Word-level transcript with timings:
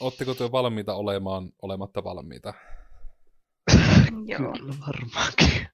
Oletteko 0.00 0.34
te 0.34 0.52
valmiita 0.52 0.94
olemaan 0.94 1.52
olematta 1.62 2.04
valmiita? 2.04 2.54
Joo. 4.26 4.52
Kyllä 4.52 4.74
varmaankin. 4.86 5.68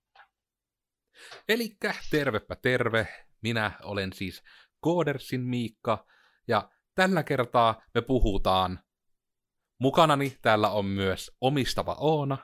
Elikkä 1.48 1.94
tervepä 2.10 2.56
terve, 2.56 3.08
minä 3.42 3.72
olen 3.82 4.12
siis 4.12 4.42
Koodersin 4.80 5.40
Miikka, 5.40 6.06
ja 6.48 6.70
tällä 6.94 7.22
kertaa 7.22 7.82
me 7.94 8.02
puhutaan, 8.02 8.78
mukanani 9.78 10.38
täällä 10.42 10.70
on 10.70 10.84
myös 10.84 11.30
omistava 11.40 11.96
Oona 11.98 12.38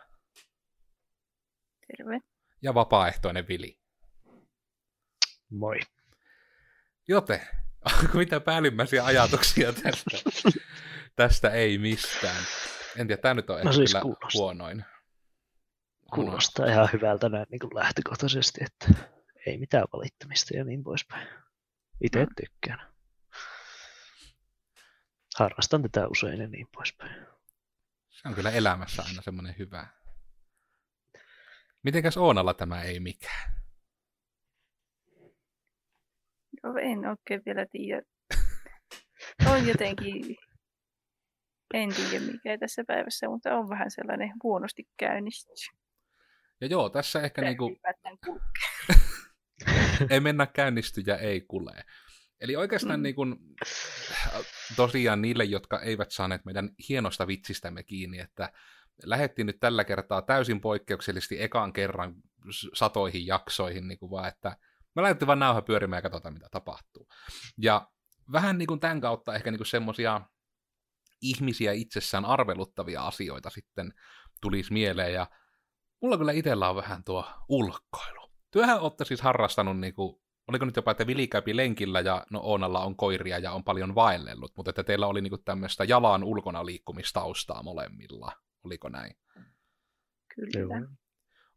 Terve. 1.87 2.21
ja 2.63 2.75
vapaaehtoinen 2.75 3.49
Vili. 3.49 3.79
Moi. 5.51 5.81
Joten, 7.09 7.41
onko 7.85 8.19
mitä 8.19 8.41
päällimmäisiä 8.41 9.05
ajatuksia 9.05 9.73
tästä? 9.73 10.11
tästä 11.29 11.51
ei 11.51 11.79
mistään. 11.79 12.43
En 12.97 13.07
tiedä, 13.07 13.23
tämä 13.23 13.35
nyt 13.35 13.51
on 13.51 13.55
No 13.55 13.61
ehkä 13.61 13.73
siis 13.73 13.91
kyllä 13.91 14.03
kuulostaa. 14.03 14.31
huonoin. 14.35 14.85
Kuulostaa 16.15 16.67
ihan 16.67 16.89
hyvältä 16.93 17.29
näin 17.29 17.47
niin 17.51 17.59
kuin 17.59 17.75
lähtökohtaisesti, 17.75 18.61
että 18.65 19.05
ei 19.47 19.59
mitään 19.59 19.85
valittamista 19.93 20.57
ja 20.57 20.65
niin 20.65 20.85
poispäin. 20.85 21.29
Itse 22.05 22.27
tykkään. 22.37 22.93
Harrastan 25.39 25.83
tätä 25.83 26.09
usein 26.09 26.41
ja 26.41 26.49
niin 26.49 26.67
poispäin. 26.77 27.27
Se 28.11 28.29
on 28.29 28.35
kyllä 28.35 28.51
elämässä 28.51 29.03
aina 29.03 29.23
semmoinen 29.23 29.55
hyvä. 29.59 29.87
Mitenkäs 31.83 32.17
Oonalla 32.17 32.55
tämä 32.55 32.83
ei 32.83 33.01
mikään? 33.01 33.63
Joo, 36.65 36.75
en 36.83 37.07
oikein 37.07 37.43
vielä 37.47 37.67
tiedä. 37.73 38.03
On 39.47 39.69
jotenkin, 39.69 40.37
en 41.75 41.95
tiedä 41.95 42.25
mikä 42.25 42.59
tässä 42.59 42.85
päivässä, 42.87 43.29
mutta 43.29 43.59
on 43.59 43.69
vähän 43.69 43.91
sellainen 43.91 44.33
huonosti 44.43 44.89
käynnistys. 44.97 45.71
Ja 46.61 46.67
joo, 46.67 46.89
tässä 46.89 47.23
ehkä 47.23 47.43
niinku, 47.43 47.77
ei 50.11 50.21
mennä 50.21 50.47
käynnistyjä, 50.47 51.17
ei 51.17 51.41
kule. 51.41 51.85
Eli 52.41 52.57
oikeastaan 52.57 53.01
Mm. 53.01 53.03
niin 53.03 53.15
kuin, 53.15 53.37
tosiaan 54.77 55.23
niille, 55.23 55.45
jotka 55.45 55.81
eivät 55.81 56.11
saaneet 56.11 56.45
meidän 56.45 56.71
hienosta 56.89 57.27
vitsistämme 57.27 57.83
kiinni, 57.83 58.19
että 58.19 58.53
lähettiin 59.05 59.47
nyt 59.47 59.61
tällä 59.61 59.85
kertaa 59.85 60.23
täysin 60.23 60.61
poikkeuksellisesti 60.61 61.43
ekaan 61.43 61.73
kerran 61.73 62.15
satoihin 62.75 63.27
jaksoihin, 63.27 63.89
niin 63.89 63.99
kuin 63.99 64.11
vaan, 64.11 64.29
että 64.29 64.57
me 64.97 65.03
laitettiin 65.03 65.27
vaan 65.27 65.39
nauha 65.39 65.63
pyörimään 65.63 65.99
ja 65.99 66.03
katsotaan, 66.03 66.35
mitä 66.35 66.49
tapahtuu. 66.51 67.09
Ja 67.59 67.89
vähän 68.33 68.59
niin 68.59 68.67
kuin 68.67 68.81
tämän 68.81 69.01
kautta 69.01 69.35
ehkä 69.35 69.51
niin 69.51 69.67
semmoisia 69.67 70.21
ihmisiä 71.21 71.73
itsessään 71.73 72.25
arveluttavia 72.25 73.07
asioita 73.07 73.51
sitten 73.51 73.95
tulisi 74.41 74.73
mieleen, 74.73 75.15
ja 75.15 75.27
mulla 76.03 76.19
kyllä 76.19 76.33
itsellä 76.33 76.71
on 76.71 76.77
vähän 76.77 77.05
tuo 77.05 77.25
ulkoilu. 77.49 78.31
Työhän 78.51 78.81
olette 78.81 79.05
siis 79.05 79.21
harrastanut, 79.21 79.79
niin 79.79 79.95
kuin, 79.95 80.21
oliko 80.49 80.65
nyt 80.65 80.77
jopa, 80.77 80.91
että 80.91 81.07
Vili 81.07 81.29
käypi 81.29 81.57
lenkillä 81.57 82.01
ja 82.01 82.27
no 82.31 82.41
Oonalla 82.43 82.85
on 82.85 82.97
koiria 82.97 83.39
ja 83.39 83.53
on 83.53 83.65
paljon 83.65 83.95
vaellellut, 83.95 84.53
mutta 84.57 84.71
että 84.71 84.85
teillä 84.85 85.07
oli 85.07 85.21
niin 85.21 85.31
kuin 85.31 85.45
tämmöistä 85.45 85.85
jalan 85.85 86.25
ulkona 86.25 86.67
liikkumistaustaa 86.67 87.63
molemmilla. 87.63 88.33
Oliko 88.65 88.89
näin? 88.89 89.17
Kyllä. 90.35 90.89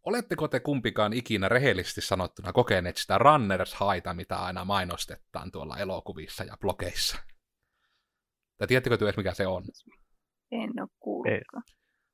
Oletteko 0.03 0.47
te 0.47 0.59
kumpikaan 0.59 1.13
ikinä 1.13 1.49
rehellisesti 1.49 2.01
sanottuna 2.01 2.53
kokeneet 2.53 2.97
sitä 2.97 3.17
runners 3.17 3.73
haita, 3.73 4.13
mitä 4.13 4.37
aina 4.37 4.65
mainostetaan 4.65 5.51
tuolla 5.51 5.77
elokuvissa 5.77 6.43
ja 6.43 6.57
blogeissa? 6.57 7.17
Tai 8.57 8.67
tiedättekö 8.67 8.97
te 8.97 9.05
edes, 9.05 9.17
mikä 9.17 9.33
se 9.33 9.47
on? 9.47 9.63
En 10.51 10.69
ole 10.81 10.89
kuullutkaan. 10.99 11.63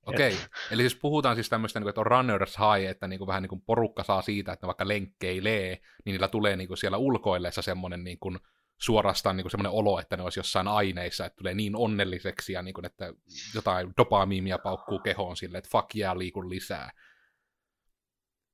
Okei, 0.05 0.37
eli 0.71 0.81
siis 0.81 0.95
puhutaan 0.95 1.35
siis 1.35 1.49
tämmöistä, 1.49 1.79
niin 1.79 1.89
että 1.89 2.01
on 2.01 2.07
runners 2.07 2.57
high, 2.57 2.89
että 2.89 3.07
niin 3.07 3.17
kuin 3.17 3.27
vähän 3.27 3.41
niin 3.41 3.49
kuin 3.49 3.61
porukka 3.61 4.03
saa 4.03 4.21
siitä, 4.21 4.51
että 4.51 4.65
ne 4.65 4.67
vaikka 4.67 4.87
lenkkeilee, 4.87 5.69
niin 6.05 6.13
niillä 6.13 6.27
tulee 6.27 6.55
niin 6.55 6.67
kuin 6.67 6.77
siellä 6.77 6.97
ulkoillessa 6.97 7.61
semmoinen 7.61 8.03
niin 8.03 8.19
kuin 8.19 8.39
suorastaan 8.77 9.37
niin 9.37 9.43
kuin 9.43 9.51
semmoinen 9.51 9.71
olo, 9.71 9.99
että 9.99 10.17
ne 10.17 10.23
olisi 10.23 10.39
jossain 10.39 10.67
aineissa, 10.67 11.25
että 11.25 11.37
tulee 11.37 11.53
niin 11.53 11.75
onnelliseksi 11.75 12.53
ja 12.53 12.61
niin 12.61 12.73
kuin, 12.73 12.85
että 12.85 13.13
jotain 13.55 13.93
dopamiimia 13.97 14.57
paukkuu 14.57 14.99
kehoon 14.99 15.37
silleen, 15.37 15.59
että 15.59 15.69
fuck 15.71 15.95
yeah, 15.95 16.17
liikun 16.17 16.49
lisää. 16.49 16.91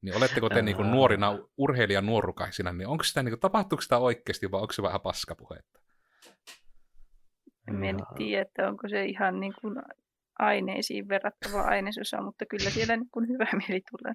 Niin 0.02 0.18
oletteko 0.18 0.50
te 0.50 0.62
niin 0.62 0.76
kuin 0.78 0.92
nuorina 0.92 1.40
urheilijan 1.58 2.06
nuorukaisina, 2.06 2.74
niin 2.74 2.88
onko 2.88 3.04
sitä, 3.04 3.24
niin 3.24 3.32
kuin, 3.32 3.40
tapahtuuko 3.40 3.82
sitä 3.82 3.98
oikeasti 3.98 4.52
vai 4.52 4.62
onko 4.62 4.74
se 4.74 4.82
vähän 4.82 5.02
paskapuhetta? 5.02 5.80
En 7.68 7.76
mä 7.76 7.92
nyt 7.92 8.16
tiedä, 8.18 8.42
että 8.42 8.68
onko 8.68 8.90
se 8.90 9.06
ihan 9.06 9.40
niin 9.40 9.54
kuin 9.62 9.76
aineisiin 10.40 11.08
verrattava 11.08 11.62
ainesosa, 11.62 12.22
mutta 12.22 12.46
kyllä 12.46 12.70
siellä 12.70 12.98
niin 12.98 13.10
kuin 13.12 13.28
hyvä 13.28 13.46
mieli 13.68 13.82
tulee. 13.92 14.14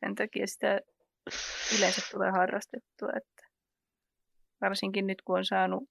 Sen 0.00 0.14
takia 0.14 0.46
sitä 0.46 0.80
yleensä 1.78 2.02
tulee 2.10 2.30
harrastettua, 2.30 3.08
että 3.16 3.46
varsinkin 4.60 5.06
nyt 5.06 5.22
kun 5.22 5.38
on 5.38 5.44
saanut 5.44 5.84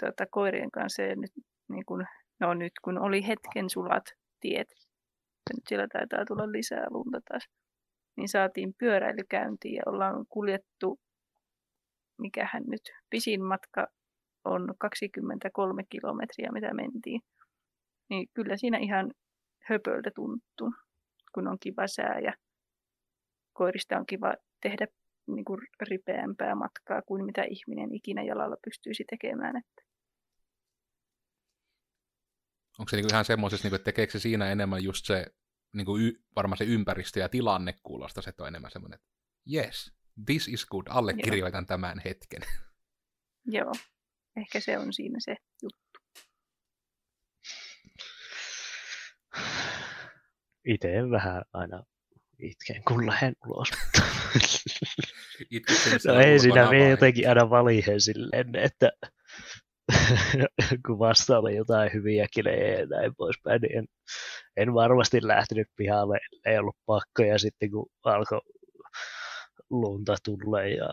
tuota, 0.00 0.26
koirien 0.30 0.70
kanssa 0.70 1.02
ja 1.02 1.16
nyt, 1.16 1.32
niin 1.68 1.84
kuin, 1.86 2.06
no 2.40 2.54
nyt 2.54 2.72
kun 2.84 2.98
oli 2.98 3.26
hetken 3.26 3.70
sulat 3.70 4.04
tiet, 4.40 4.68
nyt 5.54 5.62
siellä 5.68 5.86
taitaa 5.92 6.24
tulla 6.24 6.52
lisää 6.52 6.86
lunta 6.90 7.20
taas, 7.28 7.48
niin 8.16 8.28
saatiin 8.28 8.74
pyöräilykäyntiin 8.78 9.74
ja 9.74 9.82
ollaan 9.86 10.24
kuljettu, 10.28 11.00
mikähän 12.18 12.62
nyt, 12.66 12.82
pisin 13.10 13.44
matka 13.44 13.86
on 14.48 14.74
23 14.78 15.82
kilometriä, 15.90 16.52
mitä 16.52 16.74
mentiin. 16.74 17.20
Niin 18.10 18.28
kyllä 18.34 18.56
siinä 18.56 18.78
ihan 18.78 19.10
höpöltä 19.64 20.10
tuntuu, 20.14 20.72
kun 21.34 21.48
on 21.48 21.56
kiva 21.60 21.86
sää 21.86 22.18
ja 22.18 22.32
koirista 23.52 23.98
on 23.98 24.06
kiva 24.06 24.34
tehdä 24.62 24.86
niin 25.26 25.44
kuin 25.44 25.60
ripeämpää 25.80 26.54
matkaa 26.54 27.02
kuin 27.02 27.24
mitä 27.24 27.42
ihminen 27.42 27.94
ikinä 27.94 28.22
jalalla 28.22 28.56
pystyisi 28.64 29.04
tekemään. 29.10 29.56
Että 29.56 29.88
Onko 32.78 32.88
se 32.88 32.96
niinku 32.96 33.08
ihan 33.12 33.24
semmoisessa, 33.24 33.66
niinku, 33.66 33.76
että 33.76 33.84
tekeekö 33.84 34.12
se 34.12 34.18
siinä 34.18 34.50
enemmän 34.50 34.84
just 34.84 35.06
se, 35.06 35.26
niinku 35.72 35.96
y, 35.98 36.12
varmaan 36.36 36.58
se 36.58 36.64
ympäristö 36.64 37.20
ja 37.20 37.28
tilanne 37.28 37.74
kuulostaa, 37.82 38.22
että 38.28 38.42
on 38.42 38.48
enemmän 38.48 38.70
semmoinen, 38.70 38.98
että 38.98 39.08
yes, 39.52 39.92
this 40.26 40.48
is 40.48 40.66
good, 40.66 40.86
allekirjoitan 40.88 41.66
tämän 41.66 41.98
hetken. 42.04 42.42
joo, 43.56 43.72
ehkä 44.36 44.60
se 44.60 44.78
on 44.78 44.92
siinä 44.92 45.18
se 45.20 45.36
juttu. 45.62 45.78
Itse 50.64 50.88
vähän 51.10 51.42
aina 51.52 51.82
itken, 52.38 52.82
kun 52.88 53.06
lähden 53.06 53.36
ulos. 53.46 53.68
No 56.06 56.20
ei 56.20 56.38
siinä 56.38 56.70
me 56.70 56.88
jotenkin 56.90 57.28
aina 57.28 57.50
valihe 57.50 57.98
silleen, 57.98 58.56
että 58.56 58.90
kun 60.86 60.98
vasta 60.98 61.38
oli 61.38 61.56
jotain 61.56 61.92
hyviä 61.92 62.26
kilejä 62.32 62.78
ja 62.78 62.86
näin 62.86 63.16
poispäin, 63.16 63.60
niin 63.60 63.78
en, 63.78 63.84
en 64.56 64.74
varmasti 64.74 65.18
lähtenyt 65.22 65.68
pihalle, 65.76 66.18
ei 66.46 66.58
ollut 66.58 66.76
pakko. 66.86 67.22
Ja 67.22 67.38
sitten 67.38 67.70
kun 67.70 67.90
alkoi 68.04 68.40
lunta 69.70 70.16
tulla 70.24 70.62
ja 70.62 70.88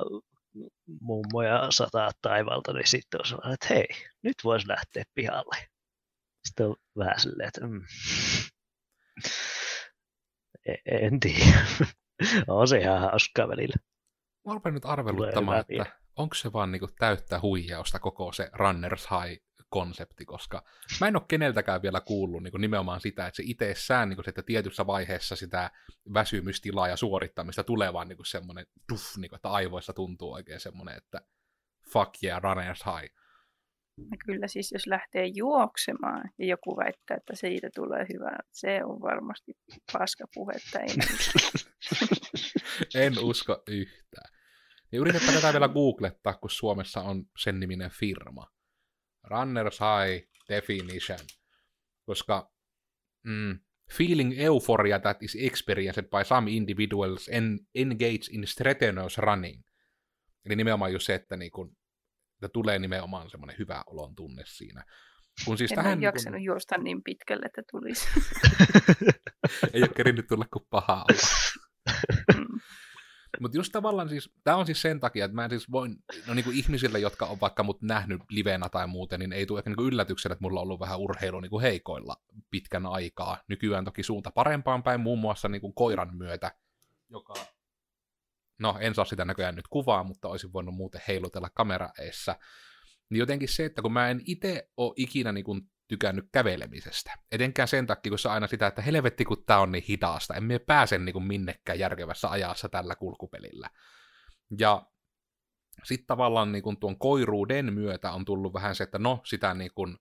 mummoja 1.02 1.72
sataa 1.72 2.12
taivalta, 2.22 2.74
niin 2.74 2.88
sitten 2.88 3.22
on 3.22 3.26
sellainen, 3.26 3.54
että 3.54 3.68
hei, 3.70 3.88
nyt 4.24 4.36
voisi 4.44 4.68
lähteä 4.68 5.04
pihalle. 5.16 5.68
Sitten 6.48 6.68
on 6.68 6.76
vähän 6.98 7.20
silleen, 7.20 7.48
että 7.48 7.68
mm. 7.68 7.82
E- 10.66 11.06
en 11.06 11.20
tiedä. 11.20 11.66
on 12.48 12.68
se 12.68 12.78
ihan 12.78 13.02
hauskaa 13.02 13.48
välillä. 13.48 13.76
Mä 14.48 14.54
rupean 14.54 14.74
nyt 14.74 14.86
arveluttamaan, 14.86 15.60
että 15.60 16.00
onko 16.16 16.36
se 16.36 16.54
vaan 16.54 16.72
niinku 16.72 16.88
täyttä 17.00 17.40
huijausta 17.42 18.00
koko 18.00 18.32
se 18.32 18.50
Runners 18.54 19.08
High-konsepti, 19.76 20.26
koska 20.26 20.64
mä 21.02 21.08
en 21.08 21.16
ole 21.16 21.24
keneltäkään 21.28 21.82
vielä 21.82 22.02
kuullut 22.02 22.44
niinku 22.44 22.58
nimenomaan 22.58 23.02
sitä, 23.02 23.28
että 23.28 23.36
se 23.36 23.44
itsessään, 23.46 24.10
niinku 24.10 24.24
se, 24.24 24.30
että 24.30 24.44
tietyssä 24.44 24.88
vaiheessa 24.88 25.36
sitä 25.36 25.72
väsymystilaa 26.14 26.88
ja 26.88 26.98
suorittamista 26.98 27.64
tulee 27.64 27.94
vaan 27.94 28.08
niinku 28.08 28.24
semmoinen 28.24 28.66
duff, 28.92 29.18
niinku, 29.18 29.36
että 29.36 29.50
aivoissa 29.50 29.94
tuntuu 29.94 30.34
oikein 30.34 30.60
semmoinen, 30.60 30.98
että 30.98 31.22
fuck 31.94 32.24
yeah, 32.24 32.42
Runners 32.44 32.84
High. 32.86 33.16
Kyllä 34.26 34.48
siis 34.48 34.72
jos 34.72 34.88
lähtee 34.88 35.26
juoksemaan 35.26 36.32
ja 36.40 36.46
joku 36.46 36.78
väittää, 36.78 37.18
että 37.18 37.36
siitä 37.36 37.70
tulee 37.76 38.06
hyvä, 38.14 38.38
se 38.52 38.86
on 38.86 39.02
varmasti 39.02 39.52
paskapuhetta. 39.94 40.80
Mitään. 40.80 41.08
En 43.06 43.20
usko 43.20 43.64
yhtään. 43.68 44.32
Niin 44.92 45.02
yritäpä 45.02 45.32
tätä 45.32 45.54
vielä 45.54 45.68
googlettaa, 45.68 46.34
kun 46.34 46.50
Suomessa 46.50 47.02
on 47.02 47.26
sen 47.38 47.60
niminen 47.60 47.90
firma. 47.90 48.55
Runners 49.30 49.80
High 49.80 50.28
Definition. 50.50 51.20
Koska 52.06 52.52
mm, 53.24 53.60
feeling 53.92 54.34
euphoria 54.40 55.00
that 55.00 55.24
is 55.24 55.38
experienced 55.40 56.04
by 56.04 56.24
some 56.24 56.52
individuals 56.52 57.30
en, 57.32 57.60
engage 57.76 58.32
in 58.32 58.48
strenuous 58.48 59.18
running. 59.18 59.64
Eli 60.46 60.56
nimenomaan 60.56 60.94
just 60.94 61.06
se, 61.06 61.16
että, 61.16 61.38
niin 61.38 61.52
kun, 61.52 61.78
että 62.34 62.50
tulee 62.50 62.80
nimenomaan 62.80 63.30
semmoinen 63.30 63.58
hyvä 63.60 63.84
olon 63.88 64.16
tunne 64.16 64.44
siinä. 64.46 64.84
Kun 65.46 65.58
siis 65.58 65.72
En 65.72 65.76
tähän 65.76 65.90
ole 65.90 65.96
niin 65.96 66.04
jaksanut 66.04 66.42
juosta 66.42 66.78
niin 66.78 67.04
pitkälle, 67.04 67.46
että 67.46 67.62
tulisi. 67.72 68.08
ei 69.74 69.82
ole 69.82 69.90
kerinnyt 69.96 70.28
tulla 70.28 70.46
kuin 70.54 70.68
pahaa 70.70 71.06
Mm. 72.36 72.55
Mutta 73.40 73.58
just 73.58 73.72
tavallaan 73.72 74.10
siis, 74.10 74.30
tämä 74.44 74.58
on 74.58 74.66
siis 74.66 74.82
sen 74.82 75.00
takia, 75.00 75.26
että 75.26 75.36
mä 75.36 75.44
en 75.44 75.50
siis 75.50 75.72
voin, 75.72 75.96
no 76.28 76.34
niin 76.34 76.46
kuin 76.46 76.58
ihmisille, 76.58 77.00
jotka 77.00 77.26
on 77.26 77.40
vaikka 77.42 77.64
mut 77.64 77.82
nähnyt 77.82 78.22
livenä 78.30 78.70
tai 78.70 78.88
muuten, 78.88 79.20
niin 79.20 79.34
ei 79.34 79.46
tule 79.46 79.60
ehkä 79.60 79.70
niin 79.70 79.76
kuin 79.76 79.88
yllätyksenä, 79.88 80.34
että 80.34 80.44
mulla 80.44 80.60
on 80.60 80.64
ollut 80.64 80.80
vähän 80.80 81.00
urheilu 81.00 81.40
niin 81.40 81.50
kuin 81.50 81.62
heikoilla 81.62 82.16
pitkän 82.52 82.86
aikaa. 82.86 83.38
Nykyään 83.48 83.86
toki 83.86 84.04
suunta 84.04 84.32
parempaan 84.32 84.84
päin, 84.84 85.02
muun 85.02 85.20
muassa 85.20 85.50
niin 85.50 85.62
kuin 85.62 85.74
koiran 85.74 86.18
myötä, 86.18 86.52
joka, 87.10 87.34
no 88.60 88.78
en 88.80 88.96
saa 88.96 89.06
sitä 89.06 89.26
näköjään 89.26 89.56
nyt 89.56 89.68
kuvaa, 89.68 90.04
mutta 90.04 90.28
olisin 90.28 90.54
voinut 90.54 90.76
muuten 90.76 91.02
heilutella 91.08 91.50
kamera 91.54 91.90
eessä. 92.00 92.36
Niin 93.10 93.20
jotenkin 93.20 93.50
se, 93.50 93.66
että 93.66 93.82
kun 93.82 93.94
mä 93.94 94.10
en 94.10 94.22
itse 94.26 94.70
ole 94.78 94.94
ikinä 94.96 95.32
niin 95.32 95.46
kuin 95.46 95.62
tykännyt 95.88 96.26
kävelemisestä. 96.32 97.12
Etenkään 97.32 97.68
sen 97.68 97.88
takia, 97.88 98.10
kun 98.10 98.20
se 98.20 98.30
aina 98.30 98.48
sitä, 98.48 98.68
että 98.68 98.82
helvetti 98.82 99.26
kun 99.26 99.44
tää 99.46 99.60
on 99.60 99.72
niin 99.72 99.84
hidasta, 99.88 100.34
en 100.34 100.44
me 100.44 100.60
pääse 100.60 100.98
niin 100.98 101.14
kuin 101.14 101.26
minnekään 101.26 101.80
järkevässä 101.80 102.30
ajassa 102.30 102.70
tällä 102.70 102.96
kulkupelillä. 102.96 103.70
Ja 104.60 104.86
sitten 105.84 106.08
tavallaan 106.08 106.52
niin 106.52 106.64
kuin 106.64 106.80
tuon 106.80 107.00
koiruuden 107.00 107.74
myötä 107.74 108.12
on 108.12 108.26
tullut 108.26 108.54
vähän 108.54 108.76
se, 108.76 108.84
että 108.84 109.00
no 109.00 109.22
sitä 109.26 109.54
niin 109.54 109.72
kuin, 109.76 109.98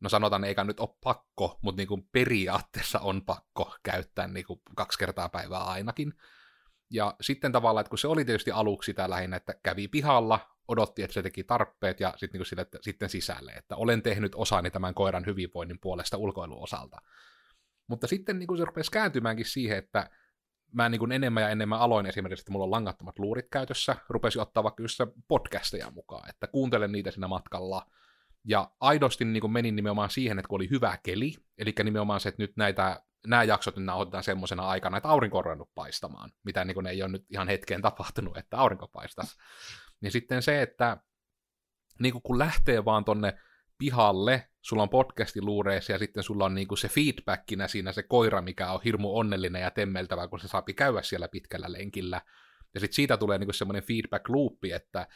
no 0.00 0.08
sanotaan 0.08 0.44
eikä 0.44 0.64
nyt 0.64 0.80
ole 0.80 0.96
pakko, 1.04 1.58
mutta 1.62 1.80
niin 1.80 1.88
kuin 1.88 2.08
periaatteessa 2.12 3.00
on 3.00 3.24
pakko 3.24 3.76
käyttää 3.82 4.26
niin 4.26 4.46
kuin 4.46 4.60
kaksi 4.76 4.98
kertaa 4.98 5.28
päivää 5.28 5.64
ainakin. 5.64 6.12
Ja 6.90 7.14
sitten 7.20 7.52
tavallaan, 7.52 7.80
että 7.80 7.90
kun 7.90 7.98
se 7.98 8.08
oli 8.08 8.24
tietysti 8.24 8.50
aluksi 8.50 8.86
sitä 8.86 9.10
lähinnä, 9.10 9.36
että 9.36 9.54
kävi 9.62 9.88
pihalla, 9.88 10.55
odotti, 10.68 11.02
että 11.02 11.14
se 11.14 11.22
teki 11.22 11.44
tarpeet 11.44 12.00
ja 12.00 12.14
sitten, 12.16 12.38
niin 12.38 12.46
sille, 12.46 12.62
että, 12.62 12.78
sitten 12.80 13.08
sisälle, 13.08 13.52
että 13.52 13.76
olen 13.76 14.02
tehnyt 14.02 14.34
osani 14.34 14.70
tämän 14.70 14.94
koiran 14.94 15.26
hyvinvoinnin 15.26 15.78
puolesta 15.80 16.16
ulkoiluosalta. 16.16 16.96
Mutta 17.86 18.06
sitten 18.06 18.38
niin 18.38 18.46
kuin 18.46 18.58
se 18.58 18.64
rupesi 18.64 18.90
kääntymäänkin 18.90 19.46
siihen, 19.46 19.78
että 19.78 20.10
mä 20.72 20.88
niin 20.88 20.98
kuin 20.98 21.12
enemmän 21.12 21.42
ja 21.42 21.48
enemmän 21.48 21.80
aloin 21.80 22.06
esimerkiksi, 22.06 22.42
että 22.42 22.52
mulla 22.52 22.64
on 22.64 22.70
langattomat 22.70 23.18
luurit 23.18 23.46
käytössä, 23.50 23.96
rupesin 24.08 24.42
ottaa 24.42 24.62
vaikka 24.62 24.82
just 24.82 25.00
podcasteja 25.28 25.90
mukaan, 25.90 26.30
että 26.30 26.46
kuuntelen 26.46 26.92
niitä 26.92 27.10
siinä 27.10 27.28
matkalla, 27.28 27.86
ja 28.44 28.70
aidosti 28.80 29.24
niin 29.24 29.40
kuin 29.40 29.52
menin 29.52 29.76
nimenomaan 29.76 30.10
siihen, 30.10 30.38
että 30.38 30.48
kun 30.48 30.56
oli 30.56 30.70
hyvä 30.70 30.98
keli, 31.02 31.34
eli 31.58 31.74
nimenomaan 31.84 32.20
se, 32.20 32.28
että 32.28 32.42
nyt 32.42 32.56
näitä, 32.56 33.02
nämä 33.26 33.44
jaksot 33.44 33.76
nyt 33.76 33.84
nauhoitetaan 33.84 34.24
semmoisena 34.24 34.68
aikana, 34.68 34.96
että 34.96 35.08
aurinko 35.08 35.38
on 35.38 35.66
paistamaan, 35.74 36.30
mitä 36.44 36.64
niin 36.64 36.74
kuin 36.74 36.86
ei 36.86 37.02
ole 37.02 37.10
nyt 37.10 37.26
ihan 37.30 37.48
hetkeen 37.48 37.82
tapahtunut, 37.82 38.36
että 38.36 38.58
aurinko 38.58 38.88
paistaisi. 38.88 39.36
Niin 40.00 40.12
sitten 40.12 40.42
se, 40.42 40.62
että 40.62 40.96
niin 41.98 42.12
kuin 42.12 42.22
kun 42.22 42.38
lähtee 42.38 42.84
vaan 42.84 43.04
tonne 43.04 43.38
pihalle, 43.78 44.48
sulla 44.62 44.82
on 44.82 44.88
podcasti 44.88 45.42
luureissa 45.42 45.92
ja 45.92 45.98
sitten 45.98 46.22
sulla 46.22 46.44
on 46.44 46.54
niin 46.54 46.68
kuin 46.68 46.78
se 46.78 46.88
feedbackinä 46.88 47.68
siinä 47.68 47.92
se 47.92 48.02
koira, 48.02 48.42
mikä 48.42 48.72
on 48.72 48.80
hirmu 48.84 49.18
onnellinen 49.18 49.62
ja 49.62 49.70
temmeltävä, 49.70 50.28
kun 50.28 50.40
se 50.40 50.48
saapi 50.48 50.74
käydä 50.74 51.02
siellä 51.02 51.28
pitkällä 51.28 51.72
lenkillä. 51.72 52.22
Ja 52.74 52.80
sitten 52.80 52.94
siitä 52.94 53.16
tulee 53.16 53.38
niin 53.38 53.54
semmoinen 53.54 53.82
feedback 53.82 54.28
loopi, 54.28 54.72
että 54.72 55.06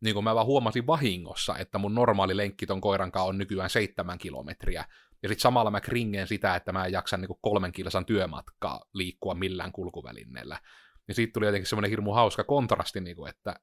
niin 0.00 0.14
kuin 0.14 0.24
mä 0.24 0.34
vaan 0.34 0.46
huomasin 0.46 0.86
vahingossa, 0.86 1.58
että 1.58 1.78
mun 1.78 1.94
normaali 1.94 2.36
lenkki 2.36 2.66
ton 2.66 2.80
koiran 2.80 3.12
kanssa 3.12 3.28
on 3.28 3.38
nykyään 3.38 3.70
seitsemän 3.70 4.18
kilometriä. 4.18 4.84
Ja 5.22 5.28
sitten 5.28 5.42
samalla 5.42 5.70
mä 5.70 5.80
kringeen 5.80 6.26
sitä, 6.26 6.56
että 6.56 6.72
mä 6.72 6.84
en 6.84 6.92
jaksa 6.92 7.16
niin 7.16 7.28
kolmen 7.40 7.72
kilsan 7.72 8.06
työmatkaa 8.06 8.84
liikkua 8.94 9.34
millään 9.34 9.72
kulkuvälineellä. 9.72 10.60
Ja 11.08 11.14
siitä 11.14 11.32
tuli 11.32 11.46
jotenkin 11.46 11.66
semmoinen 11.66 11.90
hirmu 11.90 12.12
hauska 12.12 12.44
kontrasti, 12.44 13.00
niin 13.00 13.16
kuin, 13.16 13.30
että 13.30 13.54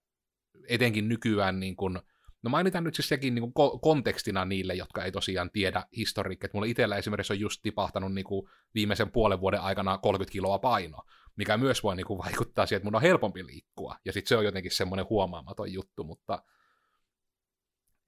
etenkin 0.67 1.09
nykyään, 1.09 1.59
niin 1.59 1.75
kuin, 1.75 1.99
no 2.43 2.49
mainitan 2.49 2.83
nyt 2.83 2.95
siis 2.95 3.09
sekin 3.09 3.35
niin 3.35 3.53
kuin 3.53 3.79
kontekstina 3.81 4.45
niille, 4.45 4.73
jotka 4.73 5.03
ei 5.03 5.11
tosiaan 5.11 5.51
tiedä 5.51 5.83
historiikkia, 5.97 6.49
mulla 6.53 6.67
itsellä 6.67 6.97
esimerkiksi 6.97 7.33
on 7.33 7.39
just 7.39 7.61
tipahtanut 7.61 8.13
niin 8.13 8.25
kuin 8.25 8.49
viimeisen 8.75 9.11
puolen 9.11 9.41
vuoden 9.41 9.61
aikana 9.61 9.97
30 9.97 10.31
kiloa 10.31 10.59
paino, 10.59 11.03
mikä 11.35 11.57
myös 11.57 11.83
voi 11.83 11.95
niin 11.95 12.07
kuin 12.07 12.19
vaikuttaa 12.25 12.65
siihen, 12.65 12.77
että 12.77 12.87
mun 12.87 12.95
on 12.95 13.01
helpompi 13.01 13.45
liikkua, 13.45 13.95
ja 14.05 14.13
sitten 14.13 14.29
se 14.29 14.37
on 14.37 14.45
jotenkin 14.45 14.71
semmoinen 14.71 15.05
huomaamaton 15.09 15.73
juttu, 15.73 16.03
mutta 16.03 16.43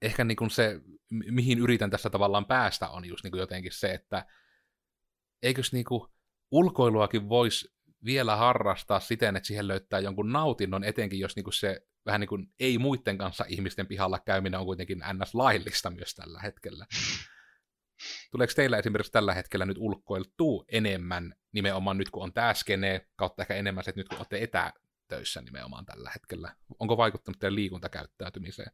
ehkä 0.02 0.24
niin 0.24 0.36
kuin 0.36 0.50
se, 0.50 0.80
mihin 1.10 1.58
yritän 1.58 1.90
tässä 1.90 2.10
tavallaan 2.10 2.46
päästä, 2.46 2.88
on 2.88 3.04
just 3.04 3.24
niin 3.24 3.30
kuin 3.30 3.40
jotenkin 3.40 3.72
se, 3.72 3.92
että 3.92 4.26
eikös 5.42 5.72
niin 5.72 5.84
kuin 5.84 6.08
ulkoiluakin 6.50 7.28
voisi 7.28 7.68
vielä 8.04 8.36
harrastaa 8.36 9.00
siten, 9.00 9.36
että 9.36 9.46
siihen 9.46 9.68
löytää 9.68 10.00
jonkun 10.00 10.32
nautinnon, 10.32 10.84
etenkin 10.84 11.20
jos 11.20 11.36
niin 11.36 11.44
kuin 11.44 11.54
se 11.54 11.86
vähän 12.10 12.20
niin 12.20 12.28
kuin 12.28 12.46
ei 12.60 12.78
muiden 12.78 13.18
kanssa 13.18 13.44
ihmisten 13.48 13.86
pihalla 13.86 14.18
käyminen 14.18 14.60
on 14.60 14.66
kuitenkin 14.66 14.98
ns. 14.98 15.34
laillista 15.34 15.90
myös 15.90 16.14
tällä 16.14 16.40
hetkellä. 16.40 16.86
Tuleeko 18.30 18.52
teillä 18.56 18.78
esimerkiksi 18.78 19.12
tällä 19.12 19.34
hetkellä 19.34 19.66
nyt 19.66 19.78
ulkoiltuu 19.78 20.64
enemmän 20.68 21.34
nimenomaan 21.52 21.98
nyt, 21.98 22.10
kun 22.10 22.22
on 22.22 22.32
tämä 22.32 22.54
skene, 22.54 23.08
kautta 23.16 23.42
ehkä 23.42 23.54
enemmän 23.54 23.84
se, 23.84 23.90
että 23.90 24.00
nyt 24.00 24.08
kun 24.08 24.18
olette 24.18 24.42
etätöissä 24.42 25.40
nimenomaan 25.40 25.86
tällä 25.86 26.10
hetkellä? 26.14 26.56
Onko 26.78 26.96
vaikuttanut 26.96 27.38
teidän 27.38 27.54
liikuntakäyttäytymiseen? 27.54 28.72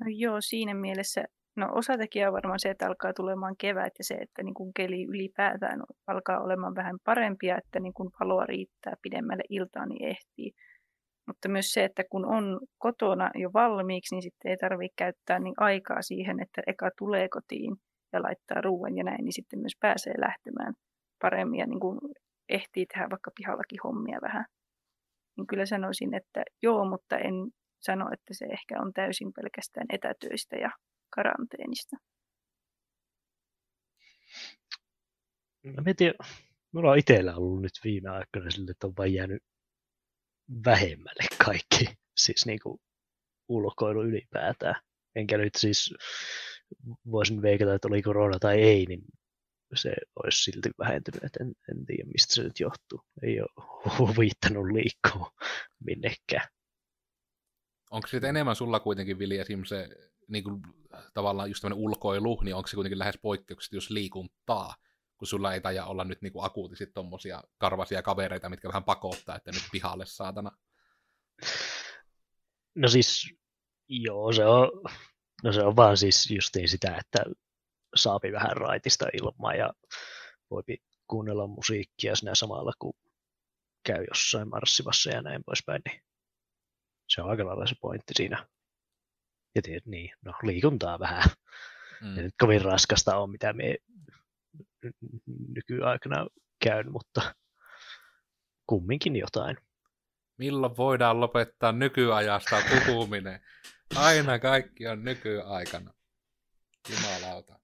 No 0.00 0.06
joo, 0.08 0.40
siinä 0.40 0.74
mielessä, 0.74 1.24
no 1.56 1.68
osatekijä 1.72 2.28
on 2.28 2.32
varmaan 2.34 2.58
se, 2.58 2.70
että 2.70 2.86
alkaa 2.86 3.12
tulemaan 3.12 3.54
kevät 3.58 3.92
ja 3.98 4.04
se, 4.04 4.14
että 4.14 4.42
niin 4.42 4.54
kuin 4.54 4.74
keli 4.74 5.04
ylipäätään 5.04 5.82
alkaa 6.06 6.40
olemaan 6.40 6.74
vähän 6.74 6.96
parempia, 7.04 7.58
että 7.58 7.80
niin 7.80 7.94
kuin 7.94 8.10
valoa 8.20 8.46
riittää 8.46 8.94
pidemmälle 9.02 9.42
iltaan, 9.48 9.88
niin 9.88 10.04
ehtii. 10.08 10.52
Mutta 11.26 11.48
myös 11.48 11.72
se, 11.72 11.84
että 11.84 12.02
kun 12.10 12.26
on 12.26 12.60
kotona 12.78 13.30
jo 13.34 13.50
valmiiksi, 13.54 14.14
niin 14.14 14.22
sitten 14.22 14.50
ei 14.50 14.56
tarvitse 14.56 14.94
käyttää 14.96 15.38
niin 15.38 15.54
aikaa 15.56 16.02
siihen, 16.02 16.40
että 16.40 16.62
eka 16.66 16.90
tulee 16.98 17.28
kotiin 17.28 17.76
ja 18.12 18.22
laittaa 18.22 18.60
ruoan 18.60 18.96
ja 18.96 19.04
näin, 19.04 19.24
niin 19.24 19.32
sitten 19.32 19.58
myös 19.58 19.76
pääsee 19.80 20.14
lähtemään 20.20 20.74
paremmin 21.20 21.60
ja 21.60 21.66
niin 21.66 21.80
kuin 21.80 21.98
ehtii 22.48 22.86
tehdä 22.86 23.10
vaikka 23.10 23.30
pihallakin 23.36 23.78
hommia 23.84 24.18
vähän. 24.22 24.44
Niin 25.36 25.46
kyllä 25.46 25.66
sanoisin, 25.66 26.14
että 26.14 26.42
joo, 26.62 26.84
mutta 26.84 27.18
en 27.18 27.34
sano, 27.80 28.06
että 28.12 28.34
se 28.34 28.44
ehkä 28.44 28.80
on 28.80 28.92
täysin 28.92 29.32
pelkästään 29.32 29.86
etätöistä 29.92 30.56
ja 30.56 30.70
karanteenista. 31.14 31.96
Mä 35.64 35.94
tiedä, 35.96 36.14
mulla 36.72 36.90
on 36.90 36.98
itsellä 36.98 37.36
ollut 37.36 37.62
nyt 37.62 37.72
viime 37.84 38.10
aikoina 38.10 38.50
sille, 38.50 38.70
että 38.70 38.86
on 38.86 38.94
vain 38.98 39.14
jäänyt 39.14 39.42
vähemmälle 40.64 41.24
kaikki, 41.44 41.84
siis 42.16 42.46
niin 42.46 42.58
kuin 42.62 42.80
ulkoilu 43.48 44.02
ylipäätään. 44.02 44.74
Enkä 45.16 45.38
nyt 45.38 45.54
siis 45.56 45.94
voisin 47.10 47.42
veikata, 47.42 47.74
että 47.74 47.88
oli 47.88 48.02
korona 48.02 48.38
tai 48.38 48.60
ei, 48.60 48.86
niin 48.86 49.02
se 49.74 49.94
olisi 50.24 50.42
silti 50.42 50.70
vähentynyt, 50.78 51.24
että 51.24 51.44
en, 51.44 51.52
en 51.70 51.86
tiedä 51.86 52.10
mistä 52.12 52.34
se 52.34 52.42
nyt 52.42 52.60
johtuu. 52.60 53.00
Ei 53.22 53.40
ole 53.40 53.48
huvittanut 53.98 54.66
liikkua 54.66 55.30
minnekään. 55.84 56.48
Onko 57.94 58.08
se 58.08 58.16
enemmän 58.16 58.56
sulla 58.56 58.80
kuitenkin, 58.80 59.18
Vili, 59.18 59.38
esim. 59.38 59.64
se 59.64 59.88
niin 60.28 60.44
kuin, 60.44 60.62
tavallaan 61.14 61.50
just 61.50 61.60
tämmöinen 61.60 61.84
ulkoilu, 61.84 62.40
niin 62.40 62.54
onko 62.54 62.66
se 62.66 62.74
kuitenkin 62.74 62.98
lähes 62.98 63.18
poikkeuksista, 63.22 63.76
jos 63.76 63.90
liikuntaa, 63.90 64.74
kun 65.16 65.28
sulla 65.28 65.54
ei 65.54 65.60
taja 65.60 65.84
olla 65.84 66.04
nyt 66.04 66.22
niin 66.22 66.32
kuin 66.32 66.44
akuutisit 66.44 66.94
tommosia 66.94 67.42
karvasia 67.58 68.02
kavereita, 68.02 68.48
mitkä 68.48 68.68
vähän 68.68 68.84
pakottaa, 68.84 69.36
että 69.36 69.52
nyt 69.52 69.62
pihalle 69.72 70.06
saatana. 70.06 70.50
No 72.74 72.88
siis, 72.88 73.34
joo, 73.88 74.32
se 74.32 74.44
on, 74.44 74.70
no 75.42 75.52
se 75.52 75.62
on 75.62 75.76
vaan 75.76 75.96
siis 75.96 76.30
justiin 76.30 76.68
sitä, 76.68 76.96
että 76.96 77.24
saapi 77.94 78.32
vähän 78.32 78.56
raitista 78.56 79.06
ilmaa 79.22 79.54
ja 79.54 79.72
voi 80.50 80.62
kuunnella 81.06 81.46
musiikkia 81.46 82.16
siinä 82.16 82.34
samalla, 82.34 82.72
kun 82.78 82.94
käy 83.86 84.04
jossain 84.08 84.48
marssivassa 84.48 85.10
ja 85.10 85.22
näin 85.22 85.44
poispäin, 85.44 85.82
niin 85.88 86.02
se 87.08 87.22
on 87.22 87.30
aika 87.30 87.46
lailla 87.46 87.66
se 87.66 87.74
pointti 87.80 88.14
siinä. 88.16 88.46
Ja 89.54 89.62
tiedät, 89.62 89.86
niin, 89.86 90.10
no 90.22 90.32
liikuntaa 90.42 90.98
vähän. 90.98 91.24
Mm. 92.00 92.16
Ja 92.16 92.22
nyt 92.22 92.34
kovin 92.40 92.62
raskasta 92.62 93.16
on, 93.16 93.30
mitä 93.30 93.52
me 93.52 93.76
nykyaikana 95.48 96.26
käyn, 96.64 96.92
mutta 96.92 97.34
kumminkin 98.66 99.16
jotain. 99.16 99.56
Milloin 100.36 100.76
voidaan 100.76 101.20
lopettaa 101.20 101.72
nykyajasta 101.72 102.62
puhuminen? 102.86 103.40
Aina 103.96 104.38
kaikki 104.38 104.86
on 104.86 105.04
nykyaikana. 105.04 105.94
Jumalauta. 106.90 107.58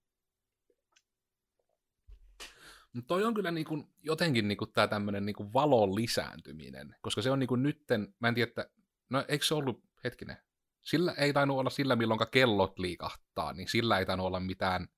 Mutta 2.92 3.08
toi 3.08 3.24
on 3.24 3.34
kyllä 3.34 3.50
niinku, 3.50 3.88
jotenkin 4.02 4.48
niinku 4.48 4.66
tämä 4.66 4.88
tämmöinen 4.88 5.26
niinku 5.26 5.52
valon 5.52 5.94
lisääntyminen, 5.94 6.96
koska 7.00 7.22
se 7.22 7.30
on 7.30 7.38
niinku 7.38 7.56
nytten, 7.56 8.14
mä 8.18 8.28
en 8.28 8.34
tiedä, 8.34 8.48
että, 8.48 8.70
no 9.10 9.24
eikö 9.28 9.44
se 9.44 9.54
ollut, 9.54 9.84
hetkinen, 10.04 10.36
sillä 10.82 11.12
ei 11.12 11.32
tainnut 11.32 11.58
olla 11.58 11.70
sillä, 11.70 11.96
milloin 11.96 12.20
kellot 12.30 12.78
liikahtaa, 12.78 13.52
niin 13.52 13.68
sillä 13.68 13.98
ei 13.98 14.06
tainnut 14.06 14.26
olla 14.26 14.40
mitään 14.40 14.88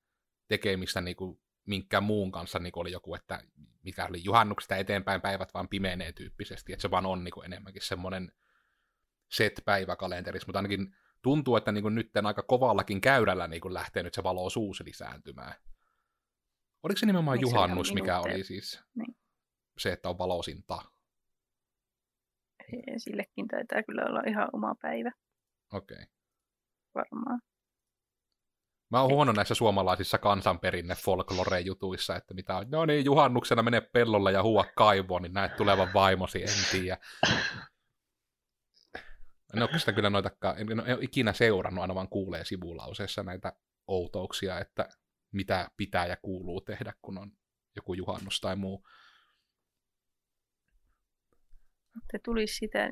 tekemistä 0.47 1.01
niinku 1.01 1.41
minkään 1.65 2.03
muun 2.03 2.31
kanssa 2.31 2.59
niin 2.59 2.73
oli 2.75 2.91
joku, 2.91 3.15
että 3.15 3.43
mikä 3.83 4.05
oli 4.05 4.23
juhannuksesta 4.23 4.75
eteenpäin 4.75 5.21
päivät 5.21 5.53
vaan 5.53 5.69
pimenee 5.69 6.11
tyyppisesti, 6.11 6.73
että 6.73 6.81
se 6.81 6.91
vaan 6.91 7.05
on 7.05 7.23
niin 7.23 7.31
kuin 7.31 7.45
enemmänkin 7.45 7.81
semmoinen 7.81 8.31
set 9.31 9.61
päiväkalenterissa, 9.65 10.47
mutta 10.47 10.59
ainakin 10.59 10.95
tuntuu, 11.21 11.55
että 11.55 11.71
niin 11.71 11.81
kuin 11.81 11.95
nyt 11.95 12.11
aika 12.23 12.43
kovallakin 12.43 13.01
käyrällä 13.01 13.47
niin 13.47 13.61
kuin 13.61 13.73
lähtee 13.73 14.03
nyt 14.03 14.13
se 14.13 14.23
valoisuus 14.23 14.81
lisääntymään. 14.85 15.55
Oliko 16.83 16.97
se 16.97 17.05
nimenomaan 17.05 17.37
Eikö 17.37 17.47
juhannus, 17.47 17.87
se 17.87 17.93
mikä 17.93 18.19
oli 18.19 18.43
siis 18.43 18.79
niin. 18.95 19.17
se, 19.77 19.91
että 19.91 20.09
on 20.09 20.17
valosinta? 20.17 20.81
Sillekin 22.97 23.47
taitaa 23.47 23.83
kyllä 23.83 24.05
olla 24.09 24.21
ihan 24.27 24.49
oma 24.53 24.75
päivä. 24.81 25.11
Okei. 25.73 25.95
Okay. 25.95 26.05
Varmaan. 26.95 27.39
Mä 28.91 29.01
oon 29.01 29.11
huono 29.11 29.31
näissä 29.31 29.55
suomalaisissa 29.55 30.17
kansanperinne 30.17 30.95
folklore-jutuissa, 30.95 32.15
että 32.15 32.33
mitä 32.33 32.57
on, 32.57 32.65
no 32.69 32.85
niin, 32.85 33.05
juhannuksena 33.05 33.63
mene 33.63 33.81
pellolla 33.81 34.31
ja 34.31 34.43
huua 34.43 34.65
kaivoon, 34.75 35.21
niin 35.21 35.33
näet 35.33 35.55
tulevan 35.55 35.93
vaimosi, 35.93 36.43
en 36.43 36.49
tiedä. 36.71 36.97
En 39.53 39.61
ole 39.61 39.79
sitä 39.79 39.93
kyllä 39.93 40.09
noitakaan, 40.09 40.57
en 40.57 40.79
ole 40.79 40.97
ikinä 41.01 41.33
seurannut, 41.33 41.81
aina 41.81 41.95
vaan 41.95 42.09
kuulee 42.09 42.45
sivulauseessa 42.45 43.23
näitä 43.23 43.53
outouksia, 43.87 44.59
että 44.59 44.89
mitä 45.31 45.69
pitää 45.77 46.05
ja 46.05 46.17
kuuluu 46.21 46.61
tehdä, 46.61 46.93
kun 47.01 47.17
on 47.17 47.31
joku 47.75 47.93
juhannus 47.93 48.41
tai 48.41 48.55
muu. 48.55 48.85
Että 51.97 52.19
tulisi 52.25 52.55
sitä 52.55 52.91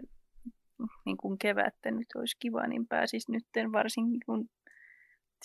niin 1.06 1.18
kuin 1.18 1.38
kevättä 1.38 1.92
nyt 1.92 2.08
olisi 2.16 2.38
kiva, 2.40 2.68
niin 2.68 2.88
pääsisi 2.88 3.32
nyt 3.32 3.46
varsinkin 3.72 4.20
kun 4.26 4.50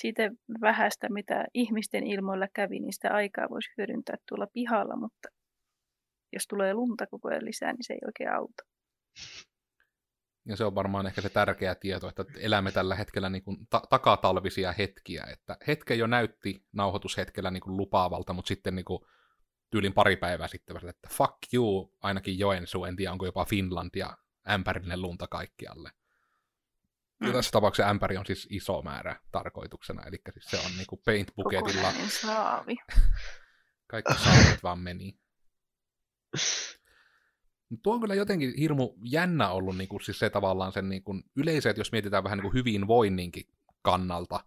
siitä 0.00 0.30
vähästä, 0.60 1.08
mitä 1.10 1.44
ihmisten 1.54 2.06
ilmoilla 2.06 2.46
kävi, 2.54 2.80
niin 2.80 2.92
sitä 2.92 3.14
aikaa 3.14 3.46
voisi 3.50 3.70
hyödyntää 3.78 4.16
tuolla 4.28 4.46
pihalla, 4.52 4.96
mutta 4.96 5.28
jos 6.32 6.46
tulee 6.48 6.75
lunta 6.75 7.06
koko 7.06 7.28
ajan 7.28 7.44
lisää, 7.44 7.72
niin 7.72 7.84
se 7.84 7.92
ei 7.92 8.00
oikein 8.06 8.32
auta. 8.32 8.62
Ja 10.48 10.56
se 10.56 10.64
on 10.64 10.75
varmaan 10.75 11.06
ehkä 11.06 11.20
se 11.20 11.28
tärkeä 11.28 11.75
tieto, 11.75 12.08
että 12.08 12.25
elämme 12.40 12.72
tällä 12.72 12.94
hetkellä 12.94 13.28
niin 13.30 13.44
kuin 13.44 13.56
ta- 13.70 13.82
takatalvisia 13.90 14.72
hetkiä. 14.72 15.25
Että 15.32 15.56
hetke 15.66 15.94
jo 15.94 16.06
näytti 16.06 16.64
nauhoitushetkellä 16.72 17.50
niin 17.50 17.60
kuin 17.60 17.76
lupaavalta, 17.76 18.32
mutta 18.32 18.48
sitten 18.48 18.75
niin 18.75 18.84
kuin 18.84 19.00
tyylin 19.70 19.92
pari 19.92 20.16
päivää 20.16 20.49
sitten, 20.49 20.76
että 20.76 21.08
fuck 21.08 21.37
you, 21.54 21.96
ainakin 22.02 22.38
Joensuu, 22.38 22.85
en 22.85 22.96
tiedä 22.96 23.12
onko 23.12 23.26
jopa 23.26 23.44
Finland 23.44 23.90
ja 23.96 24.16
ämpärillinen 24.49 25.02
lunta 25.02 25.26
kaikkialle. 25.26 25.90
Mm. 27.20 27.32
tässä 27.32 27.50
tapauksessa 27.50 27.90
ämpäri 27.90 28.16
on 28.16 28.26
siis 28.26 28.46
iso 28.50 28.82
määrä 28.82 29.20
tarkoituksena, 29.32 30.02
eli 30.02 30.16
siis 30.32 30.46
se 30.46 30.66
on 30.66 30.76
niinku 30.76 30.96
paint 30.96 31.32
bucketilla. 31.37 31.92
saavi. 32.08 32.76
Kaikki 33.90 34.14
saavit 34.14 34.62
vaan 34.62 34.78
meni. 34.78 35.18
Tuo 37.82 37.94
on 37.94 38.00
kyllä 38.00 38.14
jotenkin 38.14 38.54
hirmu 38.58 38.94
jännä 39.04 39.50
ollut 39.50 39.76
niin 39.76 39.88
kuin, 39.88 40.02
siis 40.02 40.18
se 40.18 40.30
tavallaan 40.30 40.73
sen 40.73 40.88
niin 40.88 41.02
kuin, 41.02 41.23
yleensä, 41.37 41.70
että 41.70 41.80
jos 41.80 41.92
mietitään 41.92 42.25
vähän 42.25 42.38
niin 42.38 42.50
kuin 42.50 42.54
hyvinvoinninkin 42.54 43.44
kannalta, 43.82 44.44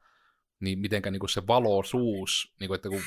niin 0.59 0.79
mitenkä 0.79 1.11
niin 1.11 1.19
kuin 1.19 1.29
se 1.29 1.47
valoisuus, 1.47 2.53
niin 2.59 2.67
kuin, 2.67 2.75
että 2.75 2.89
kun 2.89 3.01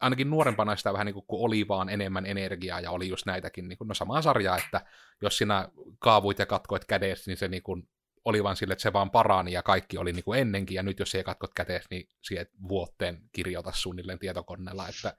ainakin 0.00 0.30
nuorempana 0.30 0.76
sitä 0.76 0.92
vähän 0.92 1.06
niin 1.06 1.14
kuin, 1.14 1.26
kun 1.26 1.44
oli 1.44 1.68
vaan 1.68 1.88
enemmän 1.88 2.26
energiaa 2.26 2.80
ja 2.80 2.90
oli 2.90 3.08
just 3.08 3.26
näitäkin, 3.26 3.68
niin 3.68 3.78
kuin, 3.78 3.88
no 3.88 3.94
samaa 3.94 4.22
sarjaa, 4.22 4.56
että 4.56 4.86
jos 5.22 5.38
sinä 5.38 5.68
kaavuit 5.98 6.38
ja 6.38 6.46
katkoit 6.46 6.84
kädessä, 6.84 7.30
niin 7.30 7.38
se 7.38 7.48
niin 7.48 7.62
kuin, 7.62 7.88
oli 8.24 8.44
vaan 8.44 8.56
sille, 8.56 8.72
että 8.72 8.82
se 8.82 8.92
vaan 8.92 9.10
parani 9.10 9.52
ja 9.52 9.62
kaikki 9.62 9.98
oli 9.98 10.12
niin 10.12 10.24
kuin 10.24 10.40
ennenkin, 10.40 10.74
ja 10.74 10.82
nyt 10.82 10.98
jos 10.98 11.14
ei 11.14 11.24
katkot 11.24 11.54
käteessä, 11.54 11.88
niin 11.90 12.08
siihen 12.22 12.46
vuoteen 12.68 13.22
kirjoita 13.32 13.72
suunnilleen 13.74 14.18
tietokoneella, 14.18 14.88
että 14.88 15.16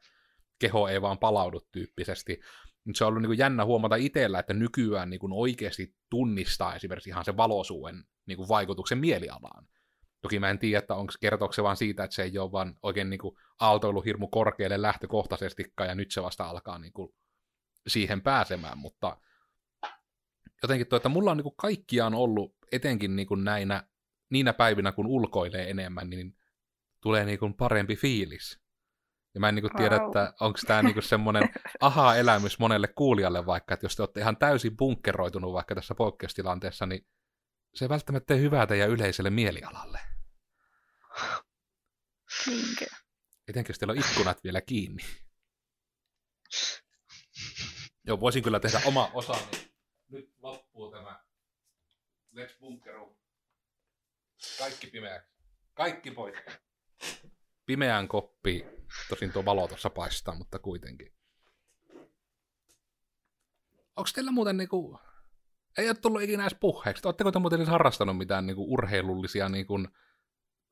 keho 0.59 0.87
ei 0.87 1.01
vaan 1.01 1.17
palaudu 1.17 1.59
tyyppisesti. 1.71 2.39
Mutta 2.85 2.97
se 2.97 3.03
on 3.03 3.07
ollut 3.07 3.21
niin 3.21 3.29
kuin 3.29 3.37
jännä 3.37 3.65
huomata 3.65 3.95
itsellä, 3.95 4.39
että 4.39 4.53
nykyään 4.53 5.09
niin 5.09 5.19
kuin 5.19 5.33
oikeasti 5.33 5.95
tunnistaa 6.09 6.75
esimerkiksi 6.75 7.09
ihan 7.09 7.25
se 7.25 7.37
valosuuden 7.37 8.03
niin 8.25 8.37
kuin 8.37 8.49
vaikutuksen 8.49 8.97
mielialaan. 8.97 9.67
Toki 10.21 10.39
mä 10.39 10.50
en 10.50 10.59
tiedä, 10.59 10.79
että 10.79 10.95
onko 10.95 11.13
kertooko 11.21 11.53
se 11.53 11.63
vaan 11.63 11.77
siitä, 11.77 12.03
että 12.03 12.15
se 12.15 12.24
ei 12.24 12.38
ole 12.38 12.51
vaan 12.51 12.75
oikein 12.83 13.09
niin 13.09 13.19
aaltoilu 13.59 14.01
hirmu 14.01 14.27
korkealle 14.27 14.81
lähtökohtaisestikaan, 14.81 15.89
ja 15.89 15.95
nyt 15.95 16.12
se 16.12 16.24
vasta 16.24 16.45
alkaa 16.45 16.79
niin 16.79 16.93
kuin 16.93 17.13
siihen 17.88 18.21
pääsemään, 18.21 18.77
mutta 18.77 19.17
jotenkin 20.63 20.88
tuo, 20.88 20.97
että 20.97 21.09
mulla 21.09 21.31
on 21.31 21.38
niin 21.38 21.43
kuin 21.43 21.55
kaikkiaan 21.57 22.13
ollut, 22.13 22.55
etenkin 22.71 23.15
niin 23.15 23.27
kuin 23.27 23.43
näinä, 23.43 23.83
niinä 24.29 24.53
päivinä, 24.53 24.91
kun 24.91 25.07
ulkoilee 25.07 25.69
enemmän, 25.69 26.09
niin 26.09 26.38
tulee 27.01 27.25
niin 27.25 27.39
kuin 27.39 27.53
parempi 27.53 27.95
fiilis. 27.95 28.59
Ja 29.33 29.39
mä 29.39 29.50
en 29.50 29.55
niin 29.55 29.63
kuin 29.63 29.75
tiedä, 29.77 29.97
wow. 29.97 30.07
että 30.07 30.33
onko 30.39 30.59
tämä 30.67 30.83
niin 30.83 31.03
semmoinen 31.03 31.50
aha-elämys 31.79 32.59
monelle 32.59 32.88
kuulijalle 32.88 33.45
vaikka, 33.45 33.74
että 33.74 33.86
jos 33.86 33.95
te 33.95 34.01
olette 34.01 34.19
ihan 34.19 34.38
täysin 34.38 34.77
bunkkeroitunut 34.77 35.53
vaikka 35.53 35.75
tässä 35.75 35.95
poikkeustilanteessa, 35.95 36.86
niin 36.86 37.07
se 37.77 37.86
ei 37.86 37.89
välttämättä 37.89 38.27
tee 38.27 38.39
hyvää 38.39 38.67
teidän 38.67 38.89
yleiselle 38.89 39.29
mielialalle. 39.29 40.00
Niinkö? 42.46 42.86
Etenkin 43.48 43.69
jos 43.69 43.79
teillä 43.79 43.91
on 43.91 43.98
ikkunat 43.98 44.43
vielä 44.43 44.62
kiinni. 44.62 45.03
Joo, 48.03 48.19
voisin 48.19 48.43
kyllä 48.43 48.60
tehdä 48.60 48.81
oma 48.86 49.12
osani 49.13 49.67
nyt 50.10 50.34
loppuu 50.39 50.91
tämä 50.91 51.24
Let's 52.36 52.60
Bunkeru. 52.60 53.19
Kaikki 54.60 54.88
pimeäksi. 54.88 55.31
Kaikki 55.74 56.12
pois. 56.12 56.36
Pimeään 57.65 58.07
koppi. 58.07 58.65
Tosin 59.10 59.31
tuo 59.31 59.46
valo 59.46 59.67
tuossa 59.67 59.89
paistaa, 59.89 60.36
mutta 60.36 60.60
kuitenkin. 60.60 61.13
Onko 63.96 64.10
teillä 64.15 64.31
muuten 64.31 64.57
niinku... 64.57 65.00
Ei 65.77 65.89
ole 65.89 65.96
tullut 65.96 66.22
ikinä 66.22 66.43
edes 66.43 66.57
puheeksi. 66.60 67.07
Oletteko 67.07 67.31
te 67.31 67.39
muuten 67.39 67.57
edes 67.57 67.69
harrastanut 67.69 68.17
mitään 68.17 68.46
niinku 68.46 68.74
urheilullisia 68.74 69.50
niinku 69.50 69.79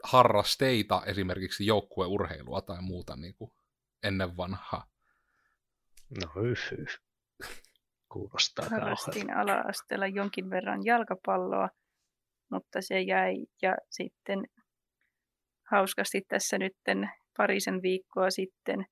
harrasteita, 0.03 1.01
esimerkiksi 1.05 1.65
joukkueurheilua 1.65 2.61
tai 2.61 2.81
muuta 2.81 3.15
niinku 3.15 3.53
ennen 4.03 4.37
vanhaa? 4.37 4.87
No 6.09 6.31
hyf, 6.41 6.71
hyf 6.71 6.95
kuulostaa 8.11 8.69
Harrastin 8.69 9.37
ala-asteella 9.37 10.07
jonkin 10.07 10.49
verran 10.49 10.85
jalkapalloa, 10.85 11.69
mutta 12.51 12.81
se 12.81 13.01
jäi. 13.01 13.45
Ja 13.61 13.75
sitten 13.89 14.39
hauskasti 15.71 16.21
tässä 16.27 16.57
nytten 16.57 17.09
parisen 17.37 17.81
viikkoa 17.81 18.29
sitten, 18.29 18.85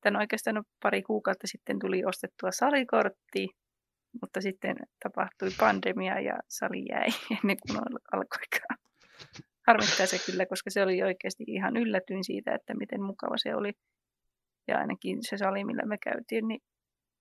tämän 0.00 0.20
oikeastaan 0.20 0.64
pari 0.82 1.02
kuukautta 1.02 1.46
sitten 1.46 1.78
tuli 1.78 2.04
ostettua 2.04 2.50
salikortti, 2.50 3.48
mutta 4.22 4.40
sitten 4.40 4.76
tapahtui 5.02 5.50
pandemia 5.58 6.20
ja 6.20 6.38
sali 6.48 6.84
jäi 6.90 7.08
ennen 7.38 7.56
kuin 7.66 7.78
alkoikaan. 8.12 8.78
Harmittaa 9.66 10.06
se 10.06 10.18
kyllä, 10.26 10.46
koska 10.46 10.70
se 10.70 10.82
oli 10.82 11.02
oikeasti 11.02 11.44
ihan 11.46 11.76
yllätyin 11.76 12.24
siitä, 12.24 12.54
että 12.54 12.74
miten 12.74 13.02
mukava 13.02 13.36
se 13.36 13.54
oli. 13.54 13.72
Ja 14.68 14.78
ainakin 14.78 15.18
se 15.20 15.36
sali, 15.36 15.64
millä 15.64 15.82
me 15.86 15.98
käytiin, 15.98 16.48
niin 16.48 16.60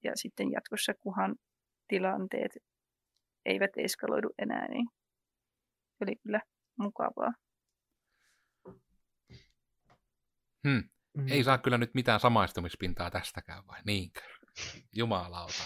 ja 0.03 0.11
sitten 0.15 0.51
jatkossa, 0.51 0.93
kunhan 0.99 1.35
tilanteet 1.87 2.51
eivät 3.45 3.71
eskaloidu 3.77 4.29
enää, 4.37 4.67
niin 4.67 4.87
oli 6.01 6.15
kyllä 6.15 6.41
mukavaa. 6.79 7.33
Hmm. 10.67 10.83
Mm. 11.17 11.27
Ei 11.27 11.43
saa 11.43 11.57
kyllä 11.57 11.77
nyt 11.77 11.93
mitään 11.93 12.19
samaistumispintaa 12.19 13.11
tästäkään 13.11 13.67
vai 13.67 13.79
niinkö? 13.85 14.21
Jumalauta. 14.95 15.63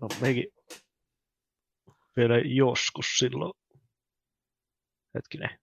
No, 0.00 0.08
mekin 0.20 0.46
vielä 2.16 2.38
joskus 2.38 3.06
silloin, 3.18 3.52
hetkinen, 5.14 5.60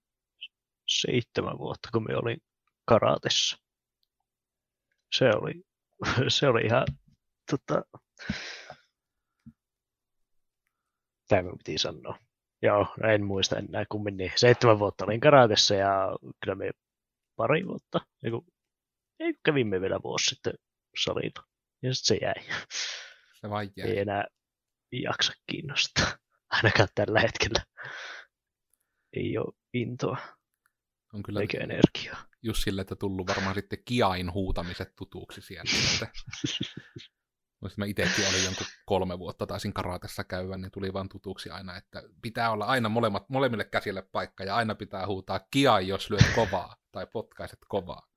seitsemän 0.88 1.57
vuotta, 1.57 1.89
kun 1.91 2.03
me 2.03 2.17
olin 2.17 2.38
karatessa. 2.86 3.57
Se 5.12 5.29
oli, 5.36 5.53
se 6.27 6.48
oli 6.48 6.62
ihan 6.62 6.86
tota, 7.51 7.84
mitä 11.22 11.41
me 11.41 11.51
piti 11.57 11.77
sanoa. 11.77 12.19
Joo, 12.62 12.88
no 13.03 13.10
en 13.10 13.25
muista 13.25 13.57
enää 13.57 13.86
kummin 13.89 14.17
niin. 14.17 14.31
Seitsemän 14.36 14.79
vuotta 14.79 15.05
olin 15.05 15.19
karatessa 15.19 15.75
ja 15.75 16.17
kyllä 16.43 16.55
me 16.55 16.72
pari 17.36 17.67
vuotta, 17.67 18.00
ei 19.19 19.34
kävimme 19.43 19.81
vielä 19.81 20.00
vuosi 20.03 20.25
sitten 20.25 20.53
salilla. 21.03 21.43
Ja 21.81 21.93
sitten 21.93 22.17
se 22.17 22.25
jäi. 22.25 22.57
Se 23.45 23.49
vain 23.49 23.73
jäi. 23.75 23.89
Ei 23.89 23.99
enää 23.99 24.25
jaksa 24.91 25.33
kiinnostaa. 25.51 26.17
Ainakaan 26.49 26.87
tällä 26.95 27.19
hetkellä. 27.19 27.63
Ei 29.13 29.37
ole 29.37 29.53
intoa. 29.73 30.17
On 31.13 31.23
kyllä 31.23 31.41
eikä 31.41 31.57
energiaa. 31.57 32.25
Just 32.41 32.63
sille, 32.63 32.81
että 32.81 32.95
tullut 32.95 33.27
varmaan 33.27 33.55
sitten 33.55 33.79
kiain 33.85 34.33
huutamiset 34.33 34.95
tutuksi 34.95 35.41
sieltä. 35.41 35.71
Muistin, 37.61 37.81
mä 37.81 37.85
itsekin 37.85 38.27
olin 38.27 38.43
jonkun 38.43 38.67
kolme 38.85 39.19
vuotta 39.19 39.47
taisin 39.47 39.73
karatessa 39.73 40.23
käydä, 40.23 40.57
niin 40.57 40.71
tuli 40.71 40.93
vaan 40.93 41.09
tutuksi 41.09 41.49
aina, 41.49 41.77
että 41.77 42.03
pitää 42.21 42.51
olla 42.51 42.65
aina 42.65 42.89
molemmat, 42.89 43.29
molemmille 43.29 43.65
käsille 43.65 44.01
paikka 44.01 44.43
ja 44.43 44.55
aina 44.55 44.75
pitää 44.75 45.07
huutaa 45.07 45.39
kiai, 45.51 45.87
jos 45.87 46.09
lyöt 46.09 46.31
kovaa 46.35 46.75
tai 46.91 47.07
potkaiset 47.07 47.59
kovaa. 47.67 48.07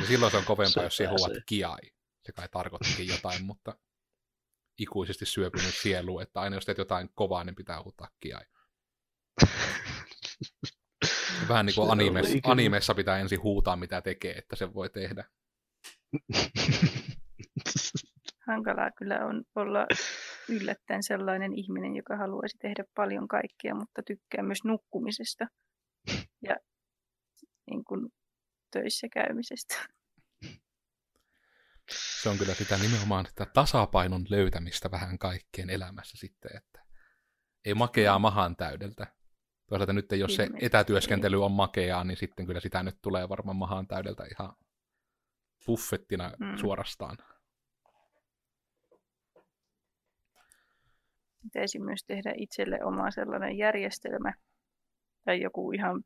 Ja 0.00 0.06
silloin 0.06 0.30
se 0.30 0.36
on 0.38 0.44
kovempaa, 0.44 0.84
jos 0.84 0.96
siellä 0.96 1.16
huuat 1.18 1.32
kiai. 1.46 1.80
Se 2.22 2.32
kai 2.32 2.48
tarkoittikin 2.48 3.06
jotain, 3.06 3.44
mutta 3.44 3.78
ikuisesti 4.78 5.26
syöpynyt 5.26 5.74
sielu, 5.74 6.20
että 6.20 6.40
aina 6.40 6.56
jos 6.56 6.64
teet 6.64 6.78
jotain 6.78 7.08
kovaa, 7.14 7.44
niin 7.44 7.54
pitää 7.54 7.82
huutaa 7.82 8.08
kiai. 8.20 8.44
Vähän 11.48 11.66
niin 11.66 11.74
kuin 11.74 11.90
animessa, 11.90 12.38
animessa 12.44 12.94
pitää 12.94 13.18
ensin 13.18 13.42
huutaa, 13.42 13.76
mitä 13.76 14.02
tekee, 14.02 14.32
että 14.32 14.56
se 14.56 14.74
voi 14.74 14.90
tehdä. 14.90 15.24
Hankalaa 18.46 18.90
kyllä 18.98 19.26
on 19.26 19.44
olla 19.54 19.86
yllättäen 20.48 21.02
sellainen 21.02 21.54
ihminen, 21.54 21.96
joka 21.96 22.16
haluaisi 22.16 22.58
tehdä 22.58 22.84
paljon 22.94 23.28
kaikkea, 23.28 23.74
mutta 23.74 24.02
tykkää 24.06 24.42
myös 24.42 24.64
nukkumisesta 24.64 25.46
ja 26.42 26.56
niin 27.70 27.84
kuin, 27.84 28.08
töissä 28.72 29.06
käymisestä. 29.12 29.74
Se 32.22 32.28
on 32.28 32.38
kyllä 32.38 32.54
sitä 32.54 32.76
nimenomaan 32.78 33.26
sitä 33.26 33.46
tasapainon 33.46 34.24
löytämistä 34.28 34.90
vähän 34.90 35.18
kaikkeen 35.18 35.70
elämässä 35.70 36.18
sitten, 36.18 36.56
että 36.56 36.82
ei 37.64 37.74
makeaa 37.74 38.18
mahan 38.18 38.56
täydeltä. 38.56 39.06
Toisaalta 39.68 39.92
nyt 39.92 40.12
jos 40.12 40.36
se 40.36 40.48
etätyöskentely 40.60 41.44
on 41.44 41.52
makeaa, 41.52 42.04
niin 42.04 42.16
sitten 42.16 42.46
kyllä 42.46 42.60
sitä 42.60 42.82
nyt 42.82 42.98
tulee 43.02 43.28
varmaan 43.28 43.56
mahan 43.56 43.86
täydeltä 43.86 44.24
ihan 44.24 44.52
buffettina 45.66 46.32
Mm. 46.38 46.56
suorastaan. 46.56 47.18
Pitäisi 51.42 51.78
myös 51.78 52.04
tehdä 52.06 52.32
itselle 52.36 52.84
oma 52.84 53.10
sellainen 53.10 53.58
järjestelmä 53.58 54.32
tai 55.24 55.40
joku 55.40 55.72
ihan 55.72 56.02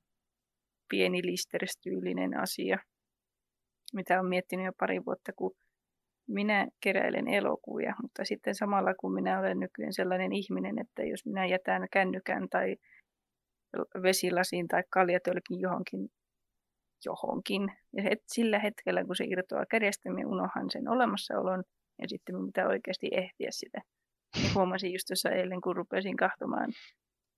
pieni 0.88 1.22
listerstyylinen 1.22 2.40
asia, 2.40 2.78
mitä 3.94 4.14
olen 4.14 4.28
miettinyt 4.28 4.66
jo 4.66 4.72
pari 4.80 5.04
vuotta, 5.04 5.32
kun 5.32 5.56
minä 6.28 6.68
keräilen 6.80 7.28
elokuvia, 7.28 7.94
mutta 8.02 8.24
sitten 8.24 8.54
samalla 8.54 8.94
kun 8.94 9.14
minä 9.14 9.38
olen 9.38 9.60
nykyään 9.60 9.92
sellainen 9.92 10.32
ihminen, 10.32 10.78
että 10.78 11.02
jos 11.02 11.26
minä 11.26 11.46
jätän 11.46 11.86
kännykän 11.92 12.48
tai 12.48 12.76
vesilasiin 14.02 14.68
tai 14.68 14.82
kaljatölkin 14.90 15.60
johonkin, 15.60 16.08
johonkin, 17.04 17.72
ja 17.96 18.02
het, 18.02 18.18
sillä 18.26 18.58
hetkellä 18.58 19.04
kun 19.04 19.16
se 19.16 19.24
irtoaa 19.24 19.66
kädestä, 19.70 20.10
minä 20.10 20.28
unohan 20.28 20.70
sen 20.70 20.88
olemassaolon, 20.88 21.64
ja 22.02 22.08
sitten 22.08 22.34
minun 22.34 22.46
pitää 22.46 22.68
oikeasti 22.68 23.08
ehtiä 23.12 23.48
sitä. 23.50 23.80
Ja 24.44 24.50
huomasin 24.54 24.92
just 24.92 25.06
tuossa 25.06 25.30
eilen, 25.30 25.60
kun 25.60 25.76
rupesin 25.76 26.16
kahtomaan 26.16 26.70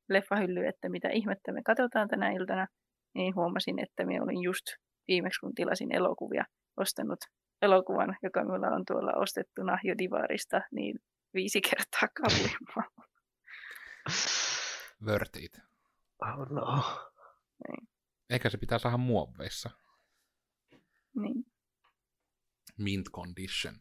leffahyllyä, 0.08 0.68
että 0.68 0.88
mitä 0.88 1.08
ihmettä 1.08 1.52
me 1.52 1.62
katsotaan 1.62 2.08
tänä 2.08 2.30
iltana, 2.30 2.66
niin 3.14 3.34
huomasin, 3.34 3.78
että 3.78 4.04
minä 4.04 4.22
olin 4.22 4.42
just 4.42 4.64
viimeksi, 5.08 5.40
kun 5.40 5.54
tilasin 5.54 5.94
elokuvia, 5.94 6.44
ostanut 6.76 7.18
elokuvan, 7.62 8.16
joka 8.22 8.44
minulla 8.44 8.66
on 8.66 8.84
tuolla 8.86 9.12
ostettuna 9.12 9.78
jo 9.84 9.94
Divarista, 9.98 10.60
niin 10.72 10.98
viisi 11.34 11.60
kertaa 11.60 12.08
kalliimmalla. 12.22 13.06
Worth 15.06 15.42
it. 15.42 15.58
Oh 16.22 16.50
no. 16.50 16.84
Ehkä 18.30 18.50
se 18.50 18.58
pitää 18.58 18.78
saada 18.78 18.96
muoveissa. 18.96 19.70
Niin. 21.16 21.46
Mint 22.78 23.06
condition. 23.10 23.74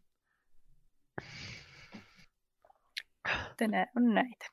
Tänään 3.58 3.88
on 3.96 4.14
näitä. 4.16 4.46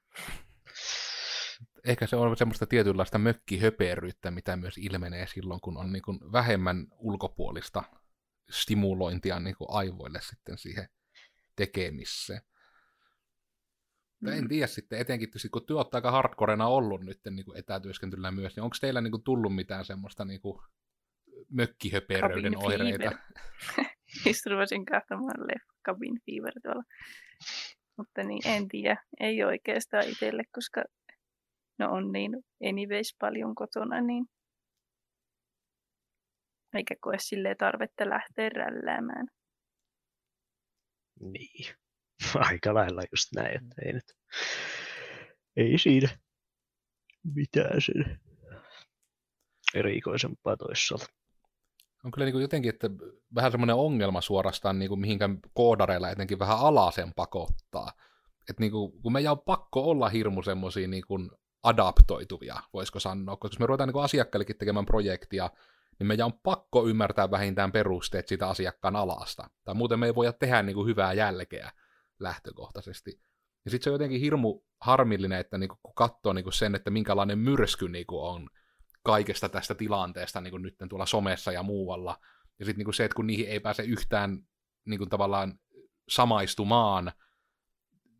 Ehkä 1.84 2.06
se 2.06 2.16
on 2.16 2.36
semmoista 2.36 2.66
tietynlaista 2.66 3.18
mökkihöperyyttä, 3.18 4.30
mitä 4.30 4.56
myös 4.56 4.78
ilmenee 4.78 5.26
silloin, 5.26 5.60
kun 5.60 5.76
on 5.76 5.92
niin 5.92 6.02
kuin 6.02 6.32
vähemmän 6.32 6.86
ulkopuolista 6.98 7.82
stimulointia 8.50 9.40
niin 9.40 9.56
kuin 9.56 9.68
aivoille 9.70 10.20
sitten 10.22 10.58
siihen 10.58 10.88
tekemiseen. 11.56 12.40
Mm. 14.20 14.32
En 14.32 14.48
tiedä 14.48 14.66
sitten, 14.66 14.98
etenkin 14.98 15.28
tietysti, 15.28 15.48
kun 15.48 15.66
työ 15.66 15.76
aika 15.92 16.10
hardcorena 16.10 16.66
ollut 16.66 17.00
nyt 17.00 17.20
niin 17.30 17.44
kuin 17.44 17.58
etätyöskentelyllä 17.58 18.30
myös, 18.30 18.56
niin 18.56 18.64
onko 18.64 18.76
teillä 18.80 19.00
niin 19.00 19.10
kuin 19.10 19.22
tullut 19.22 19.54
mitään 19.54 19.84
semmoista 19.84 20.24
niin 20.24 20.40
kuin 20.40 20.58
mökkihöperöyden 21.50 22.52
Cabin 22.52 22.66
oireita? 22.66 23.12
Just 24.26 24.46
ruvasin 24.46 24.84
katsomaan 24.84 25.40
leffa 25.40 25.72
Cabin 25.86 26.20
Fever 26.26 26.52
tuolla. 26.62 26.82
Mutta 27.96 28.22
niin, 28.22 28.48
en 28.48 28.68
tiedä. 28.68 28.96
Ei 29.20 29.44
oikeastaan 29.44 30.08
itselle, 30.08 30.42
koska 30.54 30.84
no 31.78 31.92
on 31.92 32.12
niin 32.12 32.32
anyways 32.68 33.16
paljon 33.20 33.54
kotona, 33.54 34.00
niin 34.00 34.26
eikä 36.74 36.94
koe 37.00 37.16
silleen 37.18 37.56
tarvetta 37.56 38.08
lähteä 38.08 38.48
rälläämään. 38.48 39.26
Niin. 41.20 41.74
Aika 42.50 42.74
lailla 42.74 43.02
just 43.12 43.28
näin, 43.36 43.56
että 43.56 43.82
ei 43.84 43.92
nyt. 43.92 44.16
Ei 45.56 45.78
siinä 45.78 46.08
mitään 47.34 47.80
sen 47.80 48.20
erikoisempaa 49.74 50.56
toisaalta. 50.56 51.06
on 52.04 52.10
kyllä 52.10 52.24
niin 52.24 52.32
kuin 52.32 52.42
jotenkin, 52.42 52.68
että 52.68 52.90
vähän 53.34 53.50
semmoinen 53.50 53.76
ongelma 53.76 54.20
suorastaan, 54.20 54.78
niin 54.78 54.88
kuin 54.88 55.00
mihinkä 55.00 55.28
koodareilla 55.54 56.10
etenkin 56.10 56.38
vähän 56.38 56.58
alasen 56.58 57.12
pakottaa. 57.16 57.92
Että 58.50 58.60
niin 58.60 58.72
kuin, 58.72 59.02
kun 59.02 59.12
meidän 59.12 59.32
on 59.32 59.40
pakko 59.40 59.90
olla 59.90 60.08
hirmu 60.08 60.42
semmoisia 60.42 60.88
niin 60.88 61.06
kuin 61.06 61.30
adaptoituvia, 61.62 62.60
voisiko 62.72 63.00
sanoa, 63.00 63.36
koska 63.36 63.54
jos 63.54 63.58
me 63.58 63.66
ruvetaan 63.66 63.88
niin 63.88 64.04
asiakkaillekin 64.04 64.58
tekemään 64.58 64.86
projektia, 64.86 65.50
niin 65.98 66.06
meidän 66.06 66.26
on 66.26 66.38
pakko 66.42 66.86
ymmärtää 66.86 67.30
vähintään 67.30 67.72
perusteet 67.72 68.28
siitä 68.28 68.48
asiakkaan 68.48 68.96
alasta. 68.96 69.50
Tai 69.64 69.74
muuten 69.74 69.98
me 69.98 70.06
ei 70.06 70.14
voida 70.14 70.32
tehdä 70.32 70.62
niin 70.62 70.74
kuin 70.74 70.86
hyvää 70.86 71.12
jälkeä 71.12 71.72
lähtökohtaisesti. 72.18 73.20
Ja 73.64 73.70
sitten 73.70 73.84
se 73.84 73.90
on 73.90 73.94
jotenkin 73.94 74.20
hirmu 74.20 74.60
harmillinen, 74.80 75.38
että 75.38 75.58
niin 75.58 75.68
kuin, 75.68 75.78
kun 75.82 75.94
katsoo 75.94 76.32
niin 76.32 76.44
kuin 76.44 76.52
sen, 76.52 76.74
että 76.74 76.90
minkälainen 76.90 77.38
myrsky 77.38 77.88
niin 77.88 78.06
kuin 78.06 78.22
on 78.22 78.50
kaikesta 79.02 79.48
tästä 79.48 79.74
tilanteesta 79.74 80.40
niin 80.40 80.50
kuin 80.50 80.62
nyt 80.62 80.74
tuolla 80.88 81.06
somessa 81.06 81.52
ja 81.52 81.62
muualla. 81.62 82.18
Ja 82.58 82.64
sitten 82.64 82.84
niin 82.86 82.94
se, 82.94 83.04
että 83.04 83.16
kun 83.16 83.26
niihin 83.26 83.48
ei 83.48 83.60
pääse 83.60 83.82
yhtään 83.82 84.38
niin 84.84 84.98
kuin 84.98 85.10
tavallaan 85.10 85.58
samaistumaan 86.08 87.12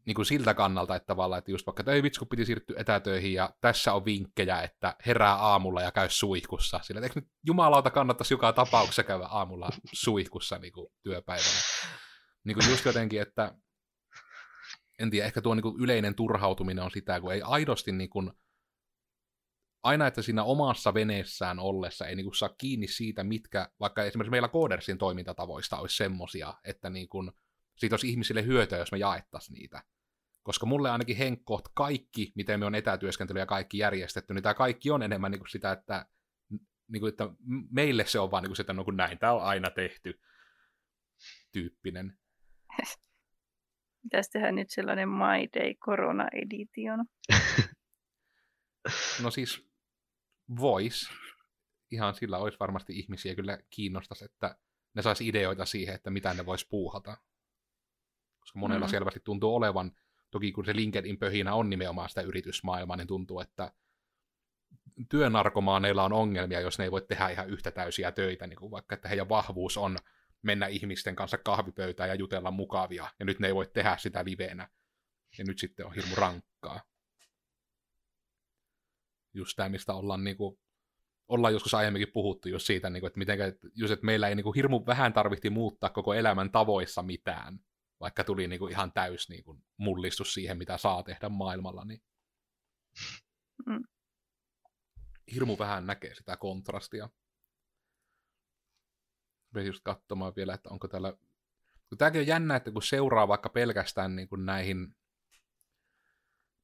niin 0.07 0.15
kuin 0.15 0.27
siltä 0.27 0.55
kannalta, 0.55 0.97
että 0.97 1.07
tavallaan, 1.07 1.39
että 1.39 1.51
just 1.51 1.67
vaikka, 1.67 1.81
että 1.81 1.93
ei 1.93 2.03
vitsi, 2.03 2.19
kun 2.19 2.29
piti 2.29 2.45
siirtyä 2.45 2.81
etätöihin 2.81 3.33
ja 3.33 3.51
tässä 3.61 3.93
on 3.93 4.05
vinkkejä, 4.05 4.63
että 4.63 4.97
herää 5.07 5.35
aamulla 5.35 5.83
ja 5.83 5.93
käy 5.93 6.09
suihkussa. 6.11 6.81
Sillä 6.83 7.01
eikö 7.01 7.21
nyt 7.21 7.29
jumalauta 7.47 7.91
kannattaisi 7.91 8.35
joka 8.35 8.53
tapauksessa 8.53 9.03
käydä 9.03 9.27
aamulla 9.27 9.69
suihkussa 9.93 10.59
niin 10.59 10.73
kuin 10.73 10.93
työpäivänä. 11.03 11.61
Niin 12.45 12.55
kuin 12.55 12.71
just 12.71 12.85
jotenkin, 12.85 13.23
että 13.23 13.55
en 14.99 15.11
tiedä, 15.11 15.27
ehkä 15.27 15.41
tuo 15.41 15.55
niin 15.55 15.63
kuin 15.63 15.81
yleinen 15.81 16.15
turhautuminen 16.15 16.85
on 16.85 16.91
sitä, 16.91 17.21
kun 17.21 17.33
ei 17.33 17.43
aidosti 17.43 17.93
niin 17.93 18.11
kuin, 18.11 18.33
aina, 19.83 20.07
että 20.07 20.23
siinä 20.23 20.45
omassa 20.45 20.95
veneessään 20.95 21.59
ollessa 21.59 22.07
ei 22.07 22.17
niin 22.17 22.27
kuin, 22.27 22.35
saa 22.35 22.55
kiinni 22.59 22.89
siitä, 22.89 23.25
mitkä, 23.25 23.69
vaikka 23.81 24.03
esimerkiksi 24.03 24.31
meillä 24.31 24.49
Codersin 24.49 24.99
toimintatavoista 24.99 25.79
olisi 25.79 25.97
semmosia, 25.97 26.55
että 26.65 26.91
niin 26.91 27.09
kuin, 27.09 27.33
siitä 27.77 27.95
olisi 27.95 28.09
ihmisille 28.09 28.45
hyötyä, 28.45 28.79
jos 28.79 28.93
me 28.93 28.99
jaettaisiin 28.99 29.55
niitä. 29.55 29.83
Koska 30.45 30.67
mulle 30.67 30.91
ainakin 30.91 31.17
henkkoht 31.17 31.65
kaikki, 31.75 32.33
miten 32.35 32.61
me 32.61 32.67
on 32.67 32.75
etätyöskentely 32.75 33.39
ja 33.39 33.47
kaikki 33.47 33.79
järjestetty, 33.79 34.35
niin 34.35 34.43
tämä 34.43 34.55
kaikki 34.55 34.91
on 34.91 35.03
enemmän 35.03 35.31
niin 35.31 35.41
kuin 35.41 35.51
sitä, 35.51 35.73
että, 35.73 36.07
niin 36.89 37.01
kuin, 37.01 37.09
että 37.09 37.29
meille 37.71 38.07
se 38.07 38.19
on 38.19 38.31
vaan 38.31 38.43
niin 38.43 38.49
kuin, 38.49 38.57
sitä, 38.57 38.73
no 38.73 38.85
kun 38.85 38.97
näin 38.97 39.19
tämä 39.19 39.33
on 39.33 39.43
aina 39.43 39.71
tehty 39.71 40.21
tyyppinen. 41.53 42.19
Pitäisi 44.03 44.31
tehdä 44.31 44.53
nyt 44.53 44.71
sellainen 44.71 45.09
My 45.09 45.49
Day 45.55 45.75
Corona 45.75 46.29
Edition. 46.33 47.05
No 49.23 49.31
siis 49.31 49.67
vois. 50.61 51.11
Ihan 51.91 52.15
sillä 52.15 52.39
olisi 52.39 52.59
varmasti 52.61 52.99
ihmisiä 52.99 53.35
kyllä 53.35 53.59
kiinnostaisi, 53.71 54.25
että 54.25 54.57
ne 54.95 55.03
saisi 55.03 55.29
ideoita 55.29 55.65
siihen, 55.65 55.95
että 55.95 56.11
mitä 56.11 56.35
ne 56.35 56.47
vois 56.47 56.65
puuhata. 56.65 57.17
Koska 58.41 58.59
monella 58.59 58.87
mm. 58.87 58.91
selvästi 58.91 59.21
tuntuu 59.25 59.55
olevan, 59.55 59.93
toki 60.35 60.53
kun 60.53 60.65
se 60.65 60.77
LinkedIn 60.77 61.19
pöhinä 61.19 61.55
on 61.55 61.71
nimenomaan 61.71 62.09
sitä 62.09 62.21
yritysmaailmaa, 62.21 62.97
niin 62.97 63.07
tuntuu, 63.07 63.41
että 63.41 63.73
työnarkomaaneilla 65.09 66.05
on 66.05 66.13
ongelmia, 66.13 66.61
jos 66.61 66.79
ne 66.79 66.85
ei 66.85 66.91
voi 66.91 67.03
tehdä 67.03 67.29
ihan 67.29 67.49
yhtä 67.49 67.71
täysiä 67.71 68.13
töitä, 68.13 68.47
niin 68.47 68.57
kuin 68.57 68.71
vaikka 68.71 68.95
että 68.95 69.09
heidän 69.09 69.29
vahvuus 69.29 69.77
on 69.77 69.97
mennä 70.43 70.67
ihmisten 70.67 71.17
kanssa 71.17 71.39
kahvipöytään 71.39 72.09
ja 72.09 72.15
jutella 72.15 72.51
mukavia, 72.51 73.11
ja 73.19 73.25
nyt 73.25 73.39
ne 73.39 73.47
ei 73.47 73.55
voi 73.55 73.67
tehdä 73.67 73.97
sitä 73.97 74.25
liveenä. 74.25 74.69
Ja 75.39 75.45
nyt 75.45 75.59
sitten 75.59 75.87
on 75.87 75.95
hirmu 75.95 76.15
rankkaa. 76.15 76.81
Just 79.35 79.57
tämä, 79.57 79.69
mistä 79.69 79.95
ollaan, 79.95 80.25
niin 80.25 80.37
kuin, 80.37 80.59
ollaan 81.29 81.53
joskus 81.53 81.75
aiemminkin 81.75 82.13
puhuttu 82.13 82.49
just 82.49 82.67
siitä, 82.67 82.91
niin 82.91 83.01
kuin, 83.01 83.09
että, 83.09 83.19
mitenkä, 83.19 83.53
just, 83.75 83.93
että 83.93 84.07
meillä 84.07 84.29
ei 84.29 84.35
niin 84.35 84.45
kuin, 84.45 84.55
hirmu 84.55 84.83
vähän 84.87 85.13
tarvitsi 85.13 85.51
muuttaa 85.51 85.91
koko 85.91 86.15
elämän 86.15 86.51
tavoissa 86.51 87.03
mitään, 87.03 87.59
vaikka 88.05 88.25
tuli 88.25 88.49
niin 88.49 88.59
kuin, 88.59 88.73
ihan 88.73 88.93
täys 88.93 89.29
niin 89.29 89.45
kuin, 89.45 89.65
mullistus 89.77 90.35
siihen, 90.35 90.59
mitä 90.59 90.79
saa 90.79 91.03
tehdä 91.03 91.29
maailmalla, 91.29 91.85
niin 91.85 92.03
Mm. 93.67 93.85
hirmu 95.35 95.59
vähän 95.59 95.87
näkee 95.87 96.15
sitä 96.15 96.37
kontrastia. 96.37 97.09
Rupesin 99.53 99.67
just 99.67 99.85
katsomaan 99.85 100.33
vielä, 100.37 100.55
että 100.55 100.71
onko 100.71 100.89
täällä... 100.89 101.13
Kun 101.89 101.99
tämäkin 101.99 102.21
on 102.21 102.27
jännä, 102.27 102.57
että 102.57 102.71
kun 102.71 102.83
seuraa 102.83 103.29
vaikka 103.29 103.49
pelkästään 103.49 104.17
niin 104.17 104.29
kuin 104.29 104.47
näihin 104.47 104.97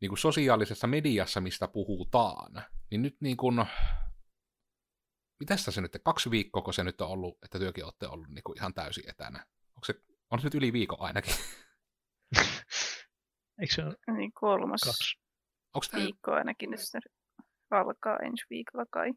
niin 0.01 0.09
kuin 0.09 0.19
sosiaalisessa 0.19 0.87
mediassa, 0.87 1.41
mistä 1.41 1.69
puhutaan, 1.69 2.65
niin 2.91 3.03
nyt 3.03 3.17
niin 3.21 3.37
kuin, 3.37 3.67
mitäs 5.41 5.65
se 5.65 5.81
nyt, 5.81 6.01
kaksi 6.05 6.31
viikkoa 6.31 6.73
se 6.73 6.85
nyt 6.85 7.01
on 7.01 7.09
ollut, 7.09 7.39
että 7.43 7.59
työkin 7.59 7.85
olette 7.85 8.09
ollut 8.09 8.29
niin 8.29 8.43
kuin 8.45 8.59
ihan 8.59 8.75
täysin 8.75 9.11
etänä? 9.11 9.47
On 10.31 10.39
se 10.39 10.47
nyt 10.47 10.55
yli 10.55 10.73
viikon 10.73 11.01
ainakin? 11.01 11.35
Eikö 13.61 13.75
se 13.75 13.85
ole 13.85 13.97
Niin 14.17 14.33
kolmas 14.33 14.81
kaksi? 14.85 15.21
Onko 15.75 15.87
tämä, 15.91 16.03
viikko 16.03 16.33
ainakin 16.33 16.71
nyt 16.71 16.81
se 16.81 16.99
alkaa 17.71 18.17
ensi 18.17 18.45
viikolla 18.51 18.87
kai. 18.91 19.13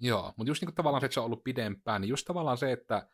joo, 0.00 0.32
mutta 0.36 0.50
just 0.50 0.62
niin 0.62 0.66
kuin 0.66 0.74
tavallaan 0.74 1.00
se, 1.00 1.04
että 1.06 1.14
se 1.14 1.20
on 1.20 1.26
ollut 1.26 1.44
pidempään, 1.44 2.00
niin 2.00 2.08
just 2.08 2.26
tavallaan 2.26 2.58
se, 2.58 2.72
että 2.72 3.08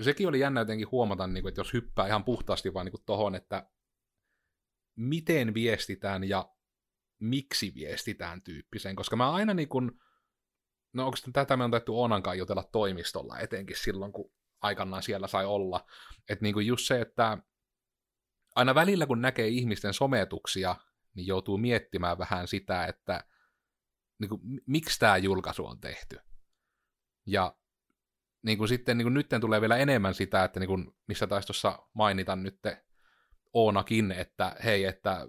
sekin 0.00 0.28
oli 0.28 0.40
jännä 0.40 0.60
jotenkin 0.60 0.90
huomata, 0.90 1.26
niin 1.26 1.42
kuin, 1.42 1.50
että 1.50 1.60
jos 1.60 1.72
hyppää 1.72 2.06
ihan 2.06 2.24
puhtaasti 2.24 2.74
vaan 2.74 2.86
niin 2.86 2.92
kuin 2.92 3.04
tohon, 3.06 3.34
että 3.34 3.70
miten 4.96 5.54
viestitään 5.54 6.24
ja 6.24 6.54
miksi 7.20 7.72
viestitään 7.74 8.42
tyyppiseen, 8.42 8.96
koska 8.96 9.16
mä 9.16 9.32
aina 9.32 9.54
niin 9.54 9.68
kuin, 9.68 9.90
no 10.92 11.06
onko 11.06 11.16
tätä 11.32 11.56
me 11.56 11.64
on 11.64 11.70
taittu 11.70 12.02
Onankaan 12.02 12.38
jutella 12.38 12.62
toimistolla 12.72 13.38
etenkin 13.38 13.76
silloin, 13.76 14.12
kun 14.12 14.32
aikanaan 14.60 15.02
siellä 15.02 15.26
sai 15.26 15.46
olla, 15.46 15.86
että 16.28 16.42
niin 16.42 16.54
kuin 16.54 16.66
just 16.66 16.86
se, 16.86 17.00
että 17.00 17.38
aina 18.54 18.74
välillä 18.74 19.06
kun 19.06 19.22
näkee 19.22 19.48
ihmisten 19.48 19.94
sometuksia, 19.94 20.76
niin 21.14 21.26
joutuu 21.26 21.58
miettimään 21.58 22.18
vähän 22.18 22.48
sitä, 22.48 22.86
että 22.86 23.24
niin 24.18 24.28
kuin, 24.28 24.40
miksi 24.66 24.98
tämä 24.98 25.16
julkaisu 25.16 25.66
on 25.66 25.80
tehty. 25.80 26.18
Ja 27.26 27.56
niin 28.42 28.58
kuin 28.58 28.68
sitten 28.68 28.98
niin 28.98 29.04
kuin 29.04 29.14
nyt 29.14 29.28
tulee 29.40 29.60
vielä 29.60 29.76
enemmän 29.76 30.14
sitä, 30.14 30.44
että 30.44 30.60
niin 30.60 30.68
kuin, 30.68 30.96
missä 31.06 31.26
taisi 31.26 31.46
tuossa 31.46 31.88
mainita 31.94 32.36
nyt 32.36 32.60
Oonakin, 33.52 34.12
että 34.12 34.56
hei, 34.64 34.84
että 34.84 35.28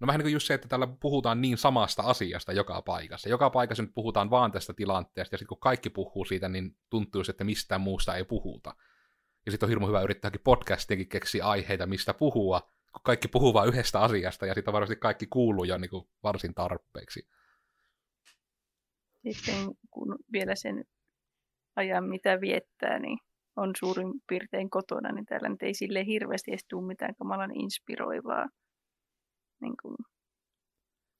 No 0.00 0.06
vähän 0.06 0.18
niin 0.18 0.24
kuin 0.24 0.32
just 0.32 0.46
se, 0.46 0.54
että 0.54 0.68
täällä 0.68 0.88
puhutaan 1.00 1.40
niin 1.40 1.58
samasta 1.58 2.02
asiasta 2.02 2.52
joka 2.52 2.82
paikassa. 2.82 3.28
Joka 3.28 3.50
paikassa 3.50 3.82
nyt 3.82 3.94
puhutaan 3.94 4.30
vaan 4.30 4.52
tästä 4.52 4.72
tilanteesta, 4.72 5.34
ja 5.34 5.38
sitten 5.38 5.48
kun 5.48 5.60
kaikki 5.60 5.90
puhuu 5.90 6.24
siitä, 6.24 6.48
niin 6.48 6.76
tuntuu, 6.90 7.22
että 7.28 7.44
mistään 7.44 7.80
muusta 7.80 8.16
ei 8.16 8.24
puhuta. 8.24 8.74
Ja 9.46 9.52
sitten 9.52 9.66
on 9.66 9.68
hirmu 9.68 9.86
hyvä 9.86 10.02
yrittääkin 10.02 10.40
podcastiakin 10.44 11.08
keksiä 11.08 11.44
aiheita, 11.44 11.86
mistä 11.86 12.14
puhua, 12.14 12.60
kun 12.92 13.02
kaikki 13.02 13.28
puhuu 13.28 13.54
vain 13.54 13.68
yhdestä 13.68 14.00
asiasta, 14.00 14.46
ja 14.46 14.54
sitten 14.54 14.72
varmasti 14.72 14.96
kaikki 14.96 15.26
kuuluu 15.26 15.64
jo 15.64 15.78
niin 15.78 15.90
kuin 15.90 16.08
varsin 16.22 16.54
tarpeeksi. 16.54 17.28
Sitten 19.30 19.54
kun 19.90 20.16
vielä 20.32 20.54
sen 20.54 20.84
ajan, 21.76 22.04
mitä 22.04 22.40
viettää, 22.40 22.98
niin 22.98 23.18
on 23.56 23.70
suurin 23.78 24.12
piirtein 24.28 24.70
kotona, 24.70 25.12
niin 25.12 25.26
täällä 25.26 25.48
nyt 25.48 25.62
ei 25.62 25.74
sille 25.74 26.06
hirveästi 26.06 26.50
edes 26.50 26.66
tule 26.68 26.86
mitään 26.86 27.14
kamalan 27.14 27.56
inspiroivaa. 27.56 28.46
Niin 29.60 29.74
kuin, 29.82 29.96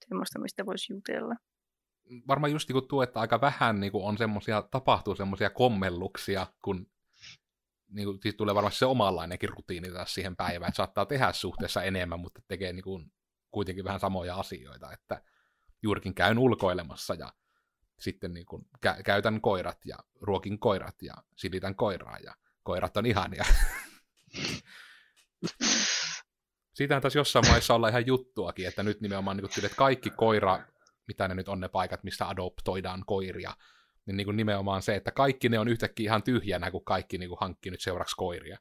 semmoista, 0.09 0.38
mistä 0.38 0.66
voisi 0.66 0.92
jutella. 0.92 1.35
Varmaan 2.29 2.53
just 2.53 2.68
niin 2.68 2.88
tuo, 2.88 3.03
että 3.03 3.20
aika 3.20 3.40
vähän 3.40 3.81
niin 3.81 3.92
kuin 3.92 4.05
on 4.05 4.18
semmosia, 4.18 4.62
tapahtuu 4.62 5.14
semmoisia 5.14 5.51
kommelluksia, 5.51 6.46
kun 6.64 6.87
niin 7.88 8.07
kuin, 8.07 8.18
siis 8.22 8.35
tulee 8.35 8.55
varmasti 8.55 8.79
se 8.79 8.87
omanlainenkin 8.87 9.48
rutiini 9.48 9.90
taas 9.90 10.14
siihen 10.14 10.37
päivään, 10.37 10.68
että 10.68 10.77
saattaa 10.77 11.07
tehdä 11.07 11.33
suhteessa 11.33 11.83
enemmän, 11.83 12.20
mutta 12.20 12.42
tekee 12.48 12.72
niin 12.72 12.85
kuin, 12.85 13.12
kuitenkin 13.51 13.85
vähän 13.85 14.01
samoja 14.01 14.37
asioita, 14.37 14.92
että 14.92 15.22
juurikin 15.83 16.14
käyn 16.14 16.38
ulkoilemassa 16.38 17.14
ja 17.14 17.33
sitten 17.98 18.35
niin 18.35 18.46
kuin, 18.46 18.66
kä- 18.87 19.03
käytän 19.03 19.40
koirat 19.40 19.79
ja 19.85 19.96
ruokin 20.20 20.59
koirat 20.59 21.03
ja 21.03 21.14
silitän 21.37 21.74
koiraa 21.74 22.18
ja 22.18 22.35
koirat 22.62 22.96
on 22.96 23.07
ihania. 23.07 23.44
Siitähän 26.79 27.03
taas 27.03 27.14
jossain 27.14 27.49
maissa 27.49 27.75
olla 27.75 27.88
ihan 27.88 28.07
juttuakin, 28.07 28.69
että 28.69 28.83
nyt 28.83 29.01
nimenomaan 29.01 29.37
niin 29.37 29.49
kuin, 29.55 29.64
että 29.64 29.77
kaikki 29.77 30.11
koira, 30.11 30.59
mitä 31.09 31.29
ne 31.29 31.35
nyt 31.35 31.49
on 31.49 31.61
ne 31.61 31.69
paikat, 31.69 32.05
mistä 32.05 32.29
adoptoidaan 32.29 33.05
koiria, 33.07 33.55
niin, 34.07 34.17
niin 34.17 34.25
kuin 34.25 34.37
nimenomaan 34.37 34.83
se, 34.83 34.95
että 34.95 35.11
kaikki 35.11 35.49
ne 35.49 35.59
on 35.59 35.69
yhtäkkiä 35.69 36.05
ihan 36.05 36.23
tyhjänä, 36.23 36.71
kun 36.71 36.85
kaikki 36.85 37.19
niin 37.19 37.29
kuin 37.29 37.38
hankkii 37.41 37.71
nyt 37.71 37.81
seuraavaksi 37.81 38.17
koiria. 38.17 38.59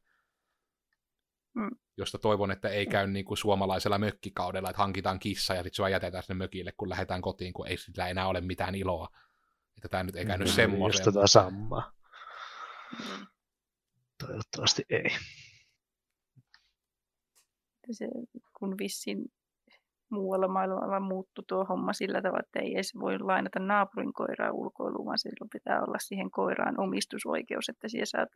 Mm. 1.56 1.70
Josta 1.98 2.18
toivon, 2.18 2.52
että 2.52 2.70
ei 2.70 2.86
käy 2.86 3.08
niin 3.08 3.26
kuin 3.26 3.38
suomalaisella 3.38 3.98
mökkikaudella, 3.98 4.70
että 4.70 4.82
hankitaan 4.82 5.20
kissa 5.20 5.54
ja 5.54 5.64
sitten 5.64 5.76
se 5.76 5.82
vaan 5.82 5.92
jätetään 5.92 6.24
sinne 6.24 6.38
mökille, 6.38 6.72
kun 6.78 6.90
lähdetään 6.90 7.22
kotiin, 7.22 7.54
kun 7.54 7.68
ei 7.68 7.78
sillä 7.78 8.08
enää 8.08 8.28
ole 8.28 8.42
mitään 8.42 8.76
iloa. 8.76 9.08
Että 9.78 9.90
tämä 9.90 10.04
nyt 10.04 10.16
ei 10.16 10.26
käynyt 10.26 10.48
Just 10.48 10.56
semmoiseen. 10.56 11.06
tota 11.06 11.28
samaa. 11.28 11.94
Mm. 13.00 13.28
Toivottavasti 14.18 14.86
ei. 14.90 15.10
Se, 17.92 18.08
kun 18.60 18.76
vissiin 18.78 19.26
muualla 20.10 20.48
maailmalla 20.48 21.00
muuttui 21.00 21.44
tuo 21.48 21.66
homma 21.66 21.94
sillä 21.94 22.22
tavalla, 22.22 22.44
että 22.46 22.60
ei 22.60 22.74
edes 22.74 22.96
voi 23.00 23.20
lainata 23.20 23.60
naapurin 23.60 24.14
koiraa 24.14 24.52
ulkoiluun, 24.52 25.06
vaan 25.06 25.20
silloin 25.20 25.50
pitää 25.54 25.82
olla 25.82 25.98
siihen 26.00 26.32
koiraan 26.32 26.80
omistusoikeus, 26.80 27.70
että 27.70 27.88
siellä 27.88 28.06
saat 28.06 28.30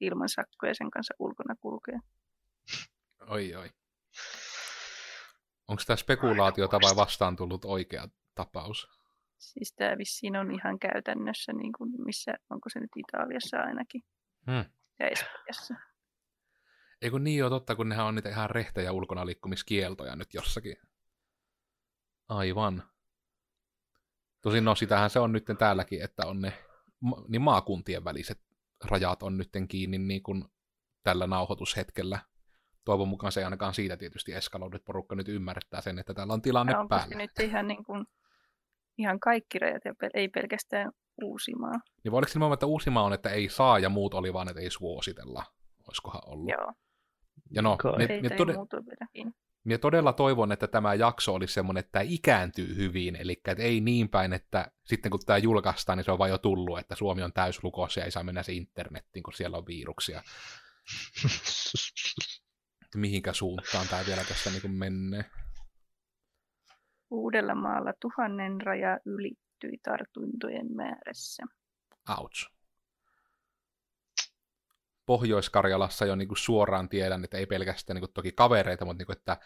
ilman 0.00 0.28
sakkoja 0.28 0.74
sen 0.74 0.90
kanssa 0.90 1.14
ulkona 1.18 1.54
kulkea. 1.60 2.00
Oi, 3.28 3.54
oi. 3.54 3.70
Onko 5.68 5.82
tämä 5.86 5.96
spekulaatiota 5.96 6.78
vai 6.82 6.96
vastaan 6.96 7.36
tullut 7.36 7.64
oikea 7.64 8.08
tapaus? 8.34 8.88
Siis 9.38 9.72
tämä 9.72 9.98
vissiin 9.98 10.36
on 10.36 10.50
ihan 10.50 10.78
käytännössä, 10.78 11.52
niin 11.52 11.72
kuin 11.78 11.90
missä, 12.04 12.34
onko 12.50 12.68
se 12.68 12.80
nyt 12.80 12.90
Italiassa 12.96 13.56
ainakin 13.56 14.02
Hmm. 14.46 14.64
ja 14.98 15.08
Espanjassa. 15.08 15.74
Ei 17.06 17.10
kun 17.10 17.24
niin 17.24 17.44
on 17.44 17.50
totta, 17.50 17.76
kun 17.76 17.88
nehän 17.88 18.06
on 18.06 18.14
niitä 18.14 18.28
ihan 18.28 18.50
rehtejä 18.50 18.92
ulkona 18.92 19.26
liikkumiskieltoja 19.26 20.16
nyt 20.16 20.34
jossakin. 20.34 20.76
Aivan. 22.28 22.82
Tosin 24.40 24.64
no 24.64 24.74
sitähän 24.74 25.10
se 25.10 25.18
on 25.18 25.32
nyt 25.32 25.44
täälläkin, 25.58 26.02
että 26.02 26.26
on 26.26 26.40
ne 26.40 26.52
niin 27.28 27.42
maakuntien 27.42 28.04
väliset 28.04 28.40
rajat 28.84 29.22
on 29.22 29.38
nyt 29.38 29.48
kiinni 29.68 29.98
niin 29.98 30.22
kuin 30.22 30.44
tällä 31.02 31.26
nauhoitushetkellä. 31.26 32.18
Toivon 32.84 33.08
mukaan 33.08 33.32
se 33.32 33.40
ei 33.40 33.44
ainakaan 33.44 33.74
siitä 33.74 33.96
tietysti 33.96 34.32
eskaloidu, 34.32 34.76
että 34.76 34.86
porukka 34.86 35.14
nyt 35.14 35.28
ymmärtää 35.28 35.80
sen, 35.80 35.98
että 35.98 36.14
täällä 36.14 36.32
on 36.32 36.42
tilanne 36.42 36.72
Ja 36.72 36.80
onko 36.80 36.94
se 36.94 36.98
päällä. 36.98 37.16
nyt 37.16 37.30
ihan, 37.40 37.68
niin 37.68 37.84
kuin, 37.84 38.06
ihan 38.98 39.20
kaikki 39.20 39.58
rajat, 39.58 39.84
ja 39.84 39.92
pel- 39.92 40.10
ei 40.14 40.28
pelkästään 40.28 40.92
Uusimaa. 41.22 41.80
Niin 42.04 42.12
vai 42.12 42.18
oliko 42.18 42.32
se 42.32 42.38
että 42.52 42.66
Uusimaa 42.66 43.02
on, 43.02 43.12
että 43.12 43.30
ei 43.30 43.48
saa 43.48 43.78
ja 43.78 43.88
muut 43.88 44.14
oli 44.14 44.32
vaan, 44.32 44.48
että 44.48 44.60
ei 44.60 44.70
suositella? 44.70 45.44
Olisikohan 45.88 46.22
ollut? 46.26 46.48
Joo, 46.48 46.72
Ja 47.50 47.62
no, 47.62 47.76
Kai. 47.76 48.06
ei 48.08 48.36
tode. 48.36 48.54
Minä 49.64 49.78
todella 49.78 50.12
toivon, 50.12 50.52
että 50.52 50.66
tämä 50.66 50.94
jakso 50.94 51.34
olisi 51.34 51.54
semmoinen, 51.54 51.80
että 51.80 51.92
tämä 51.92 52.02
ikääntyy 52.08 52.76
hyvin, 52.76 53.16
eli 53.16 53.32
että 53.32 53.62
ei 53.62 53.80
niin 53.80 54.08
päin, 54.08 54.32
että 54.32 54.70
sitten 54.84 55.10
kun 55.10 55.20
tämä 55.26 55.38
julkaistaan, 55.38 55.98
niin 55.98 56.04
se 56.04 56.12
on 56.12 56.18
vain 56.18 56.30
jo 56.30 56.38
tullut, 56.38 56.78
että 56.78 56.94
Suomi 56.94 57.22
on 57.22 57.32
täyslukossa 57.32 58.00
ja 58.00 58.04
ei 58.04 58.10
saa 58.10 58.22
mennä 58.22 58.42
se 58.42 58.52
internettiin, 58.52 59.22
kun 59.22 59.32
siellä 59.32 59.56
on 59.56 59.66
viruksia. 59.66 60.22
Mihinkä 62.96 63.32
suuntaan 63.32 63.86
tämä 63.90 64.02
vielä 64.06 64.24
tässä 64.28 64.50
niin 64.50 64.70
menee? 64.70 65.24
Uudellamaalla 67.10 67.92
tuhannen 68.00 68.60
raja 68.60 68.98
ylittyi 69.04 69.78
tartuntojen 69.82 70.66
määrässä. 70.76 71.42
Ouch. 72.18 72.55
Pohjois-Karjalassa 75.06 76.06
jo 76.06 76.16
niin 76.16 76.28
kuin 76.28 76.38
suoraan 76.38 76.88
tiedän, 76.88 77.24
että 77.24 77.38
ei 77.38 77.46
pelkästään 77.46 77.94
niin 77.94 78.02
kuin 78.02 78.12
toki 78.12 78.32
kavereita, 78.32 78.84
mutta 78.84 78.98
niin 78.98 79.06
kuin, 79.06 79.16
että 79.16 79.36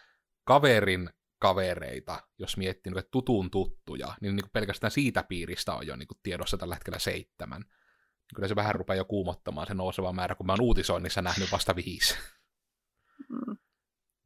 kaverin 0.45 1.11
kavereita, 1.39 2.23
jos 2.39 2.57
miettii 2.57 2.91
niin 2.91 2.95
kuin, 2.95 3.01
että 3.01 3.11
tutun 3.11 3.51
tuttuja, 3.51 4.15
niin, 4.21 4.37
niin 4.37 4.45
kuin 4.45 4.53
pelkästään 4.53 4.91
siitä 4.91 5.23
piiristä 5.23 5.75
on 5.75 5.87
jo 5.87 5.97
niin 5.97 6.09
kuin 6.09 6.19
tiedossa 6.23 6.59
tällä 6.59 6.75
hetkellä 6.75 6.99
seitsemän. 6.99 7.65
Kyllä 8.35 8.49
se 8.49 8.57
vähän 8.57 8.75
rupeaa 8.75 8.97
jo 8.97 9.05
kuumottamaan 9.05 9.67
se 9.67 9.75
nouseva 9.75 10.13
määrä, 10.13 10.35
kun 10.35 10.47
mä 10.47 10.53
oon 10.53 10.61
uutisoinnissa 10.61 11.23
nähnyt 11.23 11.53
vasta 11.53 11.77
viisi. 11.77 12.15
Mm. 13.29 13.57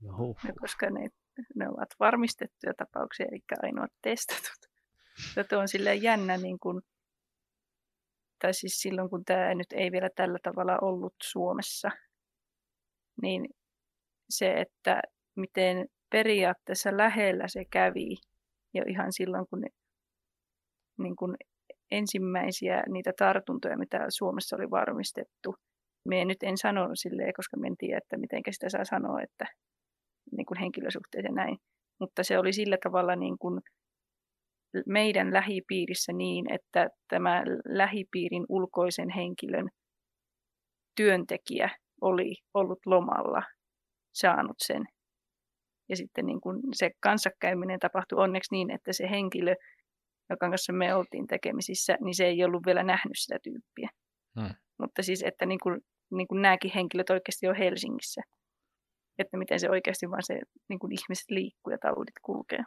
No, 0.01 0.35
koska 0.61 0.90
ne, 0.90 1.09
ne 1.55 1.68
ovat 1.68 1.88
varmistettuja 2.01 2.75
tapauksia, 2.75 3.27
eli 3.27 3.42
ainoat 3.62 3.92
testatut. 4.03 4.70
Ja 5.37 5.44
tuo 5.44 5.59
on 5.59 5.68
silleen 5.68 6.03
jännä, 6.03 6.37
niin 6.37 6.59
kuin, 6.59 6.83
tai 8.38 8.55
siis 8.55 8.81
silloin 8.81 9.11
kun 9.11 9.25
tämä 9.25 9.55
nyt 9.55 9.73
ei 9.73 9.92
vielä 9.92 10.09
tällä 10.16 10.38
tavalla 10.42 10.79
ollut 10.83 11.14
Suomessa, 11.23 11.90
niin 13.23 13.49
se, 14.31 14.53
että 14.61 15.03
miten 15.37 15.87
periaatteessa 16.11 16.97
lähellä 16.97 17.49
se 17.49 17.64
kävi 17.70 18.16
jo 18.75 18.83
ihan 18.87 19.12
silloin, 19.12 19.47
kun, 19.51 19.61
ne, 19.61 19.68
niin 20.99 21.16
kun 21.16 21.37
ensimmäisiä 21.90 22.83
niitä 22.88 23.12
tartuntoja, 23.18 23.79
mitä 23.79 24.07
Suomessa 24.09 24.57
oli 24.57 24.70
varmistettu, 24.70 25.55
me 26.09 26.25
nyt 26.25 26.42
en 26.42 26.59
sanonut 26.59 26.99
silleen, 26.99 27.33
koska 27.37 27.57
me 27.57 27.66
en 27.66 27.77
tiedä, 27.77 27.99
että 27.99 28.16
miten 28.16 28.42
sitä 28.51 28.68
saa 28.68 28.85
sanoa, 28.85 29.23
että 29.23 29.47
niin 30.37 30.47
kuin 30.47 30.59
henkilösuhteet 30.59 31.25
ja 31.25 31.33
näin. 31.33 31.59
Mutta 32.01 32.25
se 32.25 32.38
oli 32.38 32.53
sillä 32.53 32.77
tavalla 32.83 33.16
niin 33.16 33.38
kuin 33.38 33.61
meidän 34.87 35.32
lähipiirissä 35.32 36.12
niin, 36.12 36.52
että 36.52 36.88
tämä 37.08 37.42
lähipiirin 37.68 38.44
ulkoisen 38.48 39.10
henkilön 39.10 39.68
työntekijä 40.96 41.70
oli 42.00 42.37
ollut 42.54 42.78
lomalla 42.87 43.42
saanut 44.14 44.56
sen. 44.58 44.84
Ja 45.88 45.96
sitten 45.96 46.26
niin 46.26 46.40
kuin 46.40 46.60
se 46.72 46.90
kanssakäyminen 47.00 47.78
tapahtui 47.78 48.18
onneksi 48.18 48.54
niin, 48.54 48.70
että 48.70 48.92
se 48.92 49.10
henkilö 49.10 49.54
joka 50.30 50.50
kanssa 50.50 50.72
me 50.72 50.94
oltiin 50.94 51.26
tekemisissä, 51.26 51.96
niin 52.00 52.14
se 52.14 52.24
ei 52.24 52.44
ollut 52.44 52.66
vielä 52.66 52.82
nähnyt 52.82 53.18
sitä 53.18 53.38
tyyppiä. 53.42 53.88
Hmm. 54.40 54.54
Mutta 54.80 55.02
siis, 55.02 55.22
että 55.22 55.46
niin 55.46 55.60
kuin, 55.62 55.80
niin 56.10 56.28
kuin 56.28 56.42
nämäkin 56.42 56.70
henkilöt 56.74 57.10
oikeasti 57.10 57.48
on 57.48 57.56
Helsingissä. 57.56 58.22
Että 59.18 59.37
miten 59.37 59.60
se 59.60 59.70
oikeasti 59.70 60.10
vaan 60.10 60.22
se 60.22 60.40
niin 60.68 60.78
kuin 60.78 60.92
ihmiset 60.92 61.30
liikkuu 61.30 61.70
ja 61.70 61.78
taudit 61.78 62.14
kulkee. 62.22 62.64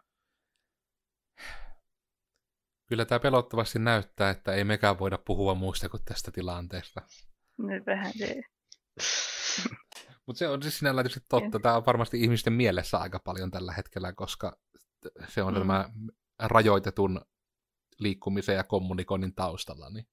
Kyllä 2.87 3.05
tämä 3.05 3.19
pelottavasti 3.19 3.79
näyttää, 3.79 4.29
että 4.29 4.53
ei 4.53 4.63
mekään 4.63 4.99
voida 4.99 5.17
puhua 5.17 5.55
muusta 5.55 5.89
kuin 5.89 6.03
tästä 6.05 6.31
tilanteesta. 6.31 7.01
No 7.57 7.67
vähän 7.85 8.13
se. 8.17 8.41
Mutta 10.25 10.39
se 10.39 10.47
on 10.47 10.61
siis 10.61 10.79
sinällä 10.79 11.03
tietysti 11.03 11.25
totta. 11.29 11.59
Tämä 11.59 11.75
on 11.75 11.85
varmasti 11.85 12.21
ihmisten 12.21 12.53
mielessä 12.53 12.97
aika 12.97 13.19
paljon 13.19 13.51
tällä 13.51 13.73
hetkellä, 13.73 14.13
koska 14.13 14.57
se 15.27 15.43
on 15.43 15.53
mm. 15.53 15.59
tämä 15.59 15.89
rajoitetun 16.39 17.21
liikkumisen 17.99 18.55
ja 18.55 18.63
kommunikoinnin 18.63 19.35
taustalla. 19.35 19.89
Niin 19.89 20.07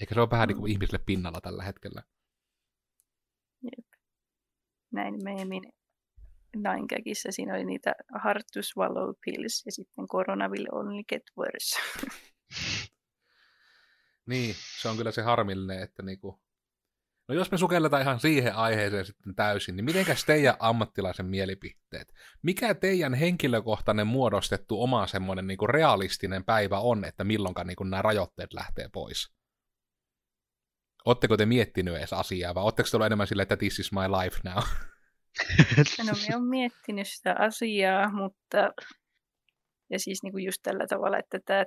ehkä 0.00 0.14
se 0.14 0.20
on 0.20 0.30
vähän 0.30 0.46
mm. 0.46 0.48
niin 0.48 0.58
kuin 0.58 0.72
ihmisille 0.72 1.04
pinnalla 1.06 1.40
tällä 1.40 1.62
hetkellä. 1.62 2.02
Jep. 3.62 3.86
Näin 4.92 5.24
meemin 5.24 5.62
Ninegagissä 6.56 7.30
siinä 7.30 7.54
oli 7.54 7.64
niitä 7.64 7.94
hard 8.22 8.42
to 8.52 8.62
swallow 8.62 9.10
pills 9.24 9.62
ja 9.66 9.72
sitten 9.72 10.06
corona 10.06 10.48
will 10.48 10.66
only 10.72 11.02
get 11.08 11.22
worse. 11.38 11.80
niin, 14.30 14.54
se 14.80 14.88
on 14.88 14.96
kyllä 14.96 15.10
se 15.10 15.22
harmillinen, 15.22 15.82
että 15.82 16.02
niinku... 16.02 16.40
No 17.28 17.34
jos 17.34 17.50
me 17.50 17.58
sukelletaan 17.58 18.02
ihan 18.02 18.20
siihen 18.20 18.54
aiheeseen 18.54 19.06
sitten 19.06 19.34
täysin, 19.34 19.76
niin 19.76 19.84
mitenkäs 19.84 20.24
teidän 20.24 20.56
ammattilaisen 20.58 21.26
mielipiteet? 21.26 22.14
Mikä 22.42 22.74
teidän 22.74 23.14
henkilökohtainen 23.14 24.06
muodostettu 24.06 24.82
oma 24.82 25.06
semmoinen 25.06 25.46
niinku 25.46 25.66
realistinen 25.66 26.44
päivä 26.44 26.78
on, 26.78 27.04
että 27.04 27.24
milloinka 27.24 27.64
niinku 27.64 27.84
nämä 27.84 28.02
rajoitteet 28.02 28.52
lähtee 28.52 28.88
pois? 28.92 29.32
Oletteko 31.04 31.36
te 31.36 31.46
miettinyt 31.46 31.96
edes 31.96 32.12
asiaa, 32.12 32.54
vai 32.54 32.64
oletteko 32.64 32.88
te 32.98 33.06
enemmän 33.06 33.26
silleen, 33.26 33.42
että 33.42 33.56
this 33.56 33.78
is 33.78 33.92
my 33.92 34.00
life 34.00 34.40
now? 34.44 34.62
No 35.98 36.12
me 36.28 36.36
on 36.36 36.44
miettinyt 36.44 37.08
sitä 37.08 37.34
asiaa, 37.38 38.12
mutta 38.12 38.72
ja 39.90 39.98
siis 39.98 40.22
niin 40.22 40.32
kuin 40.32 40.44
just 40.44 40.58
tällä 40.62 40.86
tavalla, 40.86 41.18
että 41.18 41.38
tämä 41.44 41.64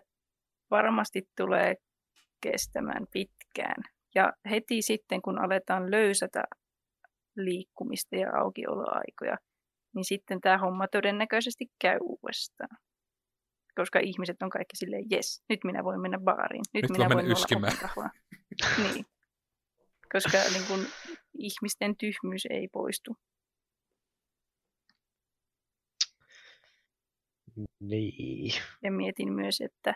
varmasti 0.72 1.22
tulee 1.38 1.76
kestämään 2.42 3.08
pitkään. 3.12 3.84
Ja 4.16 4.34
heti 4.50 4.82
sitten, 4.82 5.22
kun 5.22 5.40
aletaan 5.40 5.92
löysätä 5.92 6.44
liikkumista 7.36 8.16
ja 8.16 8.30
aukioloaikoja, 8.38 9.38
niin 9.96 10.06
sitten 10.06 10.42
tämä 10.42 10.58
homma 10.58 10.88
todennäköisesti 10.88 11.66
käy 11.82 11.98
uudestaan. 12.02 12.78
Koska 13.76 14.00
ihmiset 14.00 14.42
on 14.44 14.50
kaikki 14.50 14.78
silleen, 14.78 15.06
jes, 15.12 15.44
nyt 15.50 15.60
minä 15.64 15.84
voin 15.84 16.02
mennä 16.02 16.20
baariin. 16.20 16.64
Nyt, 16.74 16.84
nyt 16.84 16.92
minä 16.92 17.10
voin 17.10 17.26
olla 17.26 18.10
niin. 18.78 19.06
Koska 20.14 20.38
niin 20.54 20.68
kun, 20.68 20.86
ihmisten 21.38 21.98
tyhmyys 21.98 22.46
ei 22.50 22.68
poistu. 22.68 23.18
Niin. 27.80 28.52
Ja 28.84 28.92
mietin 28.92 29.34
myös, 29.34 29.62
että 29.62 29.94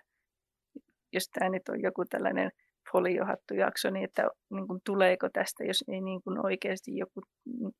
jos 1.13 1.29
tämä 1.29 1.49
nyt 1.49 1.69
on 1.69 1.81
joku 1.81 2.05
tällainen 2.09 2.51
foliohattujakso, 2.91 3.89
niin 3.89 4.05
että 4.05 4.29
niin 4.49 4.67
kuin, 4.67 4.79
tuleeko 4.85 5.29
tästä, 5.33 5.63
jos 5.63 5.83
ei 5.87 6.01
niin 6.01 6.21
kuin 6.23 6.45
oikeasti 6.45 6.97
joku 6.97 7.21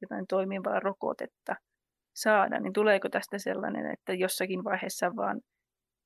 jotain 0.02 0.26
toimivaa 0.30 0.80
rokotetta 0.80 1.56
saada, 2.16 2.60
niin 2.60 2.74
tuleeko 2.74 3.10
tästä 3.10 3.38
sellainen, 3.38 3.92
että 3.94 4.14
jossakin 4.14 4.64
vaiheessa 4.64 5.16
vaan 5.16 5.42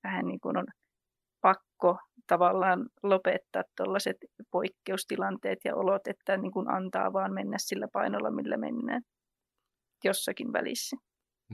vähän 0.03 0.25
niin 0.25 0.39
kuin 0.39 0.57
on 0.57 0.65
pakko 1.41 1.97
tavallaan 2.27 2.89
lopettaa 3.03 3.63
tuollaiset 3.77 4.17
poikkeustilanteet 4.51 5.59
ja 5.65 5.75
olot, 5.75 6.07
että 6.07 6.37
niin 6.37 6.51
kuin 6.51 6.69
antaa 6.69 7.13
vaan 7.13 7.33
mennä 7.33 7.57
sillä 7.59 7.87
painolla, 7.93 8.31
millä 8.31 8.57
mennään 8.57 9.01
jossakin 10.03 10.53
välissä. 10.53 10.97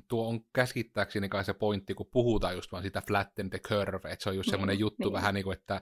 Tuo 0.08 0.28
on 0.28 0.40
käsittääkseni 0.54 1.30
kai 1.30 1.46
se 1.46 1.54
pointti, 1.54 1.94
kun 1.94 2.10
puhutaan 2.12 2.56
just 2.56 2.72
vaan 2.72 2.84
sitä 2.84 3.02
flatten 3.08 3.50
the 3.50 3.60
curve, 3.60 4.12
että 4.12 4.24
se 4.24 4.30
on 4.30 4.36
just 4.36 4.48
niin, 4.48 4.52
semmoinen 4.52 4.80
juttu 4.80 5.04
niin. 5.04 5.14
vähän 5.14 5.34
niin 5.34 5.44
kuin, 5.44 5.58
että 5.58 5.82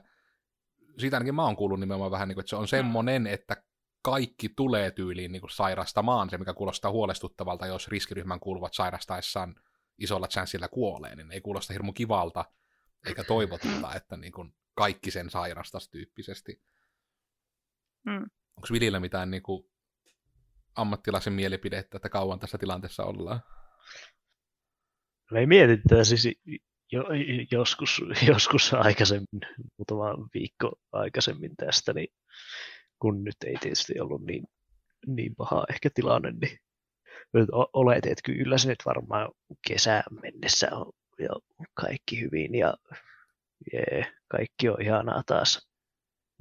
siitä 0.98 1.16
ainakin 1.16 1.34
mä 1.34 1.44
oon 1.44 1.56
kuullut 1.56 1.80
nimenomaan 1.80 2.10
vähän 2.10 2.28
niin 2.28 2.36
kuin, 2.36 2.42
että 2.42 2.50
se 2.50 2.56
on 2.56 2.68
semmoinen, 2.68 3.26
että 3.26 3.62
kaikki 4.02 4.48
tulee 4.48 4.90
tyyliin 4.90 5.32
niin 5.32 5.40
kuin 5.40 5.50
sairastamaan, 5.50 6.30
se 6.30 6.38
mikä 6.38 6.54
kuulostaa 6.54 6.90
huolestuttavalta, 6.90 7.66
jos 7.66 7.88
riskiryhmän 7.88 8.40
kuuluvat 8.40 8.74
sairastaessaan 8.74 9.54
isolla 9.98 10.28
chanssilla 10.28 10.68
kuolee, 10.68 11.16
niin 11.16 11.32
ei 11.32 11.40
kuulosta 11.40 11.72
hirmu 11.72 11.92
kivalta, 11.92 12.44
eikä 13.06 13.24
toivotulta, 13.24 13.94
että 13.94 14.16
niin 14.16 14.32
kuin 14.32 14.54
kaikki 14.74 15.10
sen 15.10 15.30
sairastaisi 15.30 15.90
tyyppisesti. 15.90 16.62
Mm. 18.04 18.22
Onko 18.56 18.68
Vilillä 18.72 19.00
mitään 19.00 19.30
niin 19.30 19.42
kuin 19.42 19.70
ammattilaisen 20.74 21.32
mielipidettä, 21.32 21.96
että 21.96 22.08
kauan 22.08 22.38
tässä 22.38 22.58
tilanteessa 22.58 23.04
ollaan? 23.04 23.40
Me 25.30 25.46
mietitään 25.46 26.04
siis 26.04 26.28
jo, 26.92 27.04
joskus, 27.52 28.02
joskus 28.32 28.74
aikaisemmin, 28.74 29.40
muutama 29.78 30.28
viikko 30.34 30.72
aikaisemmin 30.92 31.56
tästä, 31.56 31.92
niin 31.92 32.08
kun 32.98 33.24
nyt 33.24 33.36
ei 33.46 33.56
tietysti 33.60 34.00
ollut 34.00 34.22
niin, 34.24 34.44
niin 35.06 35.34
paha 35.36 35.64
ehkä 35.70 35.90
tilanne, 35.94 36.32
niin 36.40 36.58
olet, 37.72 38.06
että 38.06 38.22
kyllä 38.24 38.58
se 38.58 38.68
nyt 38.68 38.82
varmaan 38.86 39.32
kesään 39.68 40.02
mennessä 40.22 40.68
on 40.72 40.92
jo 41.18 41.40
kaikki 41.74 42.20
hyvin 42.20 42.54
ja 42.54 42.74
jee, 43.72 44.12
kaikki 44.28 44.68
on 44.68 44.82
ihanaa 44.82 45.22
taas. 45.26 45.68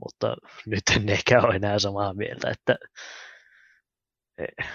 Mutta 0.03 0.35
nyt 0.65 0.83
en 0.95 1.09
ehkä 1.09 1.41
ole 1.41 1.55
enää 1.55 1.79
samaa 1.79 2.13
mieltä, 2.13 2.49
että 2.49 2.75
eh, 4.37 4.67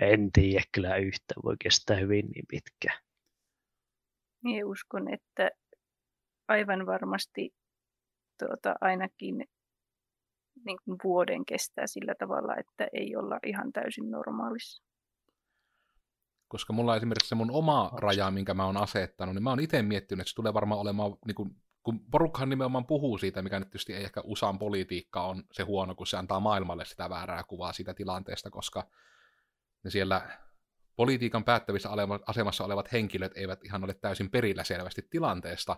en 0.00 0.32
tiedä 0.32 0.64
kyllä 0.72 0.96
yhtä, 0.96 1.34
voi 1.44 1.56
kestää 1.62 1.96
hyvin 1.96 2.26
niin 2.34 2.44
pitkään. 2.48 3.07
Minä 4.44 4.66
uskon, 4.66 5.14
että 5.14 5.50
aivan 6.48 6.86
varmasti 6.86 7.50
tuota, 8.38 8.74
ainakin 8.80 9.44
niin 10.64 10.78
kuin 10.84 10.98
vuoden 11.04 11.44
kestää 11.44 11.86
sillä 11.86 12.14
tavalla, 12.18 12.56
että 12.56 12.88
ei 12.92 13.16
olla 13.16 13.38
ihan 13.46 13.72
täysin 13.72 14.10
normaalissa. 14.10 14.82
Koska 16.48 16.72
mulla 16.72 16.92
on 16.92 16.96
esimerkiksi 16.96 17.28
se 17.28 17.34
mun 17.34 17.50
oma 17.50 17.90
raja, 17.96 18.30
minkä 18.30 18.54
mä 18.54 18.66
oon 18.66 18.76
asettanut, 18.76 19.34
niin 19.34 19.42
mä 19.42 19.50
oon 19.50 19.60
itse 19.60 19.82
miettinyt, 19.82 20.20
että 20.20 20.30
se 20.30 20.34
tulee 20.34 20.54
varmaan 20.54 20.80
olemaan, 20.80 21.16
niin 21.26 21.34
kuin, 21.34 21.50
kun 21.82 22.10
porukkahan 22.10 22.48
nimenomaan 22.48 22.86
puhuu 22.86 23.18
siitä, 23.18 23.42
mikä 23.42 23.58
nyt 23.58 23.68
tietysti 23.68 23.94
ei 23.94 24.04
ehkä 24.04 24.20
USAn 24.24 24.58
politiikka 24.58 25.22
on 25.22 25.44
se 25.52 25.62
huono, 25.62 25.94
kun 25.94 26.06
se 26.06 26.16
antaa 26.16 26.40
maailmalle 26.40 26.84
sitä 26.84 27.10
väärää 27.10 27.42
kuvaa 27.44 27.72
siitä 27.72 27.94
tilanteesta, 27.94 28.50
koska 28.50 28.90
ne 29.84 29.90
siellä 29.90 30.47
politiikan 30.98 31.44
päättävissä 31.44 31.88
asemassa 32.26 32.64
olevat 32.64 32.92
henkilöt 32.92 33.32
eivät 33.36 33.64
ihan 33.64 33.84
ole 33.84 33.94
täysin 33.94 34.30
perillä 34.30 34.64
selvästi 34.64 35.02
tilanteesta, 35.10 35.76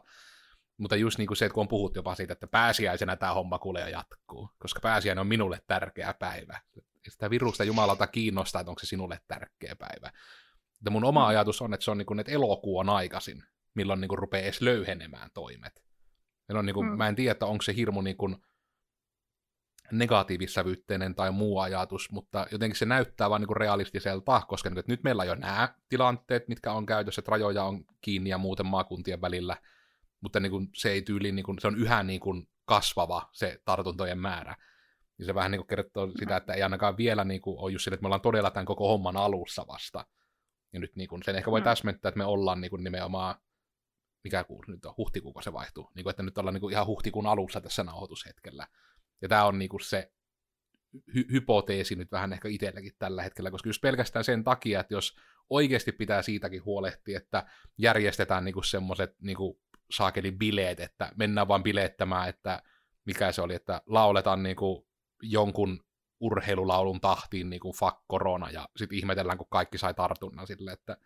mutta 0.79 0.97
just 0.97 1.19
niin 1.19 1.27
kuin 1.27 1.37
se, 1.37 1.45
että 1.45 1.55
kun 1.55 1.61
on 1.61 1.69
puhuttu 1.69 1.99
jopa 1.99 2.15
siitä, 2.15 2.33
että 2.33 2.47
pääsiäisenä 2.47 3.17
tämä 3.17 3.35
homma 3.35 3.59
kuulee 3.59 3.91
jatkuu, 3.91 4.51
koska 4.59 4.81
pääsiäinen 4.81 5.21
on 5.21 5.27
minulle 5.27 5.61
tärkeä 5.67 6.15
päivä. 6.15 6.61
Sitä 7.09 7.31
virusta 7.31 7.65
Jumalalta 7.65 8.07
kiinnostaa, 8.07 8.61
että 8.61 8.71
onko 8.71 8.79
se 8.79 8.87
sinulle 8.87 9.21
tärkeä 9.29 9.77
päivä. 9.77 10.11
Mutta 10.79 10.91
mun 10.91 11.05
oma 11.05 11.21
mm. 11.21 11.29
ajatus 11.29 11.63
on, 11.63 11.75
että 11.75 11.85
se 11.85 11.91
on 11.91 11.99
niin 11.99 12.07
kuin, 12.07 12.21
että 12.21 12.33
elokuu 12.33 12.79
on 12.79 12.89
aikaisin, 12.89 13.45
milloin 13.75 14.01
niin 14.01 14.09
kuin 14.09 14.19
rupeaa 14.19 14.43
edes 14.43 14.61
löyhenemään 14.61 15.31
toimet. 15.35 15.85
on 16.49 16.67
niin 16.67 16.75
kuin, 16.75 16.89
mm. 16.89 16.97
Mä 16.97 17.09
en 17.09 17.15
tiedä, 17.15 17.33
että 17.33 17.47
onko 17.47 17.63
se 17.63 17.75
hirmu 17.77 18.01
niin 18.01 18.17
kuin, 18.17 18.37
negatiivissävytteinen 19.93 21.15
tai 21.15 21.31
muu 21.31 21.59
ajatus, 21.59 22.11
mutta 22.11 22.47
jotenkin 22.53 22.79
se 22.79 22.85
näyttää 22.85 23.31
vain 23.31 23.43
niin 23.43 23.57
realistiselta, 23.57 24.43
koska 24.49 24.71
niin, 24.71 24.85
nyt 24.87 25.03
meillä 25.03 25.23
on 25.23 25.29
jo 25.29 25.35
nämä 25.35 25.75
tilanteet, 25.89 26.49
mitkä 26.49 26.73
on 26.73 26.87
käytössä, 26.87 27.21
että 27.21 27.31
rajoja 27.31 27.65
on 27.65 27.85
kiinni 28.01 28.31
ja 28.31 28.39
muuten 28.39 28.67
maakuntien 28.67 29.21
välillä, 29.21 29.57
mutta 30.21 30.41
niin 30.41 30.51
kuin 30.51 30.69
se 30.75 30.91
ei 30.91 31.03
tyyli, 31.03 31.33
niin 31.33 31.45
kuin, 31.45 31.59
se 31.59 31.67
on 31.67 31.77
yhä 31.77 32.03
niin 32.03 32.21
kuin 32.21 32.49
kasvava 32.65 33.29
se 33.33 33.61
tartuntojen 33.65 34.19
määrä. 34.19 34.57
Ja 35.19 35.25
se 35.25 35.35
vähän 35.35 35.51
niin 35.51 35.59
kuin 35.59 35.67
kertoo 35.67 36.11
sitä, 36.19 36.37
että 36.37 36.53
ei 36.53 36.63
ainakaan 36.63 36.97
vielä 36.97 37.25
niin 37.25 37.41
kuin 37.41 37.59
ole 37.59 37.73
just 37.73 37.85
sille, 37.85 37.95
että 37.95 38.03
me 38.03 38.07
ollaan 38.07 38.21
todella 38.21 38.51
tämän 38.51 38.67
koko 38.67 38.89
homman 38.89 39.17
alussa 39.17 39.67
vasta. 39.69 40.07
Ja 40.73 40.81
nyt 40.81 40.97
niin 40.97 41.09
kuin, 41.09 41.23
sen 41.23 41.37
ehkä 41.37 41.51
voi 41.51 41.61
mm. 41.61 41.65
täsmentää, 41.65 42.09
että 42.09 42.19
me 42.19 42.25
ollaan 42.25 42.61
niin 42.61 42.71
kuin 42.71 42.85
nimenomaan, 42.85 43.35
mikä 44.25 44.45
kuu 44.45 44.65
nyt 44.67 44.85
on, 44.85 44.95
huhtikuuko 44.97 45.43
se 45.43 45.53
vaihtuu, 45.53 45.91
niin 45.95 46.05
kuin, 46.05 46.11
että 46.11 46.23
nyt 46.23 46.39
ollaan 46.39 46.55
niin 46.55 46.61
kuin 46.61 46.73
ihan 46.73 46.87
huhtikuun 46.87 47.27
alussa 47.27 47.61
tässä 47.61 47.85
nauhoitushetkellä. 47.85 48.67
Ja 49.23 49.29
tämä 49.29 49.45
on 49.45 49.59
niinku 49.59 49.79
se 49.79 50.13
hy- 50.95 51.33
hypoteesi 51.33 51.97
nyt 51.97 52.13
vähän 52.13 52.33
ehkä 52.33 52.49
itselläkin 52.49 52.93
tällä 52.99 53.23
hetkellä, 53.23 53.51
koska 53.51 53.69
just 53.69 53.81
pelkästään 53.81 54.25
sen 54.25 54.45
takia, 54.45 54.81
että 54.81 54.95
jos 54.95 55.17
oikeasti 55.51 55.93
pitää 55.93 56.23
siitäkin 56.23 56.65
huolehtia, 56.65 57.17
että 57.19 57.47
järjestetään 57.79 58.45
niinku 58.45 58.63
semmoiset 58.63 59.17
niinku 59.21 59.61
saakeli 59.91 60.33
bileet, 60.33 60.81
että 60.81 61.13
mennään 61.17 61.49
vaan 61.49 61.63
bileettämään, 61.63 62.29
että 62.29 62.63
mikä 63.05 63.33
se 63.33 63.43
oli, 63.43 63.55
että 63.55 63.83
lauletaan 63.87 64.43
niinku 64.43 64.89
jonkun 65.23 65.85
urheilulaulun 66.21 67.01
tahtiin 67.01 67.51
niin 67.51 67.61
kuin 67.61 67.75
fuck 67.75 67.97
korona, 68.07 68.51
ja 68.51 68.69
sitten 68.77 68.99
ihmetellään, 68.99 69.39
kun 69.39 69.47
kaikki 69.51 69.79
sai 69.79 69.95
tartunnan 69.95 70.47
sille, 70.47 70.73
että 70.73 70.97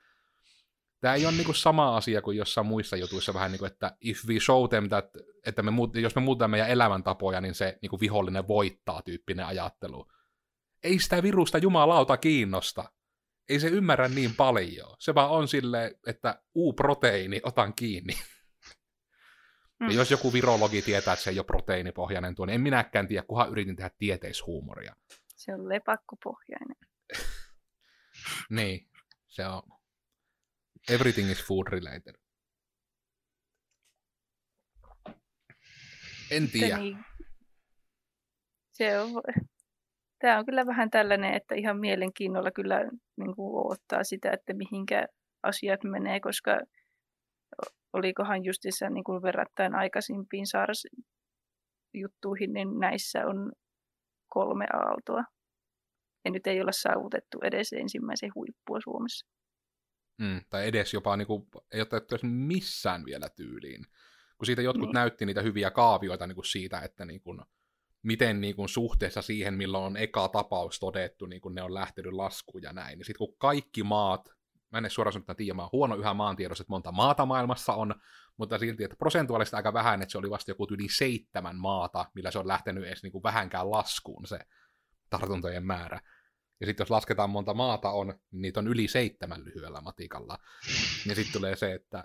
Tämä 1.04 1.14
ei 1.14 1.26
ole 1.26 1.34
niin 1.34 1.44
kuin 1.44 1.54
sama 1.54 1.96
asia 1.96 2.22
kuin 2.22 2.36
jossain 2.36 2.66
muissa 2.66 2.96
jutuissa 2.96 3.34
vähän 3.34 3.50
niin 3.50 3.58
kuin, 3.58 3.72
että 3.72 3.96
if 4.00 4.24
we 4.26 4.40
show 4.40 4.68
them 4.68 4.88
that, 4.88 5.04
että 5.46 5.62
me 5.62 5.70
muut, 5.70 5.96
jos 5.96 6.14
me 6.14 6.20
muutamme 6.20 6.54
meidän 6.54 6.70
elämäntapoja, 6.70 7.40
niin 7.40 7.54
se 7.54 7.78
niin 7.82 7.90
kuin 7.90 8.00
vihollinen 8.00 8.48
voittaa 8.48 9.02
tyyppinen 9.02 9.46
ajattelu. 9.46 10.08
Ei 10.82 10.98
sitä 10.98 11.22
virusta 11.22 11.58
jumalauta 11.58 12.16
kiinnosta. 12.16 12.92
Ei 13.48 13.60
se 13.60 13.68
ymmärrä 13.68 14.08
niin 14.08 14.34
paljon. 14.34 14.96
Se 14.98 15.14
vaan 15.14 15.30
on 15.30 15.48
sille, 15.48 15.98
että 16.06 16.42
U-proteiini, 16.54 17.40
otan 17.42 17.74
kiinni. 17.74 18.14
Mm. 19.80 19.88
Ja 19.88 19.94
jos 19.94 20.10
joku 20.10 20.32
virologi 20.32 20.82
tietää, 20.82 21.12
että 21.12 21.24
se 21.24 21.30
ei 21.30 21.38
ole 21.38 21.44
proteiinipohjainen 21.44 22.34
tuo, 22.34 22.46
niin 22.46 22.54
en 22.54 22.60
minäkään 22.60 23.08
tiedä, 23.08 23.22
kunhan 23.22 23.50
yritin 23.50 23.76
tehdä 23.76 23.90
tieteishuumoria. 23.98 24.96
Se 25.36 25.54
on 25.54 25.68
lepakkopohjainen. 25.68 26.76
niin, 28.56 28.88
se 29.28 29.46
on. 29.46 29.73
Everything 30.88 31.30
is 31.30 31.46
food 31.46 31.66
related. 31.70 32.14
En 36.30 36.48
tiedä. 36.52 36.78
Niin. 36.78 37.04
Se 38.72 38.98
on, 38.98 39.10
tämä 40.18 40.38
on 40.38 40.46
kyllä 40.46 40.66
vähän 40.66 40.90
tällainen, 40.90 41.34
että 41.34 41.54
ihan 41.54 41.80
mielenkiinnolla 41.80 42.50
kyllä 42.50 42.80
niin 43.16 43.36
kuin 43.36 43.72
ottaa 43.72 44.04
sitä, 44.04 44.30
että 44.30 44.54
mihinkä 44.54 45.06
asiat 45.42 45.84
menee, 45.84 46.20
koska 46.20 46.60
olikohan 47.92 48.44
justissa 48.44 48.90
niin 48.90 49.04
kuin 49.04 49.22
verrattain 49.22 49.74
aikaisimpiin 49.74 50.46
SARS-juttuihin, 50.46 52.52
niin 52.52 52.78
näissä 52.78 53.26
on 53.26 53.52
kolme 54.28 54.66
aaltoa. 54.72 55.24
Ja 56.24 56.30
nyt 56.30 56.46
ei 56.46 56.60
olla 56.60 56.72
saavutettu 56.72 57.38
edes 57.42 57.72
ensimmäisen 57.72 58.30
huippua 58.34 58.78
Suomessa. 58.84 59.26
Mm, 60.18 60.40
tai 60.50 60.68
edes 60.68 60.94
jopa 60.94 61.16
niin 61.16 61.26
kuin, 61.26 61.46
ei 61.72 61.80
ole 61.80 62.18
missään 62.22 63.04
vielä 63.04 63.28
tyyliin. 63.28 63.86
Kun 64.38 64.46
siitä 64.46 64.62
jotkut 64.62 64.88
niin. 64.88 64.94
näytti 64.94 65.26
niitä 65.26 65.42
hyviä 65.42 65.70
kaavioita 65.70 66.26
niin 66.26 66.34
kuin 66.34 66.44
siitä, 66.44 66.80
että 66.80 67.04
niin 67.04 67.20
kuin, 67.20 67.40
miten 68.02 68.40
niin 68.40 68.56
kuin, 68.56 68.68
suhteessa 68.68 69.22
siihen, 69.22 69.54
milloin 69.54 69.84
on 69.84 69.96
eka 69.96 70.28
tapaus 70.28 70.80
todettu, 70.80 71.26
niin 71.26 71.40
kuin 71.40 71.54
ne 71.54 71.62
on 71.62 71.74
lähtenyt 71.74 72.12
laskuun 72.12 72.62
ja 72.62 72.72
näin. 72.72 72.98
Niin 72.98 73.06
sitten 73.06 73.26
kun 73.26 73.36
kaikki 73.38 73.82
maat, 73.82 74.28
mä 74.70 74.78
en 74.78 74.90
suoraan 74.90 75.12
sanoa, 75.12 75.34
tiedä, 75.34 75.54
mä 75.54 75.62
oon 75.62 75.72
huono 75.72 75.96
yhä 75.96 76.14
maantiedossa, 76.14 76.62
että 76.62 76.72
monta 76.72 76.92
maata 76.92 77.26
maailmassa 77.26 77.72
on, 77.72 77.94
mutta 78.36 78.58
silti, 78.58 78.84
että 78.84 78.96
prosentuaalisesti 78.96 79.56
aika 79.56 79.72
vähän, 79.72 80.02
että 80.02 80.12
se 80.12 80.18
oli 80.18 80.30
vasta 80.30 80.50
joku 80.50 80.66
yli 80.70 80.88
seitsemän 80.88 81.56
maata, 81.56 82.04
millä 82.14 82.30
se 82.30 82.38
on 82.38 82.48
lähtenyt 82.48 82.84
edes 82.84 83.02
niin 83.02 83.12
kuin, 83.12 83.22
vähänkään 83.22 83.70
laskuun 83.70 84.26
se 84.26 84.38
tartuntojen 85.10 85.66
määrä. 85.66 86.00
Ja 86.60 86.66
sitten 86.66 86.84
jos 86.84 86.90
lasketaan 86.90 87.30
monta 87.30 87.54
maata 87.54 87.90
on, 87.90 88.06
niin 88.06 88.42
niitä 88.42 88.60
on 88.60 88.68
yli 88.68 88.88
seitsemän 88.88 89.44
lyhyellä 89.44 89.80
matikalla. 89.80 90.38
Ja 91.06 91.14
sitten 91.14 91.32
tulee 91.32 91.56
se, 91.56 91.74
että, 91.74 92.04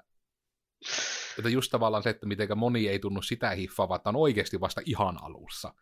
että 1.38 1.50
just 1.50 1.72
tavallaan 1.72 2.04
se, 2.04 2.10
että 2.10 2.26
miten 2.26 2.58
moni 2.58 2.88
ei 2.88 3.00
tunnu 3.00 3.22
sitä 3.22 3.50
hiffaa, 3.50 3.90
vaan 3.90 4.02
on 4.06 4.16
oikeasti 4.16 4.62
vasta 4.62 4.82
ihan 4.86 5.24
alussa. 5.24 5.74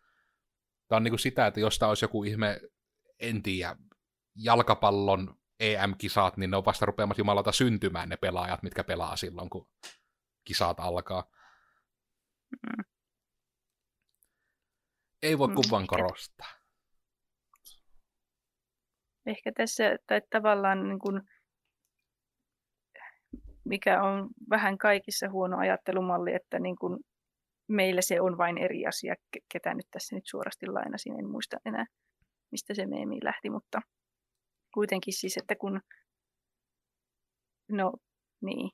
Tämä 0.87 0.97
on 0.97 1.03
niin 1.03 1.11
kuin 1.11 1.19
sitä, 1.19 1.47
että 1.47 1.59
jos 1.59 1.79
tämä 1.79 1.89
olisi 1.89 2.05
joku 2.05 2.23
ihme, 2.23 2.61
en 3.19 3.43
tiedä, 3.43 3.75
jalkapallon 4.35 5.35
EM-kisat, 5.59 6.37
niin 6.37 6.51
ne 6.51 6.57
on 6.57 6.65
vasta 6.65 6.85
rupeamassa 6.85 7.21
jumalauta 7.21 7.51
syntymään 7.51 8.09
ne 8.09 8.17
pelaajat, 8.17 8.63
mitkä 8.63 8.83
pelaa 8.83 9.15
silloin, 9.15 9.49
kun 9.49 9.69
kisat 10.43 10.79
alkaa. 10.79 11.31
Mm. 12.51 12.83
Ei 15.21 15.37
voi 15.37 15.47
mm, 15.47 15.55
kuvan 15.55 15.87
korostaa 15.87 16.56
ehkä 19.27 19.51
tässä, 19.57 19.83
tai 20.07 20.21
tavallaan 20.29 20.89
niin 20.89 20.99
kuin, 20.99 21.21
mikä 23.65 24.03
on 24.03 24.29
vähän 24.49 24.77
kaikissa 24.77 25.29
huono 25.29 25.57
ajattelumalli, 25.57 26.33
että 26.33 26.59
niin 26.59 26.75
kuin 26.75 26.99
meillä 27.67 28.01
se 28.01 28.21
on 28.21 28.37
vain 28.37 28.57
eri 28.57 28.85
asia, 28.85 29.15
ketä 29.53 29.73
nyt 29.73 29.87
tässä 29.91 30.15
nyt 30.15 30.25
suorasti 30.27 30.67
lainasin, 30.67 31.19
en 31.19 31.29
muista 31.29 31.57
enää, 31.65 31.85
mistä 32.51 32.73
se 32.73 32.85
meemi 32.85 33.17
lähti, 33.23 33.49
mutta 33.49 33.81
kuitenkin 34.73 35.13
siis, 35.13 35.37
että 35.37 35.55
kun, 35.55 35.81
no 37.69 37.93
niin, 38.41 38.69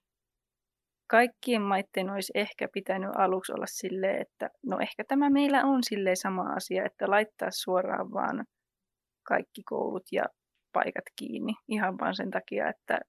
kaikkien 1.08 1.62
maiden 1.62 2.10
olisi 2.10 2.32
ehkä 2.36 2.68
pitänyt 2.74 3.10
aluksi 3.18 3.54
olla 3.54 3.66
silleen, 3.68 4.22
että 4.22 4.50
no 4.66 4.80
ehkä 4.80 5.04
tämä 5.08 5.30
meillä 5.30 5.66
on 5.66 5.84
silleen 5.84 6.18
sama 6.18 6.54
asia, 6.54 6.86
että 6.86 7.10
laittaa 7.10 7.52
suoraan 7.52 8.12
vaan 8.12 8.46
kaikki 9.24 9.64
koulut 9.64 10.04
ja 10.12 10.24
paikat 10.74 11.06
kiinni 11.16 11.54
ihan 11.68 11.98
vaan 11.98 12.16
sen 12.16 12.32
takia, 12.32 12.70
että 12.70 13.00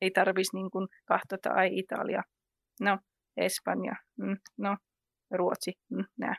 ei 0.00 0.10
tarvitsisi 0.10 0.56
niin 0.56 0.70
kuin 0.70 0.88
ai 1.54 1.78
Italia, 1.78 2.22
no 2.80 2.98
Espanja, 3.36 3.94
mm, 4.18 4.36
no 4.58 4.76
Ruotsi, 5.30 5.72
mm, 5.90 6.04
nää. 6.18 6.34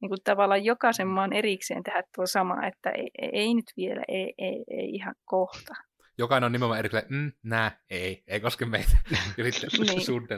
Niin 0.00 0.08
kuin 0.08 0.18
tavallaan 0.24 0.64
jokaisen 0.64 1.08
maan 1.08 1.32
erikseen 1.32 1.82
tehdä 1.82 2.02
tuo 2.16 2.26
sama, 2.26 2.66
että 2.66 2.90
ei, 2.90 3.10
ei, 3.18 3.30
ei 3.32 3.54
nyt 3.54 3.72
vielä, 3.76 4.02
ei, 4.08 4.34
ei, 4.38 4.64
ei 4.70 4.90
ihan 4.90 5.14
kohta. 5.24 5.74
Jokainen 6.18 6.46
on 6.46 6.52
nimenomaan 6.52 6.78
erikseen, 6.78 7.04
mm, 7.08 7.32
nää, 7.42 7.80
ei, 7.90 8.24
ei 8.26 8.40
koske 8.40 8.64
meitä. 8.64 8.98
ja 9.36 9.52
sitten 9.52 9.70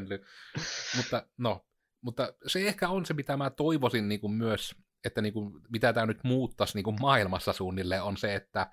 niin. 0.08 0.20
Mutta 0.96 1.26
no, 1.38 1.66
mutta 2.00 2.32
se 2.46 2.68
ehkä 2.68 2.88
on 2.88 3.06
se, 3.06 3.14
mitä 3.14 3.36
mä 3.36 3.50
toivoisin 3.50 4.08
niin 4.08 4.20
kuin 4.20 4.32
myös 4.32 4.74
että 5.08 5.22
niin 5.22 5.32
kuin, 5.32 5.54
mitä 5.68 5.92
tämä 5.92 6.06
nyt 6.06 6.24
muuttaisi 6.24 6.74
niin 6.74 6.84
kuin 6.84 6.96
maailmassa 7.00 7.52
suunnilleen, 7.52 8.02
on 8.02 8.16
se, 8.16 8.34
että 8.34 8.70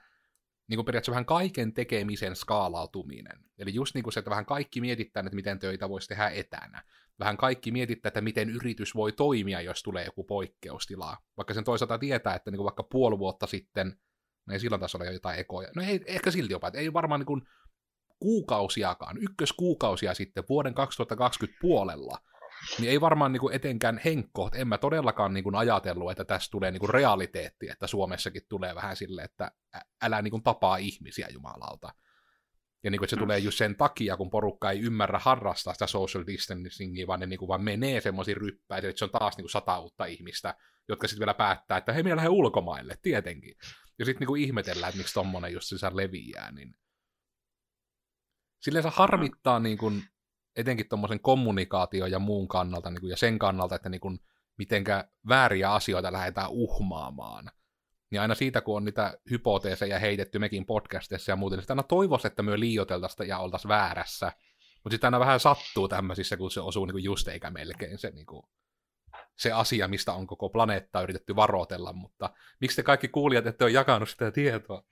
niin 0.67 0.77
kuin 0.77 0.85
periaatteessa 0.85 1.11
vähän 1.11 1.25
kaiken 1.25 1.73
tekemisen 1.73 2.35
skaalautuminen. 2.35 3.39
Eli 3.57 3.73
just 3.73 3.95
niin 3.95 4.03
kuin 4.03 4.13
se, 4.13 4.19
että 4.19 4.29
vähän 4.29 4.45
kaikki 4.45 4.81
mietittää, 4.81 5.23
että 5.25 5.35
miten 5.35 5.59
töitä 5.59 5.89
voisi 5.89 6.07
tehdä 6.07 6.29
etänä. 6.29 6.83
Vähän 7.19 7.37
kaikki 7.37 7.71
mietittää, 7.71 8.07
että 8.07 8.21
miten 8.21 8.49
yritys 8.49 8.95
voi 8.95 9.11
toimia, 9.11 9.61
jos 9.61 9.83
tulee 9.83 10.05
joku 10.05 10.23
poikkeustila. 10.23 11.17
Vaikka 11.37 11.53
sen 11.53 11.63
toisaalta 11.63 11.97
tietää, 11.97 12.35
että 12.35 12.51
niin 12.51 12.57
kuin 12.57 12.65
vaikka 12.65 12.83
puoli 12.83 13.19
vuotta 13.19 13.47
sitten, 13.47 13.97
no 14.45 14.53
ei 14.53 14.59
silloin 14.59 14.79
taas 14.79 14.95
ole 14.95 15.13
jotain 15.13 15.39
ekoja. 15.39 15.69
No 15.75 15.81
ei, 15.81 16.03
ehkä 16.05 16.31
silti 16.31 16.53
jopa, 16.53 16.67
että 16.67 16.79
ei 16.79 16.93
varmaan 16.93 17.19
niin 17.19 17.25
kuin 17.25 17.41
kuukausiakaan, 18.19 19.17
ykköskuukausia 19.17 20.13
sitten 20.13 20.43
vuoden 20.49 20.73
2020 20.73 21.61
puolella, 21.61 22.17
niin 22.79 22.91
ei 22.91 23.01
varmaan 23.01 23.31
niin 23.31 23.41
kuin 23.41 23.55
etenkään 23.55 24.01
henkko, 24.05 24.49
en 24.53 24.67
mä 24.67 24.77
todellakaan 24.77 25.33
niin 25.33 25.43
kuin 25.43 25.55
ajatellut, 25.55 26.11
että 26.11 26.25
tässä 26.25 26.51
tulee 26.51 26.71
niin 26.71 26.79
kuin 26.79 26.89
realiteetti, 26.89 27.69
että 27.69 27.87
Suomessakin 27.87 28.41
tulee 28.49 28.75
vähän 28.75 28.95
sille, 28.95 29.23
että 29.23 29.51
älä 30.01 30.21
niin 30.21 30.31
kuin 30.31 30.43
tapaa 30.43 30.77
ihmisiä 30.77 31.27
jumalalta. 31.29 31.93
Ja 32.83 32.91
niin 32.91 32.99
kuin, 32.99 33.05
että 33.05 33.15
se 33.15 33.15
mm. 33.15 33.23
tulee 33.23 33.39
just 33.39 33.57
sen 33.57 33.75
takia, 33.75 34.17
kun 34.17 34.29
porukka 34.29 34.71
ei 34.71 34.79
ymmärrä 34.79 35.19
harrastaa 35.19 35.73
sitä 35.73 35.87
social 35.87 36.23
distancingia, 36.27 37.07
vaan 37.07 37.19
ne 37.19 37.25
niin 37.25 37.39
kuin 37.39 37.47
vaan 37.47 37.63
menee 37.63 38.01
semmoisiin 38.01 38.37
ryppäisiin, 38.37 38.89
että 38.89 38.99
se 38.99 39.05
on 39.05 39.11
taas 39.11 39.37
niin 39.37 39.43
kuin 39.43 39.51
sata 39.51 39.79
uutta 39.79 40.05
ihmistä, 40.05 40.55
jotka 40.87 41.07
sitten 41.07 41.19
vielä 41.19 41.33
päättää, 41.33 41.77
että 41.77 41.93
hei, 41.93 42.03
minä 42.03 42.15
lähden 42.15 42.31
ulkomaille, 42.31 42.97
tietenkin. 43.01 43.55
Ja 43.99 44.05
sitten 44.05 44.27
niin 44.27 44.37
ihmetellään, 44.37 44.89
että 44.89 44.97
miksi 44.97 45.13
tommonen 45.13 45.53
just 45.53 45.67
se 45.67 45.89
leviää, 45.93 46.51
niin 46.51 46.75
silleen 48.61 48.83
se 48.83 48.89
harmittaa 48.93 49.59
niin 49.59 49.77
kuin 49.77 50.03
etenkin 50.55 50.89
tuommoisen 50.89 51.19
kommunikaation 51.19 52.11
ja 52.11 52.19
muun 52.19 52.47
kannalta, 52.47 52.89
niin 52.89 53.01
kuin, 53.01 53.09
ja 53.09 53.17
sen 53.17 53.39
kannalta, 53.39 53.75
että 53.75 53.89
niin 53.89 54.01
kuin, 54.01 54.19
mitenkä 54.57 55.07
vääriä 55.29 55.73
asioita 55.73 56.13
lähdetään 56.13 56.49
uhmaamaan. 56.49 57.51
Niin 58.11 58.21
aina 58.21 58.35
siitä, 58.35 58.61
kun 58.61 58.77
on 58.77 58.85
niitä 58.85 59.17
hypoteeseja 59.29 59.99
heitetty 59.99 60.39
mekin 60.39 60.65
podcastissa 60.65 61.31
ja 61.31 61.35
muuten, 61.35 61.59
niin 61.59 61.65
aina 61.69 61.83
toivoisi, 61.83 62.27
että 62.27 62.43
me 62.43 62.59
liioiteltaisiin 62.59 63.29
ja 63.29 63.39
oltaisiin 63.39 63.69
väärässä. 63.69 64.31
Mutta 64.83 64.93
sitten 64.93 65.07
aina 65.07 65.19
vähän 65.19 65.39
sattuu 65.39 65.87
tämmöisissä, 65.87 66.37
kun 66.37 66.51
se 66.51 66.59
osuu 66.59 66.85
niin 66.85 66.93
kuin 66.93 67.03
just 67.03 67.27
eikä 67.27 67.51
melkein 67.51 67.97
se, 67.97 68.11
niin 68.11 68.25
kuin, 68.25 68.43
se 69.37 69.51
asia, 69.51 69.87
mistä 69.87 70.13
on 70.13 70.27
koko 70.27 70.49
planeetta 70.49 71.01
yritetty 71.01 71.35
varoitella, 71.35 71.93
mutta 71.93 72.33
miksi 72.61 72.75
te 72.75 72.83
kaikki 72.83 73.07
kuulijat 73.07 73.47
ette 73.47 73.63
ole 73.63 73.71
jakanut 73.71 74.09
sitä 74.09 74.31
tietoa? 74.31 74.83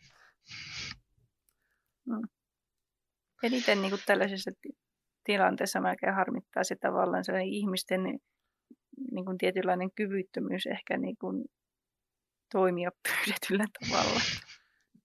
Mm. 2.05 2.27
Eniten 3.43 3.81
niin 3.81 3.89
kuin 3.89 4.01
tällaisessa 4.05 4.51
tilanteessa 5.23 5.81
melkein 5.81 6.15
harmittaa 6.15 6.63
se 6.63 6.75
tavallaan 6.75 7.25
se 7.25 7.43
ihmisten 7.43 8.03
niin 9.11 9.25
kuin 9.25 9.37
tietynlainen 9.37 9.91
kyvyttömyys 9.95 10.65
ehkä 10.65 10.97
niin 10.97 11.17
kuin 11.17 11.45
toimia 12.51 12.91
pyydetyllä 13.03 13.65
tavalla. 13.79 14.19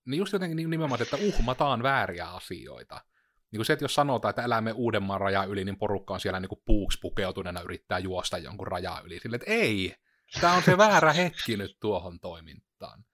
Niin 0.07 0.19
just 0.19 0.33
jotenkin 0.33 0.57
niin 0.57 0.71
nimenomaan, 0.71 1.03
että 1.03 1.17
uhmataan 1.17 1.83
vääriä 1.83 2.27
asioita. 2.27 3.01
Niin 3.51 3.59
kuin 3.59 3.67
se, 3.67 3.73
että 3.73 3.85
jos 3.85 3.95
sanotaan, 3.95 4.31
että 4.31 4.43
elämme 4.43 4.73
Uudenmaan 4.73 5.21
raja 5.21 5.45
yli, 5.45 5.65
niin 5.65 5.79
porukka 5.79 6.15
on 6.15 6.21
siellä 6.21 6.41
niin 6.41 6.49
kuin 6.49 6.63
puuksi 6.65 6.99
pukeutuneena 7.03 7.61
yrittää 7.61 7.99
juosta 7.99 8.39
jonkun 8.39 8.67
rajaa 8.67 9.01
yli. 9.01 9.19
Sille, 9.19 9.37
että 9.37 9.51
ei, 9.51 9.95
tämä 10.41 10.53
on 10.53 10.63
se 10.63 10.79
väärä 10.79 11.13
hetki 11.13 11.57
nyt 11.57 11.77
tuohon 11.81 12.21
toimintaan. 12.21 13.05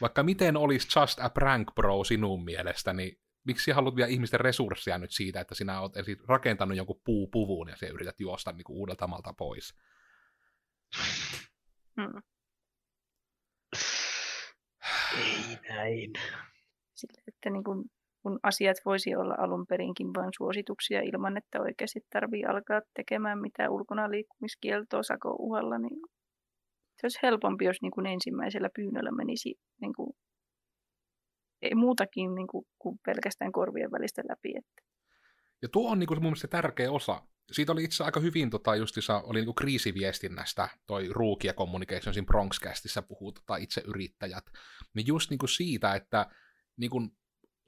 Vaikka 0.00 0.22
miten 0.22 0.56
olisi 0.56 1.00
Just 1.00 1.20
a 1.20 1.30
Prank 1.30 1.74
Bro 1.74 2.04
sinun 2.04 2.44
mielestä, 2.44 2.92
niin 2.92 3.18
miksi 3.46 3.70
haluat 3.70 3.96
vielä 3.96 4.10
ihmisten 4.10 4.40
resursseja 4.40 4.98
nyt 4.98 5.10
siitä, 5.10 5.40
että 5.40 5.54
sinä 5.54 5.80
olet 5.80 5.92
rakentanut 6.28 6.76
jonkun 6.76 7.00
puupuvun 7.04 7.68
ja 7.68 7.76
se 7.76 7.86
yrität 7.86 8.20
juosta 8.20 8.52
niin 8.52 8.64
kuin 8.64 8.76
uudelta 8.76 9.06
malta 9.06 9.34
pois? 9.38 9.74
Hmm. 12.00 12.22
Ei 15.18 15.58
näin. 15.68 16.12
Sille, 16.94 17.22
että 17.28 17.50
niin 17.50 17.64
kuin 17.64 17.84
kun 18.26 18.38
asiat 18.42 18.76
voisi 18.84 19.16
olla 19.16 19.34
alun 19.38 19.66
perinkin 19.66 20.14
vain 20.16 20.30
suosituksia 20.36 21.00
ilman, 21.00 21.36
että 21.36 21.60
oikeasti 21.60 22.00
tarvii 22.12 22.44
alkaa 22.44 22.80
tekemään 22.94 23.38
mitään 23.40 23.70
ulkona 23.70 24.10
liikkumiskieltoa 24.10 25.02
sako 25.02 25.36
uhalla, 25.38 25.78
niin 25.78 26.00
se 26.96 27.04
olisi 27.04 27.18
helpompi, 27.22 27.64
jos 27.64 27.82
niin 27.82 27.90
kuin 27.90 28.06
ensimmäisellä 28.06 28.70
pyynnöllä 28.76 29.10
menisi 29.10 29.54
niin 29.80 29.94
kuin, 29.96 30.10
ei 31.62 31.74
muutakin 31.74 32.34
niin 32.34 32.46
kuin, 32.46 32.66
kuin 32.78 32.98
pelkästään 33.06 33.52
korvien 33.52 33.90
välistä 33.90 34.22
läpi. 34.28 34.58
Että. 34.58 34.82
Ja 35.62 35.68
tuo 35.68 35.90
on 35.90 35.98
niin 35.98 36.06
kuin, 36.06 36.16
mun 36.16 36.30
mielestä 36.30 36.48
tärkeä 36.48 36.90
osa. 36.90 37.22
Siitä 37.52 37.72
oli 37.72 37.84
itse 37.84 38.04
aika 38.04 38.20
hyvin, 38.20 38.50
tota, 38.50 38.76
justissa, 38.76 39.20
oli 39.20 39.38
niin 39.38 39.44
kuin 39.44 39.54
kriisiviestinnästä, 39.54 40.68
toi 40.86 41.08
Ruukia 41.10 41.54
Communicationsin 41.54 42.26
Bronxcastissa 42.26 43.02
puhuu 43.02 43.32
tota, 43.32 43.56
itse 43.56 43.82
yrittäjät. 43.86 44.44
Niin 44.94 45.06
just 45.06 45.30
niin 45.30 45.38
kuin 45.38 45.48
siitä, 45.48 45.94
että 45.94 46.26
niin 46.76 46.90
kuin 46.90 47.10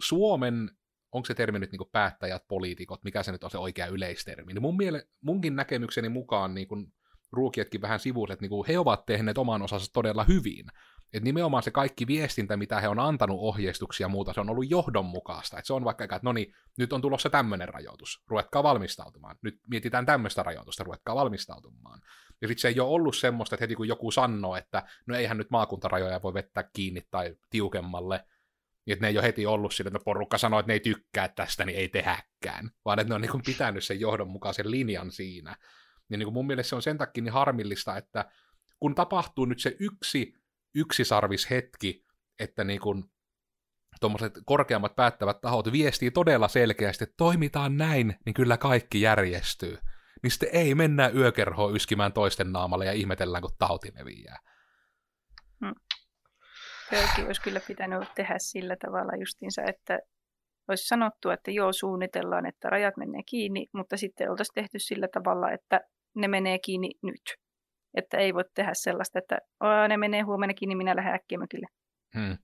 Suomen, 0.00 0.70
onko 1.12 1.26
se 1.26 1.34
termi 1.34 1.58
nyt 1.58 1.72
niin 1.72 1.78
kuin 1.78 1.90
päättäjät, 1.92 2.42
poliitikot, 2.48 3.04
mikä 3.04 3.22
se 3.22 3.32
nyt 3.32 3.44
on 3.44 3.50
se 3.50 3.58
oikea 3.58 3.86
yleistermi, 3.86 4.52
niin 4.52 4.62
mun 4.62 4.76
miele, 4.76 5.08
munkin 5.20 5.56
näkemykseni 5.56 6.08
mukaan 6.08 6.54
niin 6.54 6.68
kuin 6.68 6.92
ruukietkin 7.32 7.80
vähän 7.80 8.00
sivuille, 8.00 8.32
että 8.32 8.42
niin 8.42 8.50
kuin 8.50 8.66
he 8.68 8.78
ovat 8.78 9.06
tehneet 9.06 9.38
oman 9.38 9.62
osansa 9.62 9.92
todella 9.92 10.24
hyvin. 10.24 10.66
Että 11.12 11.24
nimenomaan 11.24 11.62
se 11.62 11.70
kaikki 11.70 12.06
viestintä, 12.06 12.56
mitä 12.56 12.80
he 12.80 12.88
on 12.88 12.98
antanut 12.98 13.38
ohjeistuksia 13.40 14.04
ja 14.04 14.08
muuta, 14.08 14.32
se 14.32 14.40
on 14.40 14.50
ollut 14.50 14.70
johdonmukaista. 14.70 15.58
Että 15.58 15.66
se 15.66 15.72
on 15.72 15.84
vaikka, 15.84 16.04
että 16.04 16.20
no 16.22 16.32
niin, 16.32 16.54
nyt 16.78 16.92
on 16.92 17.00
tulossa 17.00 17.30
tämmöinen 17.30 17.68
rajoitus, 17.68 18.22
ruvetkaa 18.26 18.62
valmistautumaan. 18.62 19.36
Nyt 19.42 19.60
mietitään 19.70 20.06
tämmöistä 20.06 20.42
rajoitusta, 20.42 20.84
ruvetkaa 20.84 21.14
valmistautumaan. 21.14 22.00
Ja 22.40 22.48
sitten 22.48 22.62
se 22.62 22.68
ei 22.68 22.80
ole 22.80 22.88
ollut 22.88 23.16
semmoista, 23.16 23.54
että 23.54 23.62
heti 23.62 23.74
kun 23.74 23.88
joku 23.88 24.10
sanoo, 24.10 24.56
että 24.56 24.82
no 25.06 25.16
eihän 25.16 25.38
nyt 25.38 25.50
maakuntarajoja 25.50 26.22
voi 26.22 26.34
vettää 26.34 26.70
kiinni 26.72 27.02
tai 27.10 27.36
tiukemmalle, 27.50 28.24
niin 28.86 28.92
että 28.92 29.04
ne 29.04 29.08
ei 29.08 29.18
ole 29.18 29.26
heti 29.26 29.46
ollut 29.46 29.74
sillä, 29.74 29.88
että 29.88 30.04
porukka 30.04 30.38
sanoo, 30.38 30.60
että 30.60 30.70
ne 30.70 30.74
ei 30.74 30.80
tykkää 30.80 31.28
tästä, 31.28 31.64
niin 31.64 31.78
ei 31.78 31.88
tehäkään. 31.88 32.70
Vaan 32.84 32.98
että 32.98 33.08
ne 33.08 33.14
on 33.14 33.20
niin 33.20 33.30
kuin 33.30 33.42
pitänyt 33.46 33.84
sen 33.84 34.00
johdonmukaisen 34.00 34.70
linjan 34.70 35.12
siinä. 35.12 35.56
Niin, 36.08 36.18
niin 36.18 36.26
kuin 36.26 36.34
mun 36.34 36.46
mielestä 36.46 36.68
se 36.68 36.76
on 36.76 36.82
sen 36.82 36.98
takia 36.98 37.24
niin 37.24 37.32
harmillista, 37.32 37.96
että 37.96 38.30
kun 38.80 38.94
tapahtuu 38.94 39.44
nyt 39.44 39.60
se 39.60 39.76
yksi 39.80 40.34
yksisarvishetki, 40.74 42.04
että 42.40 42.64
niin 42.64 42.80
kuin 42.80 43.04
tuommoiset 44.00 44.32
korkeammat 44.46 44.96
päättävät 44.96 45.40
tahot 45.40 45.72
viestii 45.72 46.10
todella 46.10 46.48
selkeästi, 46.48 47.04
että 47.04 47.14
toimitaan 47.16 47.76
näin, 47.76 48.16
niin 48.26 48.34
kyllä 48.34 48.56
kaikki 48.56 49.00
järjestyy. 49.00 49.78
Niin 50.22 50.30
sitten 50.30 50.48
ei 50.52 50.74
mennä 50.74 51.08
yökerhoon 51.08 51.76
yskimään 51.76 52.12
toisten 52.12 52.52
naamalle 52.52 52.84
ja 52.84 52.92
ihmetellään, 52.92 53.42
kun 53.42 53.56
tauti 53.58 53.92
leviää. 53.94 54.38
Hmm. 55.64 55.74
Olisi 57.26 57.42
kyllä 57.42 57.60
pitänyt 57.66 58.08
tehdä 58.14 58.34
sillä 58.38 58.76
tavalla 58.76 59.16
justiinsa, 59.18 59.62
että 59.62 59.98
olisi 60.68 60.86
sanottu, 60.86 61.30
että 61.30 61.50
joo, 61.50 61.72
suunnitellaan, 61.72 62.46
että 62.46 62.70
rajat 62.70 62.96
menee 62.96 63.22
kiinni, 63.26 63.66
mutta 63.72 63.96
sitten 63.96 64.30
oltaisiin 64.30 64.54
tehty 64.54 64.78
sillä 64.78 65.08
tavalla, 65.12 65.50
että 65.50 65.80
ne 66.16 66.28
menee 66.28 66.58
kiinni 66.58 66.90
nyt. 67.02 67.34
Että 67.94 68.16
ei 68.16 68.34
voi 68.34 68.44
tehdä 68.54 68.74
sellaista, 68.74 69.18
että 69.18 69.38
ne 69.88 69.96
menee 69.96 70.22
huomenna 70.22 70.54
kiinni, 70.54 70.74
minä 70.74 70.96
lähden 70.96 71.14
äkkiä 71.14 71.38
mökille. 71.38 71.66
Hmm. 72.18 72.38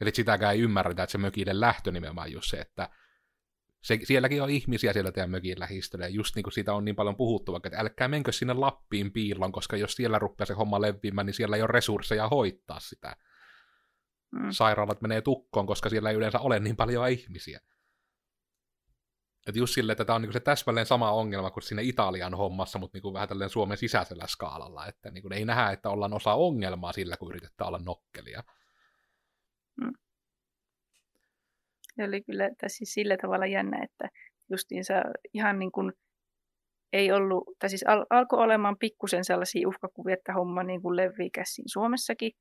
Eli 0.00 0.10
sitäkään 0.14 0.54
ei 0.54 0.60
ymmärretä, 0.60 1.02
että 1.02 1.12
se 1.12 1.18
mökille 1.18 1.60
lähtö 1.60 1.92
nimenomaan 1.92 2.32
just 2.32 2.50
se, 2.50 2.56
että 2.56 2.88
se, 3.84 3.98
sielläkin 4.02 4.42
on 4.42 4.50
ihmisiä 4.50 4.92
siellä 4.92 5.12
teidän 5.12 5.30
mökin 5.30 5.60
lähistöllä, 5.60 6.04
ja 6.04 6.08
just 6.08 6.36
niin 6.36 6.42
kuin 6.42 6.52
siitä 6.52 6.74
on 6.74 6.84
niin 6.84 6.96
paljon 6.96 7.16
puhuttu, 7.16 7.52
vaikka, 7.52 7.66
että 7.66 7.80
älkää 7.80 8.08
menkö 8.08 8.32
sinne 8.32 8.54
Lappiin 8.54 9.12
piilon, 9.12 9.52
koska 9.52 9.76
jos 9.76 9.92
siellä 9.92 10.18
rupeaa 10.18 10.46
se 10.46 10.54
homma 10.54 10.80
leviämään, 10.80 11.26
niin 11.26 11.34
siellä 11.34 11.56
ei 11.56 11.62
ole 11.62 11.72
resursseja 11.72 12.28
hoitaa 12.28 12.80
sitä. 12.80 13.16
Mm. 14.32 14.50
Sairaalat 14.50 15.00
menee 15.00 15.20
tukkoon, 15.20 15.66
koska 15.66 15.88
siellä 15.88 16.10
ei 16.10 16.16
yleensä 16.16 16.38
ole 16.38 16.60
niin 16.60 16.76
paljon 16.76 17.08
ihmisiä. 17.08 17.60
Että 19.46 19.58
just 19.58 19.74
silleen, 19.74 19.92
että 19.92 20.04
tämä 20.04 20.14
on 20.14 20.22
niinku 20.22 20.32
se 20.32 20.40
täsmälleen 20.40 20.86
sama 20.86 21.12
ongelma 21.12 21.50
kuin 21.50 21.62
sinne 21.62 21.82
Italian 21.82 22.34
hommassa, 22.34 22.78
mutta 22.78 22.96
niinku 22.96 23.12
vähän 23.12 23.28
tälleen 23.28 23.50
Suomen 23.50 23.76
sisäisellä 23.76 24.26
skaalalla, 24.26 24.86
että 24.86 25.10
niinku 25.10 25.28
ei 25.32 25.44
nähdä, 25.44 25.70
että 25.70 25.90
ollaan 25.90 26.14
osa 26.14 26.34
ongelmaa 26.34 26.92
sillä, 26.92 27.16
kun 27.16 27.30
yritetään 27.30 27.68
olla 27.68 27.78
nokkelia. 27.78 28.42
Mm. 29.76 29.92
Ja 31.98 32.04
oli 32.04 32.22
kyllä 32.22 32.46
että 32.46 32.68
siis 32.68 32.92
sillä 32.94 33.16
tavalla 33.22 33.46
jännä, 33.46 33.84
että 33.84 34.08
justiinsa 34.50 34.94
ihan 35.34 35.58
niin 35.58 35.72
kuin 35.72 35.92
ei 36.92 37.12
ollut, 37.12 37.44
tai 37.58 37.70
siis 37.70 37.84
al- 37.86 38.06
alkoi 38.10 38.38
olemaan 38.38 38.76
pikkusen 38.78 39.24
sellaisia 39.24 39.68
uhkakuvia, 39.68 40.14
että 40.14 40.32
homma 40.32 40.62
niin 40.62 40.82
kuin 40.82 40.96
levii 40.96 41.30
käsiin 41.30 41.68
Suomessakin, 41.68 42.32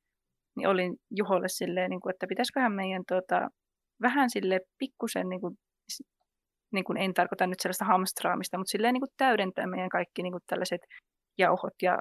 niin 0.55 0.67
olin 0.67 0.95
Juholle 1.11 1.49
silleen, 1.49 1.89
niin 1.89 1.99
kuin, 1.99 2.13
että 2.13 2.27
pitäisiköhän 2.27 2.71
meidän 2.71 3.03
tota, 3.07 3.49
vähän 4.01 4.29
sille 4.29 4.59
pikkusen 4.77 5.29
niin 5.29 5.41
kuin, 5.41 5.57
niin 6.73 6.83
kuin 6.83 6.97
en 6.97 7.13
tarkoita 7.13 7.47
nyt 7.47 7.59
sellaista 7.59 7.85
hamstraamista, 7.85 8.57
mutta 8.57 8.71
silleen 8.71 8.93
niin 8.93 9.01
kuin 9.01 9.13
täydentää 9.17 9.67
meidän 9.67 9.89
kaikki 9.89 10.23
niin 10.23 10.33
kuin 10.33 10.43
tällaiset 10.47 10.81
jauhot 11.37 11.73
ja 11.81 11.99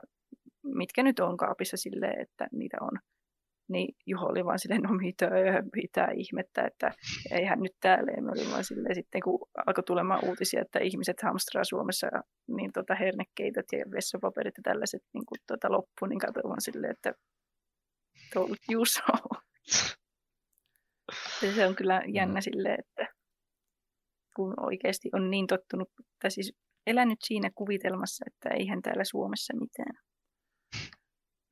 mitkä 0.64 1.02
nyt 1.02 1.20
on 1.20 1.36
kaapissa 1.36 1.76
silleen, 1.76 2.20
että 2.20 2.46
niitä 2.52 2.76
on. 2.80 2.98
Niin 3.68 3.94
Juho 4.06 4.26
oli 4.26 4.44
vaan 4.44 4.58
silleen, 4.58 4.82
no 4.82 4.94
mitä, 4.94 5.30
mitä 5.76 6.08
ihmettä, 6.14 6.62
että 6.62 6.92
eihän 7.30 7.60
nyt 7.60 7.72
täällä. 7.80 8.22
Me 8.22 8.30
oli 8.30 8.50
vaan 8.50 8.64
silleen 8.64 8.94
sitten, 8.94 9.20
kun 9.20 9.48
alkoi 9.66 9.84
tulemaan 9.84 10.24
uutisia, 10.24 10.62
että 10.62 10.78
ihmiset 10.78 11.22
hamstraa 11.22 11.64
Suomessa, 11.64 12.06
niin 12.56 12.72
tota 12.72 12.94
hernekeitot 12.94 13.66
ja 13.72 13.84
vessapaperit 13.90 14.54
ja 14.56 14.62
tällaiset 14.62 15.02
niin 15.14 15.26
kuin 15.26 15.38
tota 15.46 15.72
loppu, 15.72 16.06
niin 16.06 16.18
katsoin 16.18 16.48
vaan 16.48 16.60
silleen, 16.60 16.92
että 16.92 17.12
told 18.34 18.56
you 18.70 18.84
so. 18.84 19.02
se 21.54 21.66
on 21.66 21.74
kyllä 21.74 22.02
jännä 22.06 22.40
mm. 22.40 22.42
silleen, 22.42 22.80
että 22.80 23.11
kun 24.36 24.54
oikeasti 24.60 25.08
on 25.12 25.30
niin 25.30 25.46
tottunut, 25.46 25.88
tai 26.22 26.30
siis 26.30 26.52
elänyt 26.86 27.18
siinä 27.22 27.50
kuvitelmassa, 27.54 28.24
että 28.26 28.48
eihän 28.48 28.82
täällä 28.82 29.04
Suomessa 29.04 29.54
mitään. 29.56 29.94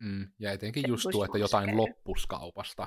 Mm, 0.02 0.28
ja 0.38 0.52
etenkin 0.52 0.84
just 0.88 1.08
tuo, 1.12 1.24
että 1.24 1.38
jotain 1.38 1.76
loppuskaupasta. 1.76 2.86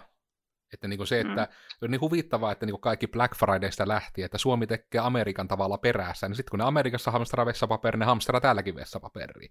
Että 0.74 0.88
niin 0.88 1.08
se, 1.08 1.20
että 1.20 1.48
mm. 1.50 1.86
on 1.86 1.92
niin 1.92 2.02
huvittavaa, 2.02 2.52
että 2.52 2.66
niin 2.66 2.82
kaikki 2.82 3.08
Black 3.08 3.36
Fridaysta 3.36 3.88
lähti, 3.88 4.24
että 4.24 4.38
Suomi 4.38 4.68
tekee 4.68 5.02
Amerikan 5.02 5.48
tavalla 5.48 5.78
perässä, 5.78 6.28
niin 6.28 6.36
sitten 6.36 6.52
kun 6.52 6.60
ne 6.60 6.66
Amerikassa 6.66 7.12
hamstraa 7.12 7.46
vessapaperi, 7.46 8.00
ne 8.00 8.06
hamstraa 8.06 8.42
täälläkin 8.42 8.76
vessapaperi. 8.76 9.50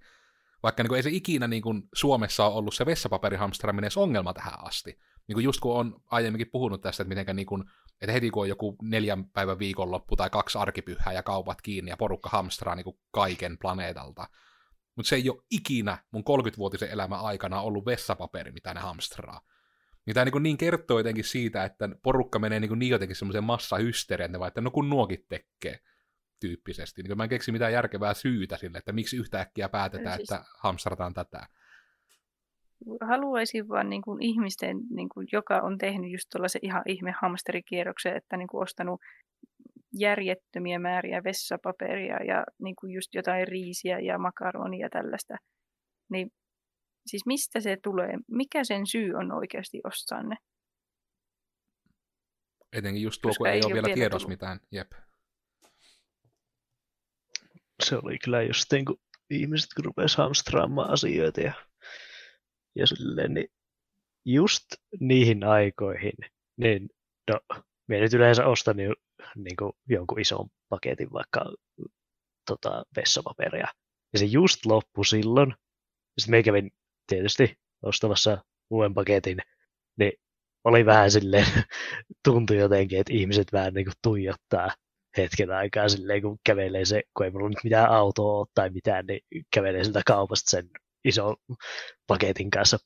Vaikka 0.62 0.82
niin 0.82 0.88
kuin 0.88 0.96
ei 0.96 1.02
se 1.02 1.10
ikinä 1.10 1.48
niin 1.48 1.62
kuin 1.62 1.82
Suomessa 1.94 2.46
ole 2.46 2.54
ollut 2.54 2.74
se 2.74 2.86
vessapaperihamstraaminen 2.86 3.90
ongelma 3.96 4.34
tähän 4.34 4.66
asti. 4.66 4.98
Niin 5.28 5.34
kuin 5.34 5.44
just 5.44 5.60
kun 5.60 5.76
on 5.76 6.00
aiemminkin 6.10 6.50
puhunut 6.52 6.80
tästä, 6.80 7.02
että 7.02 7.08
mitenkä 7.08 7.34
niin 7.34 7.46
kuin, 7.46 7.64
että 8.00 8.12
heti 8.12 8.30
kun 8.30 8.42
on 8.42 8.48
joku 8.48 8.76
neljän 8.82 9.24
päivän 9.24 9.58
viikonloppu 9.58 10.16
tai 10.16 10.30
kaksi 10.30 10.58
arkipyhää 10.58 11.12
ja 11.12 11.22
kaupat 11.22 11.62
kiinni 11.62 11.90
ja 11.90 11.96
porukka 11.96 12.28
hamstraa 12.28 12.74
niin 12.74 12.84
kuin 12.84 12.98
kaiken 13.10 13.58
planeetalta. 13.58 14.28
Mutta 14.96 15.08
se 15.08 15.16
ei 15.16 15.30
ole 15.30 15.42
ikinä 15.50 15.98
mun 16.10 16.24
30-vuotisen 16.30 16.90
elämän 16.90 17.20
aikana 17.20 17.60
ollut 17.60 17.86
vessapaperi, 17.86 18.52
mitä 18.52 18.74
ne 18.74 18.80
hamstraa. 18.80 19.40
Niin 20.06 20.14
tämä 20.14 20.24
niin, 20.24 20.42
niin 20.42 20.58
kertoo 20.58 20.98
jotenkin 20.98 21.24
siitä, 21.24 21.64
että 21.64 21.88
porukka 22.02 22.38
menee 22.38 22.60
niin, 22.60 22.78
niin 22.78 22.90
jotenkin 22.90 23.16
semmoiseen 23.16 23.44
massahysteriaan, 23.44 24.46
että 24.46 24.60
no 24.60 24.70
kun 24.70 24.90
nuokit 24.90 25.28
tekee 25.28 25.78
tyyppisesti. 26.42 27.02
Niin 27.02 27.16
mä 27.16 27.22
en 27.22 27.28
keksi 27.28 27.52
mitään 27.52 27.72
järkevää 27.72 28.14
syytä 28.14 28.56
sille, 28.56 28.78
että 28.78 28.92
miksi 28.92 29.16
yhtäkkiä 29.16 29.68
päätetään, 29.68 30.16
siis... 30.16 30.32
että 30.32 30.44
hamstrataan 30.58 31.14
tätä. 31.14 31.46
Haluaisin 33.00 33.68
vaan 33.68 33.90
niin 33.90 34.02
kuin 34.02 34.22
ihmisten, 34.22 34.76
niin 34.90 35.08
kuin, 35.08 35.28
joka 35.32 35.60
on 35.60 35.78
tehnyt 35.78 36.12
just 36.12 36.24
tuollaisen 36.32 36.64
ihan 36.64 36.82
ihme 36.86 37.14
hamsterikierroksen, 37.20 38.16
että 38.16 38.36
niin 38.36 38.48
kuin 38.48 38.62
ostanut 38.62 39.00
järjettömiä 39.98 40.78
määriä 40.78 41.24
vessapaperia 41.24 42.24
ja 42.24 42.44
niin 42.62 42.76
kuin 42.80 42.92
just 42.92 43.14
jotain 43.14 43.48
riisiä 43.48 43.98
ja 43.98 44.18
makaronia 44.18 44.86
ja 44.86 44.90
tällaista. 44.90 45.36
Niin 46.10 46.30
siis 47.06 47.26
mistä 47.26 47.60
se 47.60 47.76
tulee? 47.82 48.18
Mikä 48.30 48.64
sen 48.64 48.86
syy 48.86 49.14
on 49.14 49.32
oikeasti 49.32 49.80
ostaa 49.84 50.22
ne? 50.22 50.36
Etenkin 52.72 53.02
just 53.02 53.22
tuo, 53.22 53.28
Koska 53.28 53.38
kun 53.38 53.48
ei, 53.48 53.54
ei 53.54 53.62
ole 53.64 53.72
vielä 53.72 53.94
tiedossa 53.94 54.28
mitään. 54.28 54.60
Jep 54.70 54.92
se 57.84 57.96
oli 57.96 58.18
kyllä 58.18 58.42
just 58.42 58.72
niin 58.72 58.84
kuin 58.84 59.00
ihmiset, 59.30 59.70
kun 59.76 59.84
rupesi 59.84 60.18
hamstraamaan 60.18 60.90
asioita 60.90 61.40
ja, 61.40 61.52
ja 62.76 62.86
silleen, 62.86 63.34
niin 63.34 63.48
just 64.24 64.64
niihin 65.00 65.44
aikoihin, 65.44 66.12
niin 66.56 66.88
no, 67.30 67.40
me 67.88 68.00
nyt 68.00 68.14
yleensä 68.14 68.46
ostan 68.46 68.76
niin, 68.76 68.94
niin 69.36 69.56
kuin 69.56 69.72
jonkun 69.88 70.20
ison 70.20 70.48
paketin 70.68 71.12
vaikka 71.12 71.52
tota, 72.46 72.84
vessapaperia. 72.96 73.66
Ja 74.12 74.18
se 74.18 74.24
just 74.24 74.66
loppui 74.66 75.06
silloin. 75.06 75.54
Sitten 76.18 76.30
me 76.30 76.42
kävin 76.42 76.70
tietysti 77.06 77.56
ostamassa 77.82 78.44
uuden 78.70 78.94
paketin, 78.94 79.38
niin 79.98 80.12
oli 80.64 80.86
vähän 80.86 81.10
silleen, 81.10 81.46
tuntui 82.24 82.56
jotenkin, 82.56 83.00
että 83.00 83.12
ihmiset 83.12 83.52
vähän 83.52 83.74
niin 83.74 83.84
kuin 83.84 83.94
tuijottaa 84.02 84.70
hetken 85.16 85.50
aikaa 85.50 85.88
silleen, 85.88 86.22
kun 86.22 86.38
kävelee 86.44 86.84
se, 86.84 87.02
kun 87.16 87.26
ei 87.26 87.32
mulla 87.32 87.48
nyt 87.48 87.64
mitään 87.64 87.90
autoa 87.90 88.38
ole 88.38 88.46
tai 88.54 88.70
mitään, 88.70 89.06
niin 89.06 89.20
kävelee 89.54 89.84
siltä 89.84 90.02
kaupasta 90.06 90.50
sen 90.50 90.70
ison 91.04 91.36
paketin 92.06 92.50
kanssa 92.50 92.78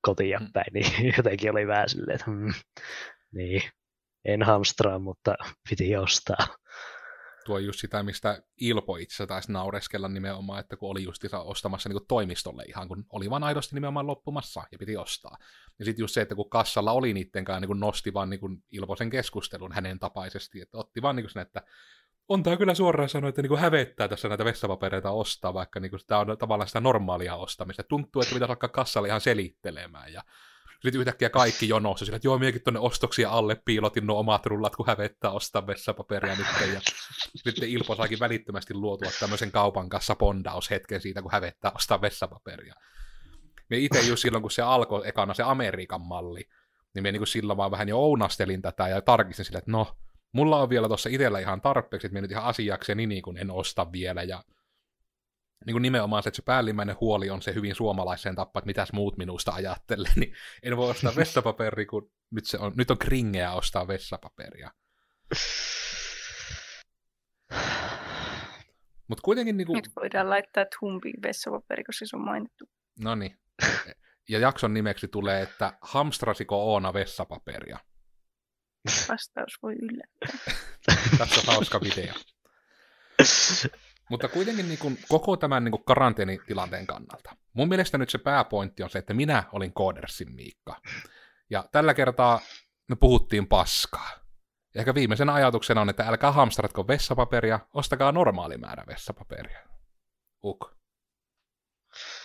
kotiin 0.00 0.40
mm. 0.40 0.52
päin, 0.52 0.72
niin 0.72 0.86
jotenkin 1.16 1.50
oli 1.50 1.66
vähän 1.66 1.88
silleen, 1.88 2.14
että 2.14 2.30
hmm, 2.30 2.54
niin, 3.34 3.62
en 4.24 4.42
hamstraa, 4.42 4.98
mutta 4.98 5.34
piti 5.70 5.96
ostaa. 5.96 6.46
Tuo 7.48 7.58
just 7.58 7.80
sitä, 7.80 8.02
mistä 8.02 8.42
Ilpo 8.60 8.96
itse 8.96 9.26
taisi 9.26 9.52
naureskella 9.52 10.08
nimenomaan, 10.08 10.60
että 10.60 10.76
kun 10.76 10.90
oli 10.90 11.02
just 11.02 11.22
ostamassa 11.44 11.88
niin 11.88 12.06
toimistolle 12.08 12.62
ihan, 12.62 12.88
kun 12.88 13.04
oli 13.10 13.30
vaan 13.30 13.44
aidosti 13.44 13.74
nimenomaan 13.74 14.06
loppumassa 14.06 14.62
ja 14.72 14.78
piti 14.78 14.96
ostaa. 14.96 15.38
Ja 15.78 15.84
sitten 15.84 16.02
just 16.02 16.14
se, 16.14 16.20
että 16.20 16.34
kun 16.34 16.50
kassalla 16.50 16.92
oli 16.92 17.12
niiden 17.12 17.44
kanssa, 17.44 17.66
niin 17.66 17.80
nosti 17.80 18.14
vaan 18.14 18.30
niin 18.30 18.40
Ilposen 18.70 19.10
keskustelun 19.10 19.72
hänen 19.72 19.98
tapaisesti, 19.98 20.60
että 20.60 20.78
otti 20.78 21.02
vaan 21.02 21.16
niin 21.16 21.30
sen, 21.30 21.42
että 21.42 21.62
on 22.28 22.42
tämä 22.42 22.56
kyllä 22.56 22.74
suoraan 22.74 23.08
sanoa, 23.08 23.28
että 23.28 23.42
niin 23.42 23.48
kuin 23.48 23.60
hävettää 23.60 24.08
tässä 24.08 24.28
näitä 24.28 24.44
vessapapereita 24.44 25.10
ostaa, 25.10 25.54
vaikka 25.54 25.80
niin 25.80 25.90
kuin 25.90 26.00
tämä 26.06 26.20
on 26.20 26.38
tavallaan 26.38 26.68
sitä 26.68 26.80
normaalia 26.80 27.36
ostamista. 27.36 27.82
Tuntuu, 27.82 28.22
että 28.22 28.34
pitäisi 28.34 28.52
alkaa 28.52 28.68
kassalle 28.68 29.08
ihan 29.08 29.20
selittelemään. 29.20 30.12
Ja 30.12 30.22
sitten 30.82 31.00
yhtäkkiä 31.00 31.30
kaikki 31.30 31.68
jonossa, 31.68 32.04
sillä, 32.04 32.16
että 32.16 32.28
joo, 32.28 32.38
minäkin 32.38 32.62
tuonne 32.62 32.80
ostoksia 32.80 33.30
alle 33.30 33.62
piilotin 33.64 34.06
nuo 34.06 34.20
omat 34.20 34.46
rullat, 34.46 34.76
kun 34.76 34.86
hävettää 34.86 35.30
ostaa 35.30 35.66
vessapaperia 35.66 36.36
nyt. 36.36 36.46
Ja 36.74 36.80
sitten 37.36 37.68
Ilpo 37.68 37.94
saakin 37.94 38.20
välittömästi 38.20 38.74
luotua 38.74 39.10
tämmöisen 39.20 39.52
kaupan 39.52 39.88
kanssa 39.88 40.16
hetken 40.70 41.00
siitä, 41.00 41.22
kun 41.22 41.32
hävettää 41.32 41.72
ostaa 41.74 42.00
vessapaperia. 42.00 42.74
Me 43.70 43.76
itse 43.76 44.00
just 44.00 44.22
silloin, 44.22 44.42
kun 44.42 44.50
se 44.50 44.62
alkoi 44.62 45.08
ekana 45.08 45.34
se 45.34 45.42
Amerikan 45.42 46.00
malli, 46.00 46.48
niin 46.94 47.02
me 47.02 47.12
niin 47.12 47.26
silloin 47.26 47.56
vaan 47.56 47.70
vähän 47.70 47.88
jo 47.88 47.98
ounastelin 47.98 48.62
tätä 48.62 48.88
ja 48.88 49.00
tarkistin 49.00 49.44
sille, 49.44 49.58
että 49.58 49.70
no, 49.70 49.96
mulla 50.32 50.62
on 50.62 50.70
vielä 50.70 50.88
tuossa 50.88 51.08
itsellä 51.08 51.38
ihan 51.38 51.60
tarpeeksi, 51.60 52.06
että 52.06 52.14
me 52.14 52.20
nyt 52.20 52.30
ihan 52.30 52.44
asiakseni 52.44 53.06
niin 53.06 53.22
kuin 53.22 53.36
en 53.36 53.50
osta 53.50 53.92
vielä, 53.92 54.22
ja 54.22 54.44
niin 55.68 55.74
kuin 55.74 55.82
nimenomaan 55.82 56.22
se, 56.22 56.28
että 56.28 56.36
se 56.36 56.42
päällimmäinen 56.42 56.96
huoli 57.00 57.30
on 57.30 57.42
se 57.42 57.54
hyvin 57.54 57.74
suomalaiseen 57.74 58.34
tappa, 58.34 58.58
että 58.58 58.66
mitäs 58.66 58.92
muut 58.92 59.16
minusta 59.16 59.52
ajattelee, 59.52 60.12
niin 60.16 60.34
en 60.62 60.76
voi 60.76 60.90
ostaa 60.90 61.16
vessapaperia, 61.16 61.86
kun 61.86 62.10
nyt, 62.30 62.46
se 62.46 62.58
on, 62.58 62.72
nyt 62.76 62.90
on 62.90 62.98
kringeä 62.98 63.52
ostaa 63.52 63.88
vessapaperia. 63.88 64.70
Mutta 69.08 69.22
kuitenkin 69.22 69.56
niin 69.56 69.66
kuin... 69.66 69.76
Nyt 69.76 69.90
voidaan 69.96 70.30
laittaa 70.30 70.64
humpi 70.80 71.12
vessapaperi, 71.22 71.84
koska 71.84 72.06
se 72.06 72.16
on 72.16 72.24
mainittu. 72.24 72.64
No 73.00 73.14
niin. 73.14 73.38
Ja 74.28 74.38
jakson 74.38 74.74
nimeksi 74.74 75.08
tulee, 75.08 75.42
että 75.42 75.78
hamstrasiko 75.80 76.72
Oona 76.72 76.92
vessapaperia? 76.92 77.78
Vastaus 79.08 79.58
voi 79.62 79.74
yllättää. 79.74 80.54
Tässä 81.18 81.40
on 81.40 81.54
hauska 81.54 81.80
video. 81.80 82.14
Mutta 84.10 84.28
kuitenkin 84.28 84.68
niin 84.68 84.78
kuin, 84.78 84.98
koko 85.08 85.36
tämän 85.36 85.64
niin 85.64 85.72
kuin, 85.72 85.84
karanteenitilanteen 85.84 86.86
kannalta. 86.86 87.36
Mun 87.52 87.68
mielestä 87.68 87.98
nyt 87.98 88.10
se 88.10 88.18
pääpointti 88.18 88.82
on 88.82 88.90
se, 88.90 88.98
että 88.98 89.14
minä 89.14 89.44
olin 89.52 89.72
Koodersin 89.72 90.32
Miikka. 90.32 90.80
Ja 91.50 91.64
tällä 91.72 91.94
kertaa 91.94 92.40
me 92.88 92.96
puhuttiin 93.00 93.46
paskaa. 93.46 94.10
Ja 94.74 94.80
ehkä 94.80 94.94
viimeisenä 94.94 95.34
ajatuksena 95.34 95.80
on, 95.80 95.88
että 95.88 96.04
älkää 96.08 96.32
hamstratko 96.32 96.88
vessapaperia, 96.88 97.60
ostakaa 97.74 98.12
normaali 98.12 98.58
määrä 98.58 98.84
vessapaperia. 98.86 99.60
Uk. 100.44 100.74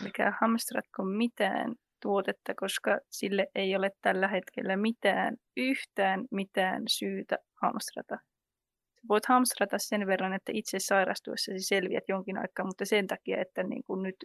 Mikä 0.03 0.33
hamstratko 0.41 1.03
mitään 1.03 1.75
tuotetta, 2.01 2.53
koska 2.59 2.99
sille 3.11 3.47
ei 3.55 3.75
ole 3.75 3.91
tällä 4.01 4.27
hetkellä 4.27 4.77
mitään, 4.77 5.35
yhtään 5.57 6.25
mitään 6.31 6.83
syytä 6.87 7.37
hamstrata. 7.61 8.17
Voit 9.09 9.25
hamstrata 9.25 9.77
sen 9.79 10.07
verran, 10.07 10.33
että 10.33 10.51
itse 10.55 10.79
sairastuessasi 10.79 11.59
selviät 11.59 12.03
jonkin 12.07 12.37
aikaa, 12.37 12.65
mutta 12.65 12.85
sen 12.85 13.07
takia, 13.07 13.41
että 13.41 13.63
niin 13.63 13.83
kuin 13.83 14.03
nyt 14.03 14.15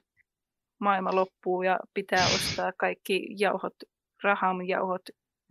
maailma 0.81 1.15
loppuu 1.15 1.63
ja 1.63 1.79
pitää 1.95 2.27
ostaa 2.27 2.73
kaikki 2.79 3.27
jauhot, 3.39 3.75
jauhot 4.67 5.03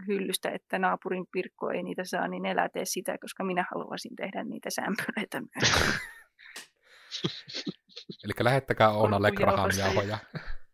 hyllystä, 0.07 0.49
että 0.49 0.79
naapurin 0.79 1.25
pirkko 1.31 1.69
ei 1.69 1.83
niitä 1.83 2.03
saa, 2.05 2.27
niin 2.27 2.45
elä 2.45 2.69
tee 2.69 2.85
sitä, 2.85 3.17
koska 3.21 3.43
minä 3.43 3.65
haluaisin 3.71 4.15
tehdä 4.15 4.43
niitä 4.43 4.69
sämpyleitä 4.69 5.41
myös. 5.41 5.73
Eli 8.23 8.33
lähettäkää 8.39 8.89
Ounalle 8.89 9.31
jauhoja 9.79 10.17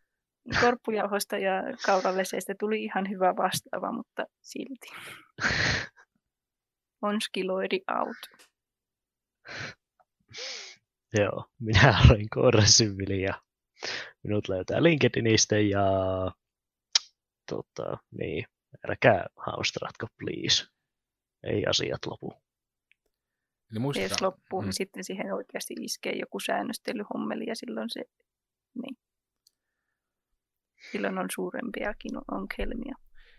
korppujauhoista 0.60 1.38
ja 1.38 1.52
kauraleseistä 1.86 2.54
tuli 2.58 2.84
ihan 2.84 3.10
hyvä 3.10 3.36
vastaava, 3.36 3.92
mutta 3.92 4.26
silti. 4.42 4.88
On 7.04 7.20
skiloidi 7.20 7.80
out. 7.98 8.16
Joo, 11.18 11.44
minä 11.60 11.98
olen 12.10 12.28
Korresymvili 12.30 13.22
ja 13.22 13.42
minut 14.22 14.48
löytää 14.48 14.82
LinkedInistä 14.82 15.58
ja 15.58 15.86
tota, 17.50 17.98
niin, 18.18 18.46
älkää 18.88 19.26
haustratko 19.36 20.06
please. 20.18 20.64
Ei 21.42 21.66
asiat 21.66 22.06
lopu. 22.06 22.32
Eli 23.70 23.78
muistetaan. 23.78 24.10
Jos 24.10 24.22
loppuu, 24.22 24.60
mm. 24.60 24.64
niin 24.64 24.72
sitten 24.72 25.04
siihen 25.04 25.34
oikeasti 25.34 25.74
iskee 25.80 26.12
joku 26.18 26.40
säännöstelyhommeli 26.40 27.44
ja 27.46 27.56
silloin 27.56 27.90
se, 27.90 28.04
niin 28.82 28.96
silloin 30.92 31.18
on 31.18 31.28
suurempiakin 31.34 32.12
ongelmia. 32.30 32.94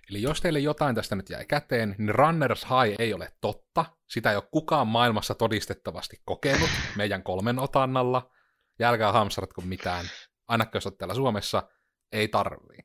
Eli 0.09 0.21
jos 0.21 0.41
teille 0.41 0.59
jotain 0.59 0.95
tästä 0.95 1.15
nyt 1.15 1.29
jäi 1.29 1.45
käteen, 1.45 1.95
niin 1.97 2.15
Runners 2.15 2.63
High 2.63 2.95
ei 2.99 3.13
ole 3.13 3.31
totta. 3.41 3.85
Sitä 4.07 4.29
ei 4.31 4.35
ole 4.35 4.47
kukaan 4.51 4.87
maailmassa 4.87 5.35
todistettavasti 5.35 6.21
kokenut 6.25 6.69
meidän 6.95 7.23
kolmen 7.23 7.59
otannalla. 7.59 8.31
Ja 8.79 8.89
älkää 8.89 9.11
hamstratko 9.11 9.61
mitään. 9.61 10.05
Ainakin 10.47 10.71
jos 10.73 10.89
täällä 10.97 11.15
Suomessa, 11.15 11.63
ei 12.11 12.27
tarvii. 12.27 12.79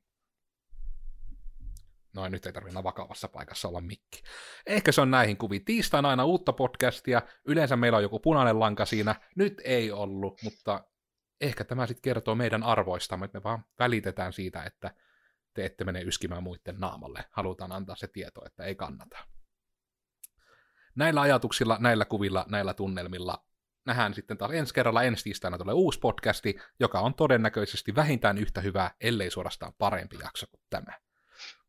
Noin, 2.14 2.32
nyt 2.32 2.46
ei 2.46 2.52
tarvitse 2.52 2.84
vakavassa 2.84 3.28
paikassa 3.28 3.68
olla 3.68 3.80
mikki. 3.80 4.22
Ehkä 4.66 4.92
se 4.92 5.00
on 5.00 5.10
näihin 5.10 5.36
kuviin. 5.36 5.64
Tiistaina 5.64 6.08
aina 6.10 6.24
uutta 6.24 6.52
podcastia. 6.52 7.22
Yleensä 7.44 7.76
meillä 7.76 7.96
on 7.96 8.02
joku 8.02 8.18
punainen 8.18 8.60
lanka 8.60 8.84
siinä. 8.84 9.14
Nyt 9.36 9.62
ei 9.64 9.92
ollut, 9.92 10.42
mutta 10.42 10.84
ehkä 11.40 11.64
tämä 11.64 11.86
sitten 11.86 12.02
kertoo 12.02 12.34
meidän 12.34 12.62
arvoistamme, 12.62 13.24
että 13.24 13.38
me 13.38 13.42
vaan 13.42 13.64
välitetään 13.78 14.32
siitä, 14.32 14.62
että 14.62 14.94
te 15.54 15.64
ette 15.64 15.84
mene 15.84 16.02
yskimään 16.02 16.42
muiden 16.42 16.80
naamalle. 16.80 17.24
Halutaan 17.30 17.72
antaa 17.72 17.96
se 17.96 18.08
tieto, 18.08 18.46
että 18.46 18.64
ei 18.64 18.74
kannata. 18.74 19.18
Näillä 20.94 21.20
ajatuksilla, 21.20 21.76
näillä 21.80 22.04
kuvilla, 22.04 22.44
näillä 22.48 22.74
tunnelmilla 22.74 23.44
nähdään 23.84 24.14
sitten 24.14 24.38
taas 24.38 24.52
ensi 24.52 24.74
kerralla 24.74 25.02
ensi 25.02 25.24
tiistaina 25.24 25.58
tulee 25.58 25.74
uusi 25.74 25.98
podcasti, 25.98 26.60
joka 26.80 27.00
on 27.00 27.14
todennäköisesti 27.14 27.94
vähintään 27.94 28.38
yhtä 28.38 28.60
hyvä, 28.60 28.90
ellei 29.00 29.30
suorastaan 29.30 29.72
parempi 29.78 30.16
jakso 30.22 30.46
kuin 30.46 30.62
tämä. 30.70 31.00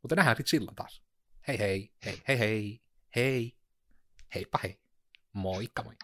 Mutta 0.02 0.16
nähdään 0.16 0.38
sitten 0.38 0.50
silloin 0.50 0.76
taas. 0.76 1.04
Hei 1.48 1.60
hei, 1.60 1.92
hei 2.06 2.22
hei 2.28 2.40
hei, 2.40 2.82
hei, 3.16 3.58
heippa 4.36 4.60
hei, 4.64 4.80
moikka 5.34 5.84
moi. 5.84 5.96